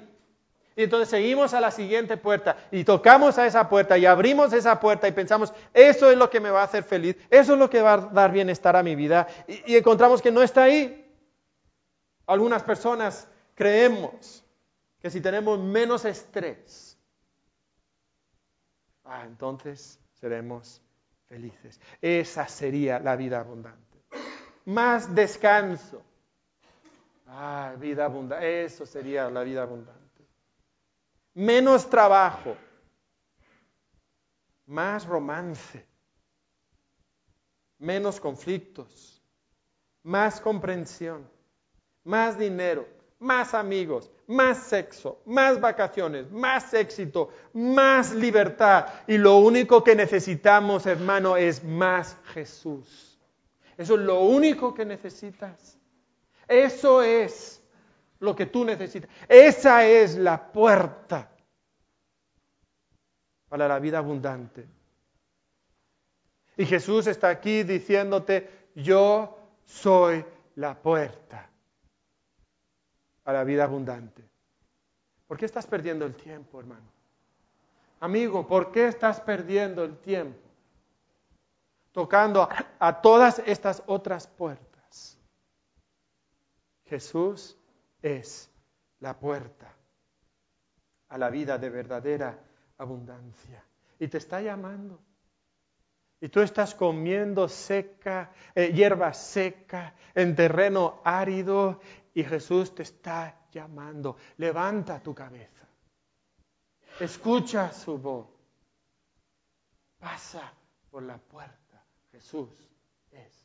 Y 0.78 0.84
entonces 0.84 1.10
seguimos 1.10 1.54
a 1.54 1.60
la 1.60 1.72
siguiente 1.72 2.16
puerta 2.16 2.56
y 2.72 2.86
tocamos 2.86 3.38
a 3.38 3.46
esa 3.46 3.68
puerta 3.68 3.98
y 3.98 4.06
abrimos 4.06 4.54
esa 4.54 4.80
puerta 4.80 5.10
y 5.10 5.12
pensamos, 5.12 5.54
eso 5.74 6.10
es 6.10 6.18
lo 6.18 6.30
que 6.30 6.40
me 6.40 6.52
va 6.52 6.62
a 6.62 6.66
hacer 6.66 6.86
feliz, 6.86 7.18
eso 7.30 7.52
es 7.52 7.60
lo 7.60 7.70
que 7.70 7.82
va 7.82 7.96
a 7.96 7.98
dar 7.98 8.32
bienestar 8.32 8.78
a 8.78 8.82
mi 8.82 8.96
vida. 8.96 9.28
Y, 9.46 9.76
encontramos 9.76 10.22
que 10.22 10.32
no 10.32 10.42
está 10.42 10.64
ahí. 10.64 11.02
Algunas 12.34 12.64
personas 12.64 13.28
creemos 13.56 14.44
que 15.00 15.10
si 15.10 15.22
tenemos 15.22 15.60
menos 15.60 16.06
estrés, 16.06 16.98
ah, 19.06 19.24
entonces 19.26 20.00
seremos 20.14 20.82
felices. 21.28 21.80
Esa 22.02 22.48
sería 22.48 23.00
la 23.00 23.16
vida 23.16 23.40
abundante. 23.40 24.04
Más 24.66 25.14
descanso. 25.14 26.02
Ah, 27.28 27.76
vida 27.80 28.06
abundante. 28.06 28.66
Eso 28.66 28.86
sería 28.86 29.30
la 29.30 29.44
vida 29.44 29.64
abundante 29.64 30.04
menos 31.34 31.90
trabajo, 31.90 32.56
más 34.66 35.06
romance, 35.06 35.86
menos 37.80 38.20
conflictos, 38.20 39.22
más 40.04 40.40
comprensión, 40.40 41.30
más 42.04 42.38
dinero, 42.38 42.88
más 43.20 43.54
amigos, 43.54 44.12
más 44.28 44.58
sexo, 44.58 45.22
más 45.26 45.60
vacaciones, 45.60 46.30
más 46.32 46.74
éxito, 46.74 47.30
más 47.54 48.14
libertad. 48.14 48.88
Y 49.08 49.18
lo 49.18 49.38
único 49.38 49.84
que 49.84 49.96
necesitamos, 49.96 50.86
hermano, 50.86 51.38
es 51.38 51.64
más 51.64 52.18
Jesús. 52.34 53.20
Eso 53.78 53.96
es 53.96 54.02
lo 54.02 54.22
único 54.22 54.74
que 54.74 54.86
necesitas. 54.86 55.78
Eso 56.48 57.02
es 57.02 57.62
lo 58.20 58.36
que 58.36 58.46
tú 58.46 58.66
necesitas. 58.66 59.10
Esa 59.28 59.86
es 59.86 60.16
la 60.16 60.52
puerta 60.52 61.30
para 63.50 63.68
la 63.68 63.80
vida 63.80 64.00
abundante. 64.00 64.68
Y 66.58 66.66
Jesús 66.66 67.08
está 67.08 67.30
aquí 67.30 67.64
diciéndote, 67.64 68.50
yo 68.76 69.38
soy 69.66 70.24
la 70.56 70.76
puerta 70.76 71.53
a 73.26 73.34
la 73.34 73.44
vida 73.44 73.64
abundante. 73.64 74.24
¿Por 75.28 75.38
qué 75.38 75.46
estás 75.46 75.66
perdiendo 75.66 76.06
el 76.06 76.16
tiempo, 76.16 76.60
hermano? 76.60 76.86
Amigo, 78.00 78.46
¿por 78.46 78.72
qué 78.72 78.88
estás 78.88 79.22
perdiendo 79.22 79.84
el 79.84 79.98
tiempo? 79.98 80.40
Tocando 81.92 82.50
a 82.80 83.02
todas 83.02 83.40
estas 83.46 83.82
otras 83.86 84.28
puertas. 84.28 85.18
Jesús 86.86 87.58
es 88.02 88.50
la 89.00 89.18
puerta 89.18 89.74
a 91.10 91.18
la 91.18 91.30
vida 91.30 91.58
de 91.58 91.70
verdadera 91.70 92.38
abundancia. 92.78 93.64
Y 94.00 94.08
te 94.08 94.18
está 94.18 94.42
llamando. 94.42 95.00
Y 96.20 96.30
tú 96.30 96.42
estás 96.42 96.74
comiendo 96.74 97.48
seca, 97.48 98.32
eh, 98.56 98.72
hierba 98.74 99.14
seca, 99.14 99.94
en 100.16 100.36
terreno 100.36 101.02
árido, 101.04 101.80
y 102.14 102.24
Jesús 102.24 102.74
te 102.76 102.84
está 102.84 103.48
llamando. 103.52 104.18
Levanta 104.38 105.02
tu 105.02 105.14
cabeza. 105.14 105.68
Escucha 107.00 107.72
su 107.72 107.98
voz. 107.98 108.28
Pasa 110.00 110.54
por 110.92 111.04
la 111.04 111.18
puerta. 111.18 111.84
Jesús 112.12 112.50
es 113.12 113.44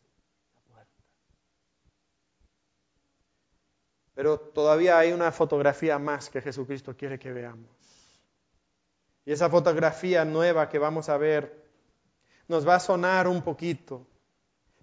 Pero 4.18 4.36
todavía 4.36 4.98
hay 4.98 5.12
una 5.12 5.30
fotografía 5.30 5.96
más 5.96 6.28
que 6.28 6.42
Jesucristo 6.42 6.96
quiere 6.96 7.20
que 7.20 7.32
veamos. 7.32 7.70
Y 9.24 9.30
esa 9.30 9.48
fotografía 9.48 10.24
nueva 10.24 10.68
que 10.68 10.80
vamos 10.80 11.08
a 11.08 11.16
ver 11.16 11.70
nos 12.48 12.66
va 12.66 12.74
a 12.74 12.80
sonar 12.80 13.28
un 13.28 13.42
poquito, 13.42 14.08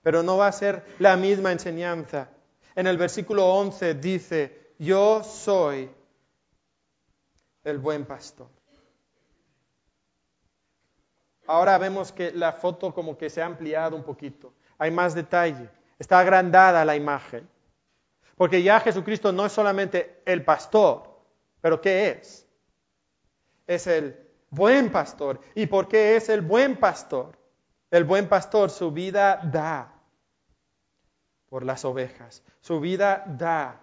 pero 0.02 0.24
no 0.24 0.38
va 0.38 0.48
a 0.48 0.54
ser 0.54 0.86
la 1.00 1.18
misma 1.18 1.52
enseñanza. 1.52 2.30
En 2.76 2.88
el 2.88 2.98
versículo 2.98 3.48
11 3.48 3.94
dice, 3.96 4.74
yo 4.78 5.24
soy 5.24 5.90
el 7.64 7.80
buen 7.80 8.06
pastor. 8.06 8.48
Ahora 11.48 11.78
vemos 11.78 12.12
que 12.12 12.32
la 12.32 12.52
foto 12.52 12.94
como 12.94 13.18
que 13.18 13.30
se 13.30 13.42
ha 13.42 13.46
ampliado 13.46 13.96
un 13.96 14.04
poquito. 14.04 14.54
Hay 14.78 14.92
más 14.92 15.16
detalle. 15.16 15.70
Está 15.98 16.20
agrandada 16.20 16.84
la 16.84 16.96
imagen. 16.96 17.48
Porque 18.36 18.62
ya 18.62 18.82
Jesucristo 18.82 19.32
no 19.32 19.46
es 19.46 19.54
solamente 19.54 20.22
el 20.26 20.44
pastor, 20.44 21.22
pero 21.62 21.80
¿qué 21.80 22.10
es? 22.10 22.46
Es 23.66 23.88
el 23.88 24.20
buen 24.50 24.92
pastor. 24.92 25.40
¿Y 25.54 25.68
por 25.68 25.88
qué 25.88 26.18
es 26.18 26.28
el 26.28 26.42
buen 26.42 26.76
pastor? 26.76 27.38
El 27.90 28.04
buen 28.04 28.28
pastor 28.28 28.70
su 28.70 28.92
vida 28.92 29.40
da 29.44 29.95
por 31.56 31.64
las 31.64 31.86
ovejas. 31.86 32.44
Su 32.60 32.82
vida 32.82 33.24
da 33.26 33.80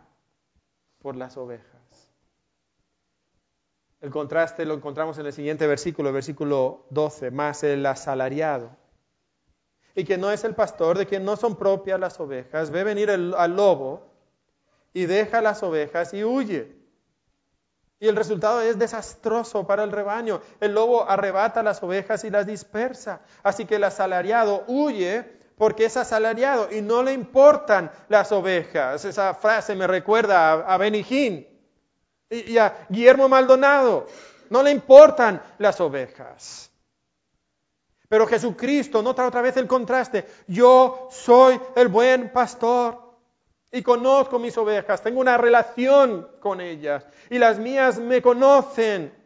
por 0.98 1.16
las 1.16 1.38
ovejas. 1.38 2.10
El 4.02 4.10
contraste 4.10 4.66
lo 4.66 4.74
encontramos 4.74 5.16
en 5.16 5.24
el 5.24 5.32
siguiente 5.32 5.66
versículo, 5.66 6.12
versículo 6.12 6.84
12, 6.90 7.30
más 7.30 7.62
el 7.62 7.86
asalariado. 7.86 8.76
Y 9.94 10.04
que 10.04 10.18
no 10.18 10.30
es 10.30 10.44
el 10.44 10.54
pastor, 10.54 10.98
de 10.98 11.06
quien 11.06 11.24
no 11.24 11.34
son 11.36 11.56
propias 11.56 11.98
las 11.98 12.20
ovejas, 12.20 12.70
ve 12.70 12.84
venir 12.84 13.10
al 13.10 13.56
lobo 13.56 14.06
y 14.92 15.06
deja 15.06 15.40
las 15.40 15.62
ovejas 15.62 16.12
y 16.12 16.24
huye. 16.24 16.76
Y 18.00 18.06
el 18.06 18.16
resultado 18.16 18.60
es 18.60 18.78
desastroso 18.78 19.66
para 19.66 19.82
el 19.84 19.92
rebaño. 19.92 20.42
El 20.60 20.74
lobo 20.74 21.08
arrebata 21.08 21.62
las 21.62 21.82
ovejas 21.82 22.22
y 22.24 22.28
las 22.28 22.46
dispersa. 22.46 23.22
Así 23.42 23.64
que 23.64 23.76
el 23.76 23.84
asalariado 23.84 24.62
huye 24.66 25.40
porque 25.56 25.86
es 25.86 25.96
asalariado 25.96 26.68
y 26.72 26.80
no 26.80 27.02
le 27.02 27.12
importan 27.12 27.90
las 28.08 28.32
ovejas. 28.32 29.04
Esa 29.04 29.34
frase 29.34 29.74
me 29.74 29.86
recuerda 29.86 30.52
a, 30.52 30.74
a 30.74 30.76
Benijín 30.78 31.46
y, 32.30 32.52
y 32.52 32.58
a 32.58 32.86
Guillermo 32.88 33.28
Maldonado. 33.28 34.06
No 34.50 34.62
le 34.62 34.70
importan 34.70 35.42
las 35.58 35.80
ovejas. 35.80 36.70
Pero 38.08 38.26
Jesucristo, 38.26 39.02
nota 39.02 39.26
otra 39.26 39.40
vez 39.40 39.56
el 39.56 39.66
contraste. 39.66 40.26
Yo 40.46 41.08
soy 41.10 41.58
el 41.76 41.88
buen 41.88 42.30
pastor 42.30 43.02
y 43.72 43.82
conozco 43.82 44.38
mis 44.38 44.56
ovejas, 44.58 45.02
tengo 45.02 45.18
una 45.18 45.38
relación 45.38 46.28
con 46.40 46.60
ellas 46.60 47.06
y 47.30 47.38
las 47.38 47.58
mías 47.58 47.98
me 47.98 48.20
conocen. 48.20 49.21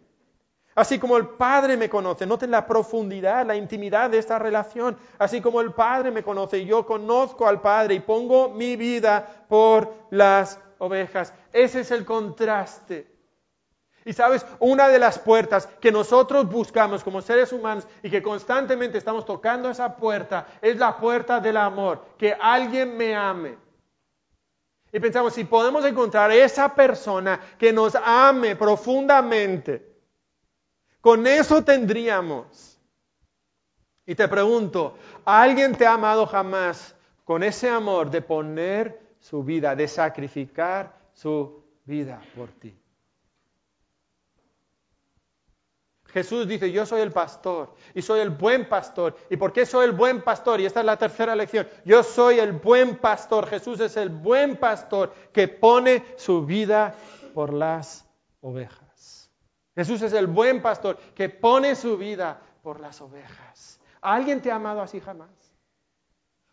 Así 0.77 0.99
como 0.99 1.17
el 1.17 1.27
Padre 1.27 1.75
me 1.79 1.89
conoce, 1.89 2.27
noten 2.27 2.51
la 2.51 2.67
profundidad, 2.67 3.47
la 3.47 3.57
intimidad 3.57 4.11
de 4.11 4.19
esta 4.19 4.39
relación. 4.39 4.95
Así 5.19 5.41
como 5.41 5.63
el 5.63 5.73
Padre 5.73 6.11
me 6.11 6.23
conoce, 6.23 6.67
yo 6.67 6.85
conozco 6.85 7.49
al 7.49 7.63
Padre 7.63 7.95
y 7.95 8.01
pongo 8.01 8.51
mi 8.51 8.77
vida 8.77 9.47
por 9.49 9.95
las 10.11 10.61
ovejas. 10.77 11.33
Ese 11.51 11.81
es 11.81 11.91
el 11.91 12.05
contraste. 12.05 13.11
Y 14.05 14.13
sabes, 14.13 14.45
una 14.59 14.89
de 14.89 14.99
las 14.99 15.19
puertas 15.19 15.67
que 15.81 15.91
nosotros 15.91 16.47
buscamos 16.47 17.03
como 17.03 17.23
seres 17.23 17.55
humanos 17.55 17.89
y 18.03 18.11
que 18.11 18.23
constantemente 18.23 18.99
estamos 18.99 19.25
tocando 19.25 19.71
esa 19.71 19.97
puerta 19.97 20.47
es 20.61 20.77
la 20.77 20.99
puerta 20.99 21.41
del 21.41 21.57
amor, 21.57 22.05
que 22.19 22.37
alguien 22.39 22.99
me 22.99 23.17
ame. 23.17 23.57
Y 24.93 25.01
pensamos, 25.01 25.33
si 25.33 25.45
podemos 25.45 25.87
encontrar 25.87 26.31
esa 26.33 26.75
persona 26.75 27.41
que 27.59 27.73
nos 27.73 27.95
ame 27.95 28.57
profundamente, 28.57 29.96
con 31.07 31.25
eso 31.25 31.63
tendríamos. 31.63 32.81
Y 34.05 34.17
te 34.17 34.27
pregunto, 34.27 34.99
¿alguien 35.25 35.73
te 35.77 35.87
ha 35.87 35.93
amado 35.93 36.27
jamás 36.27 36.97
con 37.23 37.45
ese 37.45 37.71
amor 37.71 38.11
de 38.11 38.23
poner 38.23 39.15
su 39.21 39.45
vida, 39.45 39.77
de 39.77 39.87
sacrificar 39.87 40.99
su 41.13 41.63
vida 41.85 42.21
por 42.35 42.51
ti? 42.51 42.77
Jesús 46.07 46.49
dice, 46.49 46.73
yo 46.73 46.85
soy 46.85 47.03
el 47.03 47.13
pastor 47.13 47.77
y 47.95 48.03
soy 48.03 48.19
el 48.19 48.31
buen 48.31 48.69
pastor. 48.69 49.17
¿Y 49.31 49.37
por 49.37 49.53
qué 49.53 49.65
soy 49.65 49.85
el 49.85 49.93
buen 49.93 50.23
pastor? 50.23 50.61
Y 50.61 50.67
esta 50.67 50.81
es 50.81 50.87
la 50.87 50.99
tercera 50.99 51.37
lección. 51.37 51.69
Yo 51.85 52.03
soy 52.03 52.41
el 52.41 52.51
buen 52.51 52.97
pastor. 52.97 53.47
Jesús 53.47 53.79
es 53.79 53.97
el 53.97 54.09
buen 54.09 54.57
pastor 54.57 55.15
que 55.33 55.47
pone 55.47 56.05
su 56.17 56.45
vida 56.45 56.97
por 57.33 57.55
las 57.55 58.05
ovejas. 58.41 58.86
Jesús 59.77 60.03
es 60.03 60.15
el 60.15 60.27
buen 60.27 60.61
pastor 60.63 60.99
que 61.15 61.29
pone 61.29 61.77
su 61.77 61.97
vida 61.97 62.41
por 62.63 62.81
las 62.81 63.01
ovejas. 63.01 63.79
¿Alguien 64.01 64.41
te 64.41 64.51
ha 64.51 64.57
amado 64.57 64.81
así 64.81 65.01
jamás? 65.01 65.47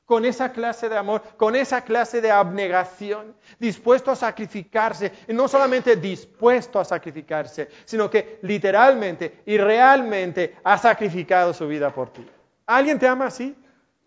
con 0.06 0.26
esa 0.26 0.52
clase 0.52 0.90
de 0.90 0.98
amor, 0.98 1.22
con 1.38 1.56
esa 1.56 1.82
clase 1.82 2.22
de 2.22 2.30
abnegación, 2.30 3.36
dispuesto 3.58 4.12
a 4.12 4.16
sacrificarse, 4.16 5.12
y 5.28 5.34
no 5.34 5.48
solamente 5.48 5.96
dispuesto 5.96 6.80
a 6.80 6.86
sacrificarse, 6.86 7.70
sino 7.86 8.10
que 8.10 8.40
literalmente 8.42 9.42
y 9.46 9.58
realmente 9.58 10.58
ha 10.64 10.78
sacrificado 10.78 11.54
su 11.54 11.68
vida 11.68 11.94
por 11.94 12.12
ti. 12.12 12.28
¿Alguien 12.66 13.00
te 13.00 13.08
ama 13.08 13.28
así? 13.28 13.56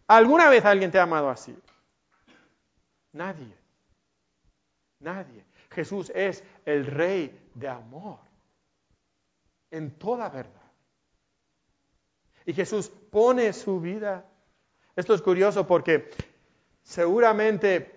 ¿Alguna 0.07 0.49
vez 0.49 0.65
alguien 0.65 0.91
te 0.91 0.99
ha 0.99 1.05
amado 1.05 1.31
así? 1.31 1.57
Nadie. 3.13 3.57
Nadie. 5.01 5.45
Jesús 5.71 6.13
es 6.15 6.45
el 6.65 6.87
rey 6.87 7.37
de 7.55 7.69
amor 7.69 8.26
en 9.77 9.93
toda 9.99 10.29
verdad. 10.29 10.53
Y 12.45 12.53
Jesús 12.53 12.89
pone 13.11 13.53
su 13.53 13.81
vida 13.81 14.25
esto 14.97 15.13
es 15.13 15.21
curioso 15.21 15.67
porque 15.67 16.11
seguramente 16.83 17.95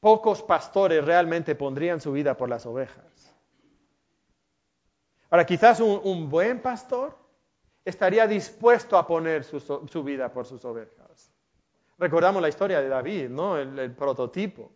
pocos 0.00 0.42
pastores 0.42 1.04
realmente 1.04 1.54
pondrían 1.54 2.00
su 2.00 2.10
vida 2.10 2.36
por 2.36 2.48
las 2.48 2.66
ovejas. 2.66 3.32
Ahora, 5.30 5.46
quizás 5.46 5.78
un, 5.80 6.28
buen 6.28 6.60
pastor 6.60 7.16
estaría 7.84 8.26
dispuesto 8.26 8.98
a 8.98 9.06
poner 9.06 9.44
su, 9.44 10.02
vida 10.02 10.32
por 10.32 10.44
sus 10.44 10.62
ovejas. 10.64 11.32
Recordamos 11.96 12.42
la 12.42 12.48
historia 12.48 12.82
de 12.82 12.88
David, 12.88 13.30
¿no? 13.30 13.56
El, 13.56 13.92
prototipo, 13.92 14.72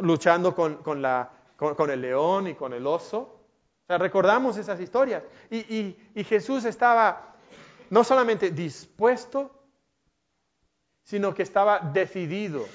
luchando 0.00 0.54
con, 0.54 1.90
el 1.90 2.00
león 2.00 2.46
y 2.46 2.54
con 2.54 2.72
el 2.72 2.86
oso. 2.86 3.35
Recordamos 3.88 4.56
esas 4.56 4.80
historias. 4.80 5.22
y 5.50 6.24
Jesús 6.24 6.64
estaba 6.64 7.34
no 7.90 8.04
solamente 8.04 8.50
dispuesto, 8.50 9.50
sino 11.04 11.34
que 11.34 11.42
estaba 11.42 11.78
decidido 11.78 12.66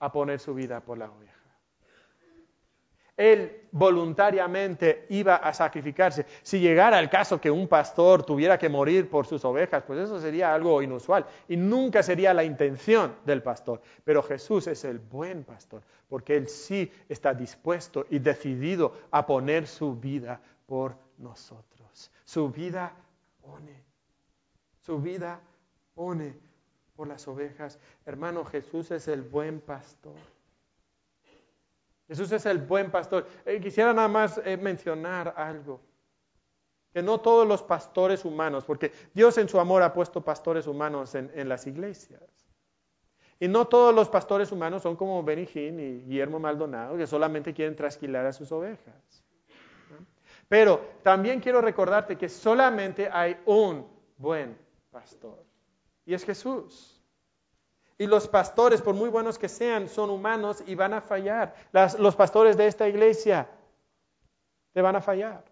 a 0.00 0.10
poner 0.10 0.40
su 0.40 0.54
vida 0.54 0.80
por 0.80 0.98
la 0.98 1.10
oveja. 1.10 1.31
Él 3.16 3.68
voluntariamente 3.72 5.06
iba 5.10 5.36
a 5.36 5.52
sacrificarse. 5.52 6.26
Si 6.42 6.60
llegara 6.60 6.98
el 6.98 7.10
caso 7.10 7.40
que 7.40 7.50
un 7.50 7.68
pastor 7.68 8.24
tuviera 8.24 8.58
que 8.58 8.68
morir 8.68 9.08
por 9.10 9.26
sus 9.26 9.44
ovejas, 9.44 9.82
pues 9.86 9.98
eso 10.00 10.20
sería 10.20 10.54
algo 10.54 10.82
inusual 10.82 11.26
y 11.48 11.56
nunca 11.56 12.02
sería 12.02 12.32
la 12.32 12.44
intención 12.44 13.16
del 13.24 13.42
pastor. 13.42 13.82
Pero 14.04 14.22
Jesús 14.22 14.66
es 14.66 14.84
el 14.84 14.98
buen 14.98 15.44
pastor, 15.44 15.82
porque 16.08 16.36
Él 16.36 16.48
sí 16.48 16.90
está 17.08 17.34
dispuesto 17.34 18.06
y 18.10 18.18
decidido 18.18 18.94
a 19.10 19.26
poner 19.26 19.66
su 19.66 19.94
vida 19.94 20.40
por 20.66 20.96
nosotros. 21.18 22.10
Su 22.24 22.50
vida 22.50 22.94
pone, 23.42 23.82
su 24.80 24.98
vida 24.98 25.40
pone 25.94 26.34
por 26.96 27.08
las 27.08 27.26
ovejas. 27.28 27.78
Hermano, 28.06 28.44
Jesús 28.44 28.90
es 28.90 29.08
el 29.08 29.22
buen 29.22 29.60
pastor. 29.60 30.14
Jesús 32.08 32.30
es 32.32 32.46
el 32.46 32.58
buen 32.58 32.90
pastor. 32.90 33.26
Eh, 33.44 33.60
quisiera 33.60 33.92
nada 33.92 34.08
más 34.08 34.40
eh, 34.44 34.56
mencionar 34.56 35.34
algo. 35.36 35.80
Que 36.92 37.02
no 37.02 37.20
todos 37.20 37.46
los 37.46 37.62
pastores 37.62 38.24
humanos, 38.24 38.64
porque 38.64 38.92
Dios 39.14 39.38
en 39.38 39.48
su 39.48 39.58
amor 39.58 39.82
ha 39.82 39.94
puesto 39.94 40.22
pastores 40.22 40.66
humanos 40.66 41.14
en, 41.14 41.48
las 41.48 41.66
iglesias. 41.66 42.22
Y 43.40 43.48
no 43.48 43.66
todos 43.66 43.94
los 43.94 44.10
pastores 44.10 44.52
humanos 44.52 44.82
son 44.82 44.94
como 44.94 45.24
Hinn 45.26 45.80
y 45.80 46.02
Guillermo 46.02 46.38
Maldonado, 46.38 46.96
que 46.98 47.06
solamente 47.06 47.54
quieren 47.54 47.74
trasquilar 47.74 48.26
a 48.26 48.32
sus 48.32 48.52
ovejas. 48.52 49.24
Pero 50.48 50.80
también 51.02 51.40
quiero 51.40 51.62
recordarte 51.62 52.18
que 52.18 52.28
solamente 52.28 53.08
hay 53.10 53.38
un 53.46 53.86
buen 54.18 54.54
pastor. 54.90 55.42
Y 56.04 56.12
es 56.12 56.24
Jesús. 56.24 57.01
Y 58.02 58.08
los 58.08 58.26
pastores, 58.26 58.82
por 58.82 58.96
muy 58.96 59.08
buenos 59.08 59.38
que 59.38 59.48
sean, 59.48 59.88
son 59.88 60.10
humanos 60.10 60.64
y 60.66 60.74
van 60.74 60.92
a 60.92 61.00
fallar. 61.00 61.54
los 62.00 62.16
pastores 62.16 62.56
de 62.56 62.66
esta 62.66 62.88
iglesia 62.88 63.46
te 64.72 64.82
van 64.82 64.96
a 64.96 65.00
fallar. 65.00 65.44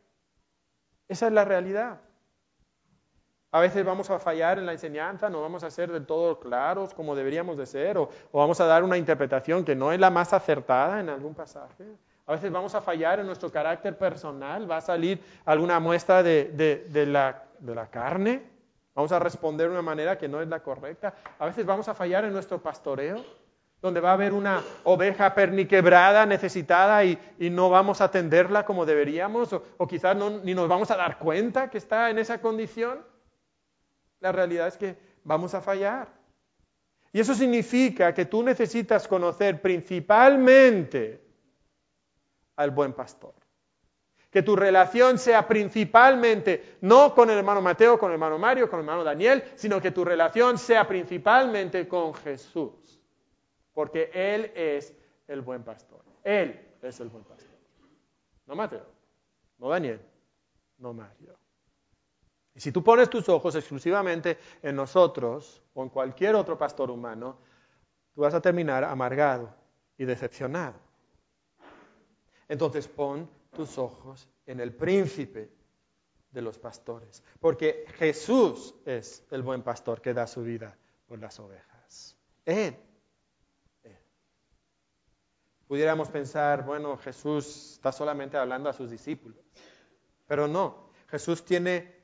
Esa 1.07 1.29
es 1.29 1.33
la 1.33 1.45
realidad. 1.45 2.01
A 3.53 3.61
veces 3.61 3.85
vamos 3.85 4.11
a 4.11 4.19
fallar 4.19 4.59
en 4.59 4.67
la 4.67 4.73
enseñanza, 4.73 5.31
no 5.31 5.43
vamos 5.43 5.63
a 5.63 5.71
ser 5.71 5.93
del 5.93 6.07
todo 6.07 6.41
claros 6.41 6.93
como 6.93 7.15
deberíamos 7.15 7.57
de 7.57 7.67
ser, 7.67 7.97
o, 7.99 8.11
vamos 8.33 8.61
a 8.61 8.67
dar 8.67 8.83
una 8.83 8.99
interpretación 8.99 9.65
que 9.65 9.77
no 9.77 9.93
es 9.93 10.01
la 10.01 10.11
más 10.11 10.33
acertada 10.33 10.99
en 10.99 11.09
algún 11.09 11.35
pasaje. 11.35 11.85
A 12.27 12.33
veces 12.33 12.51
vamos 12.51 12.75
a 12.75 12.81
fallar 12.81 13.21
en 13.21 13.27
nuestro 13.27 13.53
carácter 13.53 13.97
personal, 13.97 14.69
va 14.69 14.79
a 14.79 14.81
salir 14.81 15.23
alguna 15.45 15.79
muestra 15.79 16.25
de 16.25 17.07
la 17.07 17.87
carne, 17.93 18.43
Vamos 19.01 19.13
a 19.13 19.19
responder 19.19 19.67
de 19.67 19.73
una 19.73 19.81
manera 19.81 20.19
que 20.19 20.29
no 20.29 20.43
es 20.43 20.49
la 20.49 20.63
correcta. 20.63 21.15
A 21.39 21.47
veces 21.47 21.65
vamos 21.65 21.89
a 21.89 21.95
fallar 21.95 22.27
en 22.27 22.35
nuestro 22.35 22.63
pastoreo, 22.63 23.25
donde 23.81 23.99
va 23.99 24.11
a 24.11 24.13
haber 24.13 24.35
una 24.35 24.63
oveja 24.85 25.35
perniquebrada, 25.35 26.27
necesitada, 26.27 27.03
y, 27.03 27.19
no 27.39 27.71
vamos 27.71 28.03
a 28.03 28.05
atenderla 28.05 28.67
como 28.67 28.85
deberíamos, 28.85 29.55
o, 29.55 29.87
quizás 29.89 30.15
ni 30.45 30.53
nos 30.53 30.69
vamos 30.69 30.91
a 30.91 30.99
dar 30.99 31.19
cuenta 31.19 31.71
que 31.71 31.79
está 31.79 32.11
en 32.11 32.19
esa 32.19 32.43
condición. 32.43 33.03
La 34.21 34.33
realidad 34.33 34.69
es 34.69 34.77
que 34.77 34.99
vamos 35.25 35.55
a 35.55 35.63
fallar. 35.63 36.09
Y 37.11 37.21
eso 37.21 37.35
significa 37.35 38.13
que 38.13 38.27
tú 38.27 38.43
necesitas 38.43 39.09
conocer 39.09 39.63
principalmente 39.63 41.25
al 42.55 42.71
buen 42.71 42.93
pastor. 42.93 43.33
Que 44.31 44.43
tu 44.43 44.55
relación 44.55 45.19
sea 45.19 45.47
principalmente 45.47 46.77
no 46.83 47.15
con 47.15 47.31
el 47.31 47.39
hermano 47.39 47.61
Mateo, 47.61 47.99
con 47.99 48.11
el 48.11 48.15
hermano 48.15 48.39
Mario, 48.39 48.71
con 48.71 48.79
el 48.79 48.85
hermano 48.85 49.03
Daniel, 49.03 49.43
sino 49.57 49.81
que 49.81 49.91
tu 49.91 50.05
relación 50.05 50.57
sea 50.57 50.87
principalmente 50.87 51.89
con 51.89 52.15
Jesús. 52.15 53.01
Porque 53.73 54.11
Él 54.15 54.53
es 54.55 54.95
el 55.27 55.41
buen 55.41 55.63
pastor. 55.65 56.01
Él 56.23 56.61
es 56.83 57.01
el 57.01 57.09
buen 57.09 57.25
pastor. 57.25 57.51
No 58.47 58.55
Mateo, 58.55 58.87
no 59.59 59.69
Daniel, 59.69 60.01
no 60.79 60.93
Mario. 60.93 61.37
Y 62.55 62.61
si 62.61 62.73
tú 62.73 62.83
pones 62.83 63.09
tus 63.09 63.29
ojos 63.29 63.55
exclusivamente 63.55 64.39
en 64.63 64.75
nosotros 64.75 65.63
o 65.75 65.83
en 65.83 65.89
cualquier 65.89 66.35
otro 66.35 66.59
pastor 66.59 66.91
humano, 66.91 67.39
tú 68.15 68.23
vas 68.23 68.35
a 68.35 68.41
terminar 68.41 68.85
amargado 68.85 69.55
y 69.97 70.05
decepcionado. 70.05 70.75
Entonces 72.49 72.89
pon 72.89 73.29
tus 73.51 73.79
ojos 73.79 74.29
en 74.47 74.61
el 74.61 74.75
príncipe 74.75 75.51
de 76.31 76.43
los 76.43 76.59
pastores, 76.59 77.23
porque 77.41 77.85
Jesús 77.99 78.75
es 78.85 79.25
el 79.31 79.43
buen 79.43 79.63
pastor 79.63 80.01
que 80.01 80.15
da 80.15 80.27
su 80.27 80.43
vida 80.43 80.77
por 81.07 81.19
las 81.19 81.39
ovejas. 81.41 82.17
Él. 82.45 82.77
Pudiéramos 85.67 86.09
pensar, 86.09 86.65
bueno, 86.65 86.97
Jesús 86.97 87.75
está 87.75 87.93
solamente 87.93 88.37
hablando 88.37 88.69
a 88.69 88.73
sus 88.73 88.91
discípulos, 88.91 89.39
pero 90.27 90.49
no, 90.49 90.91
Jesús 91.09 91.45
tiene 91.45 91.95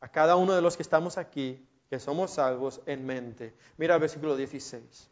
a 0.00 0.08
cada 0.10 0.36
uno 0.36 0.54
de 0.54 0.62
los 0.62 0.76
que 0.76 0.82
estamos 0.82 1.18
aquí, 1.18 1.66
que 1.90 1.98
somos 1.98 2.30
salvos, 2.32 2.80
en 2.86 3.04
mente. 3.04 3.54
Mira 3.76 3.96
el 3.96 4.00
versículo 4.00 4.34
16. 4.34 5.10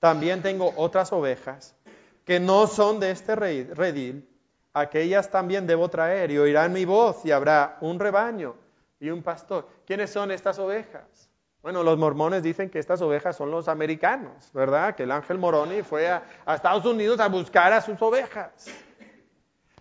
También 0.00 0.42
tengo 0.42 0.72
otras 0.76 1.12
ovejas 1.12 1.76
que 2.24 2.40
no 2.40 2.66
son 2.66 2.98
de 2.98 3.12
este 3.12 3.36
redil 3.36 4.28
aquellas 4.74 5.30
también 5.30 5.66
debo 5.66 5.88
traer 5.88 6.30
y 6.30 6.38
oirán 6.38 6.72
mi 6.72 6.84
voz 6.84 7.24
y 7.24 7.30
habrá 7.30 7.78
un 7.80 7.98
rebaño 7.98 8.56
y 9.00 9.08
un 9.08 9.22
pastor. 9.22 9.68
¿Quiénes 9.86 10.10
son 10.10 10.30
estas 10.30 10.58
ovejas? 10.58 11.30
Bueno, 11.62 11.82
los 11.82 11.96
mormones 11.96 12.42
dicen 12.42 12.68
que 12.68 12.78
estas 12.78 13.00
ovejas 13.00 13.36
son 13.36 13.50
los 13.50 13.68
americanos, 13.68 14.50
¿verdad? 14.52 14.94
Que 14.94 15.04
el 15.04 15.12
ángel 15.12 15.38
Moroni 15.38 15.82
fue 15.82 16.08
a, 16.08 16.22
a 16.44 16.56
Estados 16.56 16.84
Unidos 16.84 17.20
a 17.20 17.28
buscar 17.28 17.72
a 17.72 17.80
sus 17.80 18.00
ovejas. 18.02 18.66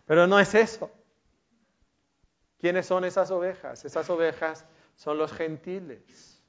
Pero 0.06 0.28
no 0.28 0.40
es 0.40 0.56
eso. 0.56 0.90
¿Quiénes 2.60 2.86
son 2.86 3.04
esas 3.04 3.32
ovejas? 3.32 3.84
Esas 3.84 4.10
ovejas 4.10 4.66
son 4.96 5.18
los 5.18 5.34
gentiles. 5.34 6.42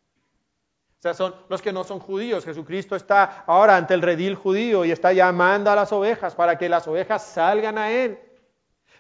O 0.98 1.02
sea, 1.02 1.14
son 1.14 1.34
los 1.48 1.60
que 1.60 1.72
no 1.72 1.82
son 1.82 1.98
judíos. 1.98 2.44
Jesucristo 2.44 2.94
está 2.94 3.44
ahora 3.46 3.76
ante 3.76 3.94
el 3.94 4.02
redil 4.02 4.36
judío 4.36 4.84
y 4.84 4.92
está 4.92 5.12
llamando 5.12 5.70
a 5.70 5.74
las 5.74 5.92
ovejas 5.92 6.34
para 6.34 6.56
que 6.56 6.68
las 6.68 6.86
ovejas 6.86 7.24
salgan 7.24 7.76
a 7.76 7.90
Él. 7.90 8.18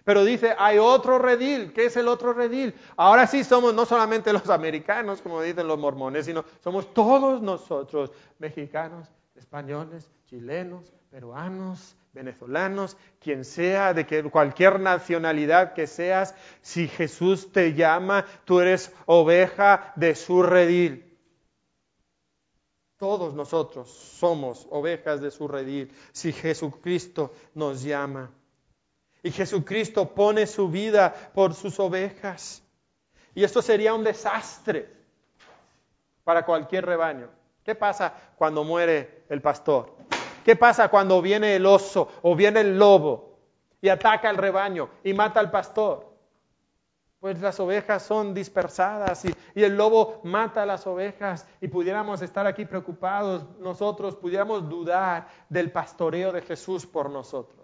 Pero 0.04 0.22
dice, 0.24 0.54
hay 0.58 0.78
otro 0.78 1.18
redil. 1.18 1.72
¿Qué 1.72 1.86
es 1.86 1.96
el 1.96 2.08
otro 2.08 2.34
redil? 2.34 2.74
Ahora 2.96 3.26
sí 3.26 3.42
somos 3.42 3.74
no 3.74 3.86
solamente 3.86 4.32
los 4.32 4.48
americanos, 4.50 5.22
como 5.22 5.40
dicen 5.40 5.66
los 5.66 5.78
mormones, 5.78 6.26
sino 6.26 6.44
somos 6.62 6.92
todos 6.92 7.40
nosotros, 7.40 8.12
mexicanos, 8.38 9.08
españoles, 9.34 10.10
chilenos, 10.26 10.92
peruanos, 11.10 11.96
venezolanos, 12.12 12.96
quien 13.18 13.44
sea, 13.44 13.94
de 13.94 14.06
que 14.06 14.22
cualquier 14.24 14.78
nacionalidad 14.78 15.72
que 15.72 15.86
seas, 15.86 16.34
si 16.60 16.86
Jesús 16.86 17.50
te 17.50 17.72
llama, 17.72 18.26
tú 18.44 18.60
eres 18.60 18.92
oveja 19.06 19.92
de 19.96 20.14
su 20.14 20.42
redil. 20.42 21.18
Todos 22.98 23.34
nosotros 23.34 23.90
somos 23.90 24.66
ovejas 24.70 25.20
de 25.20 25.30
su 25.30 25.48
redil 25.48 25.90
si 26.12 26.32
Jesucristo 26.32 27.32
nos 27.54 27.82
llama. 27.82 28.30
Y 29.24 29.32
Jesucristo 29.32 30.14
pone 30.14 30.46
su 30.46 30.68
vida 30.68 31.12
por 31.32 31.54
sus 31.54 31.80
ovejas. 31.80 32.62
Y 33.34 33.42
esto 33.42 33.62
sería 33.62 33.94
un 33.94 34.04
desastre 34.04 34.88
para 36.22 36.44
cualquier 36.44 36.84
rebaño. 36.84 37.30
¿Qué 37.64 37.74
pasa 37.74 38.12
cuando 38.36 38.64
muere 38.64 39.24
el 39.30 39.40
pastor? 39.40 39.96
¿Qué 40.44 40.56
pasa 40.56 40.88
cuando 40.88 41.22
viene 41.22 41.56
el 41.56 41.64
oso 41.64 42.06
o 42.20 42.36
viene 42.36 42.60
el 42.60 42.78
lobo 42.78 43.38
y 43.80 43.88
ataca 43.88 44.28
al 44.28 44.36
rebaño 44.36 44.90
y 45.02 45.14
mata 45.14 45.40
al 45.40 45.50
pastor? 45.50 46.12
Pues 47.18 47.40
las 47.40 47.58
ovejas 47.58 48.02
son 48.02 48.34
dispersadas 48.34 49.24
y, 49.24 49.34
el 49.54 49.74
lobo 49.74 50.20
mata 50.24 50.64
a 50.64 50.66
las 50.66 50.86
ovejas 50.86 51.48
y 51.62 51.68
pudiéramos 51.68 52.20
estar 52.20 52.46
aquí 52.46 52.66
preocupados 52.66 53.46
nosotros, 53.58 54.16
pudiéramos 54.16 54.68
dudar 54.68 55.28
del 55.48 55.72
pastoreo 55.72 56.30
de 56.30 56.42
Jesús 56.42 56.84
por 56.84 57.08
nosotros. 57.08 57.63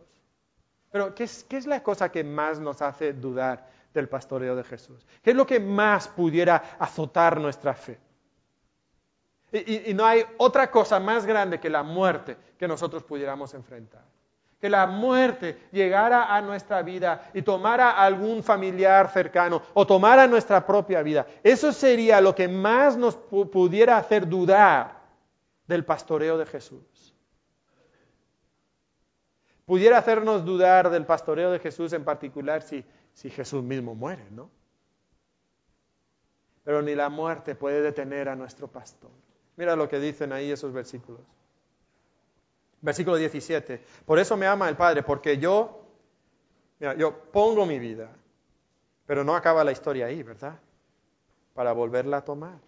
Pero 0.91 1.15
¿qué 1.15 1.25
es, 1.25 1.45
qué 1.45 1.57
es 1.57 1.67
la 1.67 1.83
cosa 1.83 2.11
que 2.11 2.25
más 2.25 2.59
nos 2.59 2.83
hace 2.83 3.13
dudar 3.13 3.69
del 3.95 4.09
pastoreo 4.09 4.57
de 4.57 4.65
Jesús? 4.65 5.07
¿Qué 5.23 5.31
es 5.31 5.37
lo 5.37 5.47
que 5.47 5.61
más 5.61 6.09
pudiera 6.09 6.77
azotar 6.79 7.41
nuestra 7.41 7.75
fe? 7.75 7.99
Y, 9.53 9.95
no 9.95 10.05
hay 10.05 10.25
otra 10.37 10.71
cosa 10.71 11.01
más 11.01 11.27
grande 11.27 11.59
que 11.59 11.69
la 11.69 11.83
muerte 11.83 12.37
que 12.57 12.69
nosotros 12.69 13.03
pudiéramos 13.03 13.53
enfrentar. 13.55 14.03
Que 14.61 14.69
la 14.69 14.87
muerte 14.87 15.69
llegara 15.73 16.35
a 16.35 16.41
nuestra 16.41 16.83
vida 16.83 17.31
y 17.33 17.43
tomara 17.43 17.91
a 17.93 18.05
algún 18.05 18.43
familiar 18.43 19.11
cercano 19.11 19.63
o 19.75 19.87
tomara 19.87 20.27
nuestra 20.27 20.65
propia 20.65 21.03
vida. 21.03 21.27
Eso 21.43 21.73
sería 21.73 22.21
lo 22.21 22.35
que 22.35 22.47
más 22.47 22.97
nos 22.97 23.17
pudiera 23.17 23.97
hacer 23.97 24.29
dudar 24.29 25.01
del 25.67 25.85
pastoreo 25.85 26.37
de 26.37 26.47
Jesús. 26.47 26.85
Pudiera 29.71 29.99
hacernos 29.99 30.45
dudar 30.45 30.91
del 30.91 31.07
pastoreo 31.07 31.53
de 31.53 31.61
Jesús 31.61 31.93
en 31.93 32.03
particular 32.03 32.61
si, 32.61 32.85
Jesús 33.31 33.63
mismo 33.63 33.95
muere, 33.95 34.29
¿no? 34.33 34.51
Pero 36.65 36.83
ni 36.83 36.97
la 36.97 37.09
muerte 37.09 37.55
puede 37.55 37.81
detener 37.81 38.29
a 38.29 38.35
nuestro 38.35 38.67
pastor. 38.67 39.13
Mira 39.55 39.77
lo 39.77 39.89
que 39.89 40.01
dicen 40.01 40.33
ahí 40.33 40.51
esos 40.51 40.73
versículos. 40.73 41.21
Versículo 42.81 43.15
17. 43.15 43.81
Por 44.05 44.19
eso 44.19 44.37
me 44.37 44.49
ama 44.49 44.69
el 44.69 44.77
Padre, 44.77 45.05
porque 45.05 45.39
yo, 45.39 45.85
mira, 46.81 46.95
yo 46.97 47.17
pongo 47.31 47.65
mi 47.65 47.79
vida, 47.79 48.11
pero 49.07 49.23
no 49.23 49.37
acaba 49.37 49.63
la 49.63 49.71
historia 49.71 50.07
ahí, 50.07 50.25
¿verdad? 50.25 50.59
Para 51.55 51.71
volverla 51.71 52.17
a 52.17 52.25
tomar. 52.25 52.59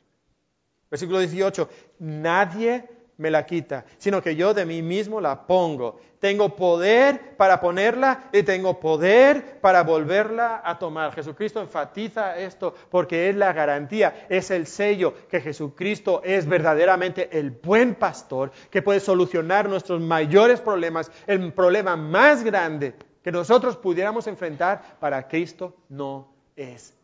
Versículo 0.89 1.19
18. 1.19 1.69
Nadie 1.99 2.89
me 3.19 3.31
la 3.31 3.47
quita, 3.47 3.85
sino 3.99 4.23
que 4.23 4.37
yo 4.37 4.55
de 4.55 4.67
mí 4.67 4.83
mismo 4.83 5.21
la 5.21 5.47
pongo. 5.47 6.01
Tengo 6.19 6.55
poder 6.55 7.37
para 7.37 7.61
ponerla 7.61 8.31
y 8.33 8.43
tengo 8.43 8.79
poder 8.79 9.61
para 9.61 9.83
volverla 9.83 10.63
a 10.65 10.79
tomar. 10.79 11.13
Jesucristo 11.13 11.61
enfatiza 11.61 12.37
esto 12.39 12.75
porque 12.91 13.29
es 13.29 13.37
la 13.37 13.53
garantía, 13.53 14.27
es 14.29 14.51
el 14.51 14.67
sello 14.67 15.15
que 15.29 15.41
Jesucristo 15.41 16.23
es 16.25 16.47
verdaderamente 16.47 17.29
el 17.39 17.51
buen 17.51 17.95
pastor 17.95 18.53
que 18.71 18.83
puede 18.83 19.01
solucionar 19.01 19.69
nuestros 19.69 20.01
mayores 20.01 20.61
problemas, 20.61 21.11
el 21.27 21.53
problema 21.53 21.97
más 21.97 22.45
grande 22.45 22.95
que 23.23 23.33
nosotros 23.33 23.77
pudiéramos 23.77 24.27
enfrentar 24.27 24.99
para 24.99 25.29
Cristo 25.29 25.77
no 25.89 26.33
es 26.57 26.95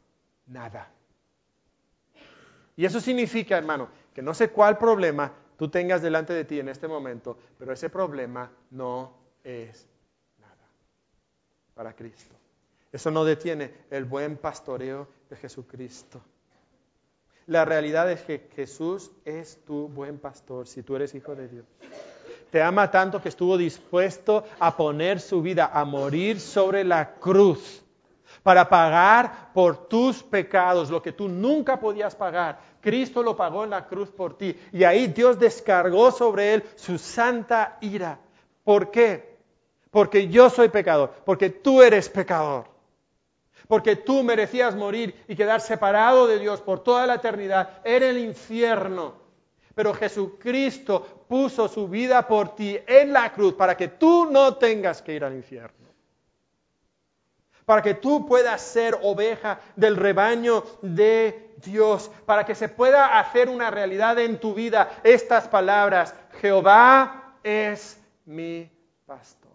nada. 0.47 0.91
Y 2.77 2.85
eso 2.85 3.01
significa, 3.01 3.59
hermano, 3.59 3.89
que 4.15 4.23
no 4.23 4.35
sé 4.35 4.51
cuál 4.51 4.79
problema 4.79 5.33
tú 5.59 5.69
tengas 5.69 6.01
delante 6.01 6.33
de 6.33 6.45
ti 6.45 6.61
en 6.61 6.69
este 6.69 6.89
momento, 6.89 7.37
pero 7.59 7.73
ese 7.73 7.91
problema 7.91 8.51
no 8.71 9.13
es 9.43 9.87
nada 10.41 10.69
para 11.75 11.95
Cristo. 11.95 12.35
Eso 12.93 13.11
no 13.11 13.25
detiene 13.25 13.75
el 13.91 14.05
buen 14.05 14.37
pastoreo 14.37 15.09
de 15.29 15.37
Jesucristo. 15.37 16.23
La 17.47 17.65
realidad 17.65 18.11
es 18.11 18.23
que 18.23 18.49
Jesús 18.55 19.11
es 19.25 19.63
tu 19.65 19.89
buen 19.89 20.19
pastor 20.19 20.67
si 20.67 20.83
tú 20.83 20.97
eres 20.97 21.15
hijo 21.15 21.35
de 21.35 21.49
Dios. 21.49 21.67
Te 22.51 22.63
ama 22.63 22.91
tanto 22.91 23.21
que 23.21 23.29
estuvo 23.29 23.59
dispuesto 23.59 24.45
a 24.59 24.75
poner 24.77 25.21
su 25.21 25.43
vida, 25.43 25.71
a 25.73 25.85
morir 25.85 26.41
sobre 26.41 26.85
la 26.85 27.15
cruz 27.15 27.83
para 28.43 28.69
pagar 28.69 29.53
por 29.53 29.89
tus 29.89 30.23
pecados, 30.23 30.91
lo 30.91 31.03
que 31.03 31.13
tú 31.13 31.29
nunca 31.29 31.79
podías 31.79 32.15
pagar. 32.15 32.59
Cristo 32.81 33.23
lo 33.23 33.37
pagó 33.37 33.65
en 33.65 33.71
la 33.71 33.87
cruz 33.87 34.11
por 34.11 34.37
ti. 34.37 34.57
Y 34.73 34.85
ahí 34.85 35.09
Dios 35.09 35.39
descargó 35.39 36.11
sobre 36.11 36.55
él 36.55 36.65
su 36.77 36.99
santa 36.99 37.79
ira. 37.81 38.19
¿Por 38.65 38.91
qué? 38.91 39.37
Porque 39.91 40.29
yo 40.29 40.51
soy 40.51 40.69
pecador, 40.69 41.13
porque 41.25 41.51
tú 41.51 41.83
eres 41.83 42.09
pecador. 42.09 42.67
Porque 43.67 43.97
tú 43.97 44.23
merecías 44.23 44.75
morir 44.75 45.15
y 45.27 45.37
quedar 45.37 45.61
separado 45.61 46.27
de 46.27 46.39
Dios 46.39 46.61
por 46.61 46.83
toda 46.83 47.07
la 47.07 47.15
eternidad 47.15 47.81
en 47.85 48.03
el 48.03 48.19
infierno. 48.19 49.15
Pero 49.75 49.93
Jesucristo 49.95 51.25
puso 51.29 51.69
su 51.69 51.89
vida 51.89 52.27
por 52.27 52.55
ti 52.55 52.79
en 52.87 53.13
la 53.13 53.33
cruz 53.33 53.55
para 53.55 53.77
que 53.77 53.89
tú 53.89 54.27
no 54.31 54.57
tengas 54.57 55.03
que 55.03 55.15
ir 55.15 55.25
al 55.25 55.35
infierno 55.35 55.88
para 57.69 57.83
que 57.83 57.93
tú 57.93 58.25
puedas 58.25 58.63
ser 58.63 58.99
oveja 59.03 59.61
del 59.77 59.95
rebaño 59.95 60.65
de 60.81 61.53
Dios, 61.63 62.11
para 62.25 62.47
que 62.47 62.55
se 62.55 62.71
pueda 62.71 63.19
hacer 63.19 63.51
una 63.51 63.71
realidad 63.71 64.19
en 64.19 64.41
tu 64.41 64.55
vida 64.55 64.89
estas 65.03 65.49
palabras, 65.49 66.15
Jehová 66.41 67.35
es 67.43 68.01
mi 68.25 68.71
pastor. 69.05 69.53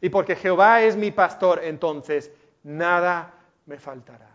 Y 0.00 0.10
porque 0.10 0.36
Jehová 0.36 0.82
es 0.82 0.94
mi 0.94 1.10
pastor, 1.10 1.58
entonces 1.64 2.30
nada 2.62 3.34
me 3.64 3.80
faltará. 3.80 4.30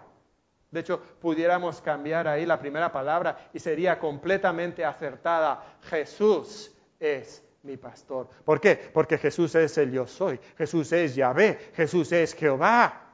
De 0.71 0.81
hecho, 0.81 0.99
pudiéramos 1.21 1.79
cambiar 1.79 2.27
ahí 2.27 2.45
la 2.45 2.59
primera 2.59 2.91
palabra 2.91 3.47
y 3.53 3.59
sería 3.59 3.97
completamente 3.97 4.83
acertada. 4.83 5.63
Jesús 5.83 6.75
es 6.99 7.41
mi 7.63 7.77
pastor. 7.77 8.27
¿Por 8.43 8.59
qué? 8.59 8.75
Porque 8.75 9.17
Jesús 9.17 9.53
es 9.55 9.77
el 9.77 9.91
yo 9.91 10.07
soy, 10.07 10.39
Jesús 10.57 10.91
es 10.91 11.15
Yahvé, 11.15 11.71
Jesús 11.75 12.11
es 12.11 12.33
Jehová. 12.33 13.09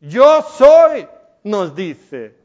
Yo 0.00 0.42
soy, 0.42 1.06
nos 1.44 1.74
dice. 1.74 2.38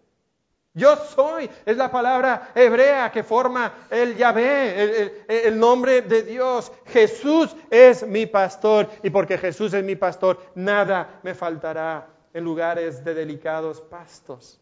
Yo 0.73 0.97
soy, 0.97 1.49
es 1.65 1.77
la 1.77 1.89
palabra 1.89 2.51
hebrea 2.53 3.09
que 3.09 3.23
forma 3.23 3.87
el 3.89 4.17
Yahvé, 4.17 4.83
el, 4.83 5.25
el, 5.27 5.59
nombre 5.59 6.01
de 6.01 6.23
Dios. 6.23 6.69
Jesús 6.87 7.55
es 7.69 8.05
mi 8.05 8.25
pastor 8.25 8.89
y 9.01 9.09
porque 9.09 9.37
Jesús 9.37 9.73
es 9.73 9.85
mi 9.85 9.95
pastor, 9.95 10.37
nada 10.53 11.21
me 11.23 11.33
faltará 11.33 12.07
en 12.33 12.43
lugares 12.43 13.05
de 13.05 13.13
delicados 13.13 13.79
pastos. 13.79 14.59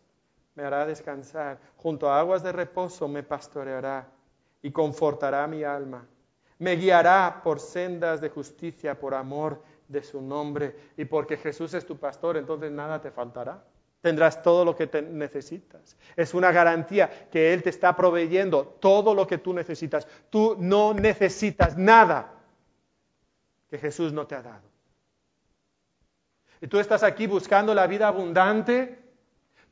Me 0.53 0.63
hará 0.63 0.86
descansar, 0.86 1.57
junto 1.78 2.07
a 2.07 2.19
aguas 2.19 2.43
de 2.43 2.51
reposo 2.51 3.07
me 3.07 3.24
pastoreará 3.24 4.07
y 4.61 4.71
confortará 4.71 5.47
mi 5.47 5.63
alma 5.63 6.05
me 6.64 6.78
guiará 6.78 7.41
por 7.43 7.59
sendas 7.59 8.22
de 8.22 8.30
justicia 8.30 8.97
por 8.97 9.14
amor 9.14 9.61
de 9.89 10.01
su 10.01 10.22
nombre. 10.22 10.76
Y 10.95 11.03
porque 11.03 11.36
Jesús 11.36 11.74
es 11.74 11.86
tu 11.86 11.97
pastor, 11.97 12.38
entonces 12.38 12.72
nada 12.72 13.01
te 13.01 13.11
faltará. 13.11 13.61
Tendrás 13.99 14.41
todo 14.41 14.64
lo 14.64 14.74
que 14.74 14.88
te 14.88 15.01
necesitas. 15.01 15.97
Es 16.16 16.34
una 16.34 16.53
garantía 16.53 17.28
que 17.30 17.53
Él 17.53 17.64
te 17.64 17.70
está 17.70 17.95
proveyendo 17.95 18.66
todo 18.80 19.14
lo 19.14 19.28
que 19.28 19.38
tú 19.38 19.53
necesitas. 19.53 20.07
Tú 20.30 20.55
no 20.57 20.93
necesitas 20.93 21.78
nada 21.78 22.34
que 23.70 23.78
Jesús 23.78 24.14
no 24.14 24.26
te 24.26 24.36
ha 24.36 24.41
dado. 24.41 24.70
Y 26.61 26.68
tú 26.68 26.80
estás 26.80 27.03
aquí 27.03 27.28
buscando 27.28 27.74
la 27.74 27.88
vida 27.88 28.07
abundante 28.07 29.03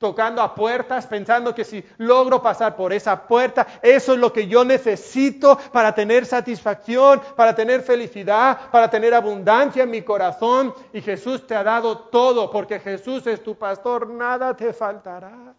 tocando 0.01 0.41
a 0.41 0.55
puertas, 0.55 1.05
pensando 1.05 1.53
que 1.53 1.63
si 1.63 1.85
logro 1.97 2.41
pasar 2.41 2.75
por 2.75 2.91
esa 2.91 3.27
puerta, 3.27 3.67
eso 3.83 4.13
es 4.13 4.19
lo 4.19 4.33
que 4.33 4.47
yo 4.47 4.65
necesito 4.65 5.59
para 5.71 5.93
tener 5.93 6.25
satisfacción, 6.25 7.21
para 7.35 7.53
tener 7.53 7.83
felicidad, 7.83 8.71
para 8.71 8.89
tener 8.89 9.13
abundancia 9.13 9.83
en 9.83 9.91
mi 9.91 10.01
corazón. 10.01 10.73
Y 10.91 11.01
Jesús 11.01 11.45
te 11.45 11.55
ha 11.55 11.63
dado 11.63 11.99
todo, 11.99 12.49
porque 12.49 12.79
Jesús 12.79 13.27
es 13.27 13.43
tu 13.43 13.55
pastor, 13.55 14.09
nada 14.09 14.55
te 14.55 14.73
faltará. 14.73 15.53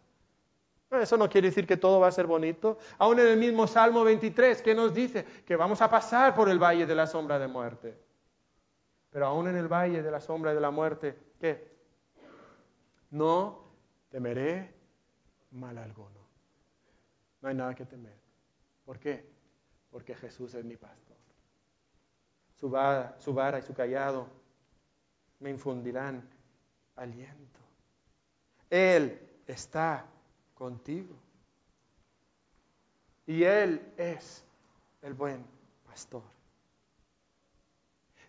Eso 0.91 1.17
no 1.17 1.29
quiere 1.29 1.47
decir 1.49 1.65
que 1.65 1.77
todo 1.77 2.01
va 2.01 2.09
a 2.09 2.13
ser 2.13 2.27
bonito. 2.27 2.79
Aún 2.99 3.21
en 3.21 3.29
el 3.29 3.37
mismo 3.37 3.69
Salmo 3.69 4.03
23, 4.03 4.61
que 4.61 4.75
nos 4.75 4.93
dice? 4.93 5.25
Que 5.47 5.55
vamos 5.55 5.81
a 5.83 5.89
pasar 5.89 6.35
por 6.35 6.49
el 6.49 6.59
valle 6.59 6.85
de 6.85 6.97
la 6.97 7.07
sombra 7.07 7.39
de 7.39 7.47
muerte. 7.47 7.97
Pero 9.11 9.27
aún 9.27 9.47
en 9.47 9.57
el 9.57 9.69
valle 9.69 10.03
de 10.03 10.11
la 10.11 10.21
sombra 10.21 10.53
de 10.53 10.61
la 10.61 10.73
muerte, 10.73 11.17
¿qué? 11.39 11.71
No 13.11 13.62
temeré 14.13 14.71
mal 15.53 15.79
alguno. 15.79 16.21
No 17.41 17.49
hay 17.49 17.55
nada 17.55 17.75
que 17.75 17.87
temer. 17.87 18.15
¿Por 18.85 18.99
qué? 18.99 19.27
Porque 19.91 20.15
Jesús 20.15 20.55
es 20.55 20.65
mi 20.65 20.77
pastor. 20.77 21.17
Su 22.61 22.69
vara, 22.71 23.59
y 23.59 23.63
su 23.63 23.75
callado 23.75 24.29
me 25.41 25.51
infundirán 25.51 26.23
aliento. 26.95 27.59
Él 28.71 29.19
está 29.47 30.07
contigo. 30.55 31.17
Y 33.27 33.43
Él 33.43 33.93
es 33.97 34.45
el 35.01 35.15
buen 35.15 35.45
pastor. 35.87 36.23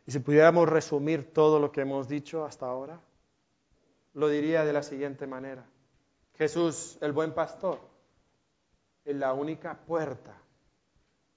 Y 0.07 0.11
si 0.11 0.19
pudiéramos 0.19 0.67
resumir 0.67 1.33
todo 1.33 1.59
lo 1.59 1.71
que 1.71 1.81
hemos 1.81 2.07
dicho 2.07 2.45
hasta 2.45 2.65
ahora, 2.65 2.99
lo 4.13 4.27
diría 4.29 4.65
de 4.65 4.73
la 4.73 4.81
siguiente 4.81 5.27
manera. 5.27 5.65
Jesús, 6.35 6.97
el 7.01 7.11
buen 7.11 7.33
pastor, 7.33 7.79
es 9.05 9.15
la 9.15 9.33
única 9.33 9.75
puerta 9.75 10.35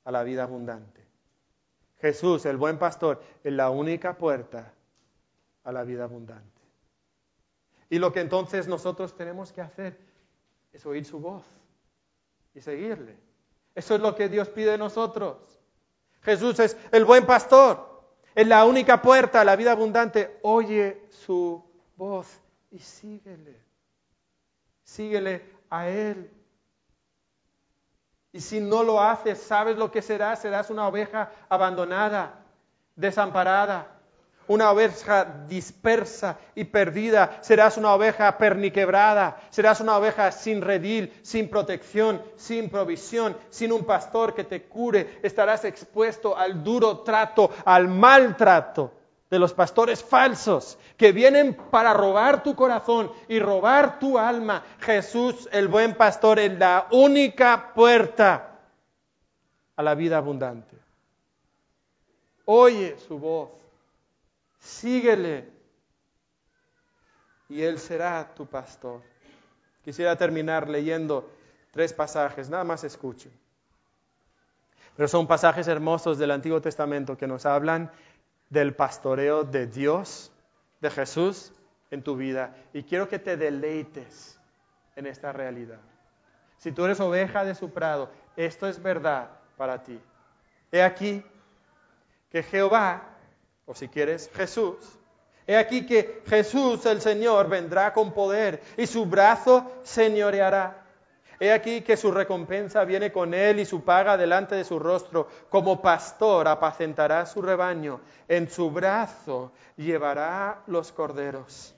a 0.05 0.11
la 0.11 0.23
vida 0.23 0.45
abundante. 0.45 1.05
Jesús, 2.01 2.47
el 2.47 2.57
buen 2.57 2.79
pastor, 2.79 3.23
es 3.43 3.53
la 3.53 3.71
única 3.71 4.17
puerta 4.17 4.73
a 5.65 5.73
la 5.73 5.83
vida 5.83 6.05
abundante. 6.05 6.61
Y 7.91 7.99
lo 7.99 8.13
que 8.13 8.21
entonces 8.21 8.69
nosotros 8.69 9.17
tenemos 9.17 9.53
que 9.53 9.61
hacer 9.61 9.99
es 10.73 10.85
oír 10.87 11.05
su 11.05 11.21
voz 11.21 11.45
y 12.55 12.61
seguirle. 12.61 13.17
Eso 13.75 13.95
es 13.95 14.01
lo 14.01 14.15
que 14.15 14.29
Dios 14.29 14.49
pide 14.49 14.73
de 14.73 14.79
nosotros. 14.79 15.37
Jesús 16.23 16.59
es 16.59 16.77
el 16.93 17.05
buen 17.05 17.27
pastor, 17.27 18.03
es 18.35 18.47
la 18.47 18.65
única 18.65 19.01
puerta 19.01 19.41
a 19.41 19.45
la 19.45 19.57
vida 19.57 19.73
abundante. 19.73 20.39
Oye 20.43 21.07
su 21.11 21.63
voz 21.97 22.27
y 22.71 22.79
síguele. 22.79 23.61
Síguele 24.87 25.43
a 25.69 25.89
Él. 25.89 26.31
Y 28.33 28.41
si 28.41 28.61
no 28.61 28.85
lo 28.85 29.03
haces, 29.03 29.41
¿sabes 29.41 29.77
lo 29.77 29.91
que 29.91 30.01
serás? 30.01 30.41
Serás 30.41 30.71
una 30.71 30.87
oveja 30.87 31.33
abandonada, 31.49 32.45
desamparada, 32.95 33.89
una 34.47 34.71
oveja 34.71 35.25
dispersa 35.49 36.39
y 36.55 36.65
perdida, 36.65 37.39
serás 37.41 37.77
una 37.77 37.95
oveja 37.95 38.39
perniquebrada, 38.39 39.41
serás 39.51 39.81
una 39.81 39.97
oveja 39.97 40.31
sin 40.31 40.63
redil, 40.63 41.13
sin 41.23 41.51
protección, 41.51 42.23
sin 42.37 42.71
provisión, 42.71 43.37
sin 43.51 43.73
un 43.73 43.85
pastor 43.85 44.35
que 44.35 44.45
te 44.45 44.63
cure, 44.65 45.19
estarás 45.23 45.65
expuesto 45.65 46.37
al 46.37 46.63
duro 46.63 47.01
trato, 47.01 47.51
al 47.65 47.89
maltrato 47.89 48.93
de 49.31 49.39
los 49.39 49.53
pastores 49.53 50.03
falsos 50.05 50.79
que 50.97 51.13
vienen 51.13 51.55
para 51.55 51.93
robar 51.93 52.43
tu 52.43 52.55
corazón 52.55 53.11
y 53.29 53.39
robar 53.39 53.99
tu 53.99 54.19
alma. 54.19 54.65
Jesús, 54.81 55.49
el 55.53 55.69
buen 55.69 55.95
pastor, 55.95 56.39
es 56.39 56.57
la 56.59 56.87
única 56.93 57.73
puerta 57.75 58.59
a 59.75 59.83
la 59.83 59.95
vida 59.95 60.19
abundante. 60.19 60.77
Oye 62.45 62.97
su 63.09 63.19
voz 63.19 63.51
síguele 64.67 65.49
y 67.49 67.63
Él 67.63 67.79
será 67.79 68.35
tu 68.35 68.47
pastor. 68.47 69.03
Quisiera 69.85 70.17
terminar 70.17 70.69
leyendo 70.69 71.31
tres 71.71 71.93
pasajes, 71.93 72.49
nada 72.51 72.65
más 72.65 72.83
escuchen. 72.83 73.33
Pero 74.97 75.09
son 75.09 75.27
pasajes 75.27 75.69
hermosos 75.69 76.19
del 76.19 76.31
Antiguo 76.31 76.61
Testamento 76.61 77.17
que 77.17 77.27
nos 77.27 77.47
hablan 77.47 77.91
del 78.51 78.75
pastoreo 78.75 79.45
de 79.45 79.67
Dios, 79.67 80.33
de 80.81 80.91
Jesús 80.91 81.53
en 81.91 82.03
tu 82.03 82.17
vida. 82.17 82.55
Y 82.73 82.83
quiero 82.83 83.09
que 83.09 83.19
te 83.19 83.37
deleites 83.37 84.39
en 84.95 85.07
esta 85.07 85.33
realidad. 85.33 85.81
Si 86.59 86.73
tú 86.73 86.85
eres 86.85 87.01
oveja 87.01 87.45
de 87.45 87.55
su 87.55 87.71
prado, 87.71 88.11
esto 88.37 88.67
es 88.67 88.83
verdad 88.83 89.31
para 89.57 89.83
ti. 89.83 90.01
He 90.73 90.83
aquí 90.83 91.25
que 92.31 92.43
Jehová 92.43 93.17
o 93.67 93.75
si 93.75 93.89
quieres, 93.89 94.31
Jesús. 94.35 94.77
He 95.47 95.57
aquí 95.57 95.87
que 95.87 96.23
Jesús 96.27 96.87
el 96.87 97.01
Señor 97.01 97.49
vendrá 97.49 97.93
con 97.93 98.13
poder 98.13 98.63
y 98.77 98.87
su 98.87 99.07
brazo 99.07 99.71
señoreará. 99.83 100.86
He 101.39 101.53
aquí 101.53 101.83
que 101.83 101.97
su 101.97 102.11
recompensa 102.11 102.85
viene 102.85 103.13
con 103.13 103.35
él 103.35 103.61
y 103.61 103.67
su 103.67 103.85
paga 103.85 104.17
delante 104.17 104.55
de 104.55 104.65
su 104.65 104.79
rostro. 104.79 105.29
Como 105.51 105.83
pastor 105.83 106.49
apacentará 106.49 107.27
su 107.27 107.43
rebaño. 107.43 108.01
En 108.29 108.49
su 108.49 108.71
brazo 108.71 109.53
llevará 109.77 110.63
los 110.67 110.93
corderos 110.93 111.75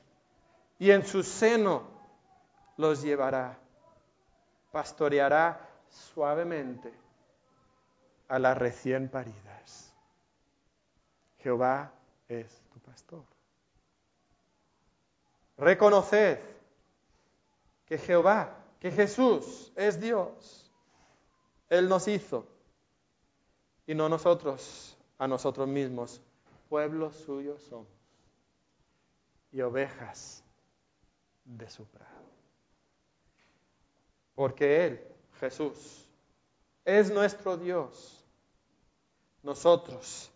y 0.79 0.91
en 0.91 1.05
su 1.05 1.23
seno 1.23 1.83
los 2.77 3.03
llevará. 3.03 3.59
Pastoreará 4.71 5.61
suavemente 5.91 6.93
a 8.29 8.39
las 8.39 8.57
recién 8.57 9.09
paridas. 9.09 9.93
Jehová 11.39 11.91
es 12.29 12.47
tu 12.73 12.79
pastor. 12.81 13.25
Reconoced 15.57 16.39
que 17.87 17.99
Jehová, 17.99 18.55
que 18.81 18.91
Jesús 18.91 19.73
es 19.77 20.01
Dios. 20.01 20.71
Él 21.69 21.89
nos 21.89 22.09
hizo 22.09 22.47
y 23.87 23.95
no 23.95 24.09
nosotros 24.09 24.97
a 25.19 25.27
nosotros 25.27 25.69
mismos. 25.69 26.21
Pueblo 26.69 27.13
suyo 27.13 27.59
somos 27.59 27.89
y 29.53 29.61
ovejas 29.61 30.45
de 31.45 31.69
su 31.69 31.85
prado. 31.87 32.29
Porque 34.35 34.87
Él, 34.87 35.07
Jesús, 35.41 36.07
es 36.85 37.11
nuestro 37.11 37.57
Dios. 37.57 38.25
Nosotros 39.43 40.31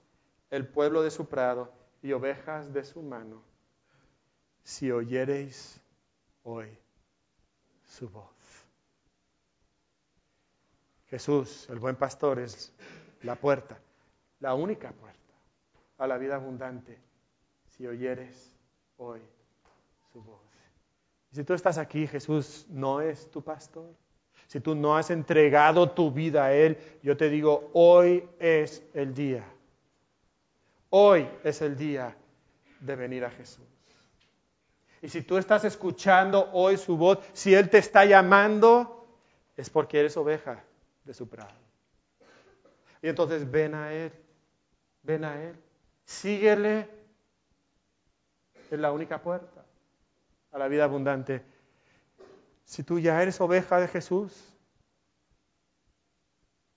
el 0.51 0.67
pueblo 0.67 1.03
de 1.03 1.11
su 1.11 1.27
prado 1.27 1.73
y 2.03 2.13
ovejas 2.13 2.73
de 2.73 2.85
su 2.85 3.03
mano, 3.03 3.43
si 4.65 4.91
oyereis 4.91 5.81
hoy 6.43 6.69
su 7.85 8.09
voz. 8.09 8.32
Jesús, 11.13 11.69
el 11.69 11.79
buen 11.79 11.95
pastor, 11.95 12.39
es 12.39 12.73
la 13.21 13.37
puerta, 13.37 13.79
la 14.41 14.55
única 14.55 14.93
puerta 14.93 15.19
a 15.99 16.07
la 16.07 16.17
vida 16.17 16.37
abundante, 16.37 16.99
si 17.69 17.87
oyeres 17.87 18.57
hoy 18.97 19.21
su 20.11 20.23
voz. 20.23 20.41
Si 21.31 21.45
tú 21.45 21.53
estás 21.53 21.77
aquí, 21.77 22.07
Jesús 22.07 22.65
no 22.71 23.03
es 23.03 23.31
tu 23.31 23.43
pastor. 23.43 23.95
Si 24.47 24.59
tú 24.61 24.75
no 24.75 24.97
has 24.97 25.11
entregado 25.11 25.91
tu 25.91 26.11
vida 26.11 26.47
a 26.47 26.55
Él, 26.55 26.79
yo 27.03 27.15
te 27.15 27.29
digo, 27.29 27.71
hoy 27.75 28.27
es 28.39 28.83
el 28.95 29.13
día 29.13 29.45
Hoy 30.89 31.29
es 31.45 31.61
el 31.61 31.77
día 31.77 32.17
de 32.81 32.97
venir 32.97 33.27
a 33.27 33.31
Jesús. 33.31 33.67
Y 35.03 35.11
si 35.11 35.21
tú 35.21 35.37
estás 35.37 35.65
escuchando 35.65 36.49
hoy 36.55 36.79
su 36.79 36.97
voz, 36.97 37.19
si 37.35 37.55
Él 37.55 37.69
te 37.69 37.77
está 37.77 38.07
llamando, 38.07 39.07
es 39.59 39.69
porque 39.69 40.01
eres 40.01 40.17
oveja 40.17 40.65
de 41.05 41.15
su 41.15 41.29
prado. 41.29 41.55
Y 43.01 43.09
entonces 43.09 43.51
ven 43.51 43.75
a 43.75 43.93
Él, 43.93 44.13
ven 45.03 45.25
a 45.25 45.43
Él, 45.43 45.57
síguele. 46.05 46.89
Es 48.71 48.79
la 48.79 48.93
única 48.93 49.21
puerta 49.21 49.65
a 50.53 50.59
la 50.59 50.69
vida 50.69 50.85
abundante. 50.85 51.45
Si 52.65 52.83
tú 52.85 52.99
ya 52.99 53.21
eres 53.21 53.41
oveja 53.41 53.81
de 53.81 53.89
Jesús, 53.89 54.55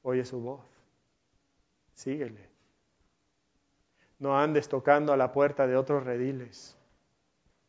oye 0.01 0.25
su 0.25 0.41
voz, 0.41 0.65
síguele. 1.93 2.49
No 4.19 4.37
andes 4.37 4.67
tocando 4.67 5.13
a 5.13 5.17
la 5.17 5.31
puerta 5.31 5.67
de 5.67 5.75
otros 5.75 6.03
rediles. 6.03 6.75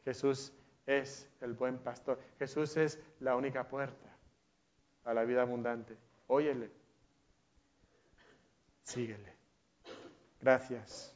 Jesús 0.05 0.53
es 0.87 1.29
el 1.41 1.53
buen 1.53 1.79
pastor. 1.79 2.19
Jesús 2.39 2.77
es 2.77 3.01
la 3.21 3.37
única 3.37 3.69
puerta 3.69 4.17
a 5.05 5.13
la 5.13 5.25
vida 5.25 5.43
abundante. 5.43 5.97
Óyele. 6.27 6.71
Síguele. 8.83 9.35
Gracias. 10.41 11.15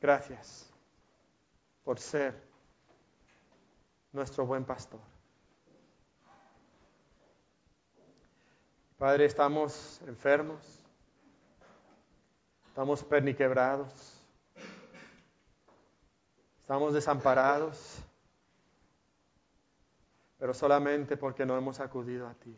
Gracias 0.00 0.70
por 1.84 1.98
ser 1.98 2.40
nuestro 4.12 4.46
buen 4.46 4.64
pastor. 4.64 5.00
Padre, 8.98 9.26
estamos 9.26 10.00
enfermos. 10.06 10.60
Estamos 12.66 13.02
perniquebrados. 13.04 14.22
Estamos 16.60 16.94
desamparados. 16.94 17.98
Pero 20.38 20.52
solamente 20.52 21.16
porque 21.16 21.46
no 21.46 21.56
hemos 21.56 21.80
acudido 21.80 22.28
a 22.28 22.34
ti. 22.34 22.56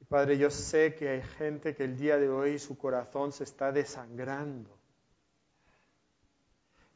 Y 0.00 0.01
Padre, 0.12 0.36
yo 0.36 0.50
sé 0.50 0.94
que 0.94 1.08
hay 1.08 1.22
gente 1.22 1.74
que 1.74 1.84
el 1.84 1.96
día 1.96 2.18
de 2.18 2.28
hoy 2.28 2.58
su 2.58 2.76
corazón 2.76 3.32
se 3.32 3.44
está 3.44 3.72
desangrando. 3.72 4.68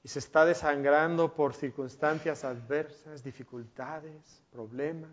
Y 0.03 0.09
se 0.09 0.19
está 0.19 0.45
desangrando 0.45 1.35
por 1.35 1.55
circunstancias 1.55 2.45
adversas, 2.45 3.25
dificultades, 3.25 4.45
problemas. 4.51 5.11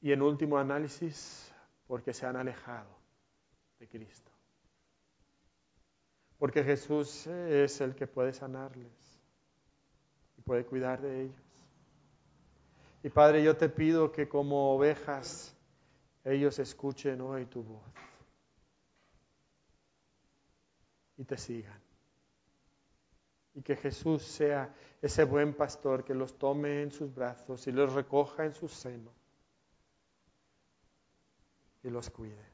Y 0.00 0.12
en 0.12 0.22
último 0.22 0.58
análisis, 0.58 1.52
porque 1.88 2.14
se 2.14 2.26
han 2.26 2.36
alejado 2.36 2.96
de 3.80 3.88
Cristo. 3.88 4.30
Porque 6.38 6.62
Jesús 6.62 7.26
es 7.26 7.80
el 7.80 7.96
que 7.96 8.06
puede 8.06 8.32
sanarles 8.32 9.20
y 10.38 10.42
puede 10.42 10.64
cuidar 10.64 11.00
de 11.00 11.22
ellos. 11.22 11.51
Y 13.02 13.10
Padre, 13.10 13.42
yo 13.42 13.56
te 13.56 13.68
pido 13.68 14.12
que 14.12 14.28
como 14.28 14.74
ovejas 14.74 15.54
ellos 16.24 16.58
escuchen 16.58 17.20
hoy 17.20 17.46
tu 17.46 17.62
voz 17.62 17.82
y 21.16 21.24
te 21.24 21.36
sigan. 21.36 21.80
y 23.54 23.60
que 23.60 23.76
Jesús 23.76 24.22
sea 24.22 24.74
ese 25.02 25.24
buen 25.24 25.52
pastor 25.52 26.04
que 26.04 26.14
los 26.14 26.38
tome 26.38 26.80
en 26.82 26.90
sus 26.90 27.14
brazos 27.14 27.66
y 27.66 27.72
los 27.72 27.92
recoja 27.92 28.46
en 28.46 28.54
su 28.54 28.66
seno 28.66 29.10
y 31.82 31.90
los 31.90 32.08
cuide. 32.08 32.46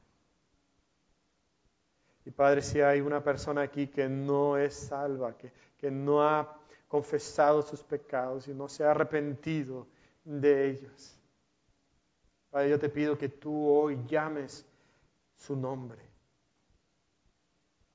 Y 2.25 2.31
Padre, 2.31 2.61
si 2.61 2.81
hay 2.81 2.99
una 2.99 3.23
persona 3.23 3.61
aquí 3.61 3.87
que 3.87 4.09
no 4.09 4.57
es 4.57 4.73
salva, 4.73 5.37
que, 5.37 5.53
que 5.77 5.89
no 5.89 6.21
ha 6.21 6.59
confesado 6.89 7.61
sus 7.61 7.81
pecados 7.81 8.49
y 8.49 8.53
no 8.53 8.67
se 8.67 8.83
ha 8.83 8.91
arrepentido 8.91 9.87
de 10.23 10.69
ellos, 10.69 11.19
Padre, 12.49 12.69
yo 12.69 12.79
te 12.79 12.89
pido 12.89 13.17
que 13.17 13.29
tú 13.29 13.69
hoy 13.69 14.03
llames 14.07 14.65
su 15.35 15.55
nombre, 15.55 16.01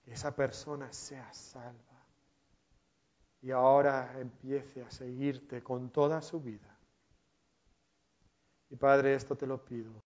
que 0.05 0.13
esa 0.13 0.35
persona 0.35 0.93
sea 0.93 1.33
salva. 1.33 1.81
Y 3.43 3.51
ahora 3.51 4.19
empiece 4.19 4.83
a 4.83 4.91
seguirte 4.91 5.63
con 5.63 5.91
toda 5.91 6.23
su 6.23 6.41
vida. 6.41 6.79
Y 8.71 8.77
Padre, 8.77 9.15
esto 9.15 9.37
te 9.37 9.47
lo 9.47 9.63
pido 9.63 10.03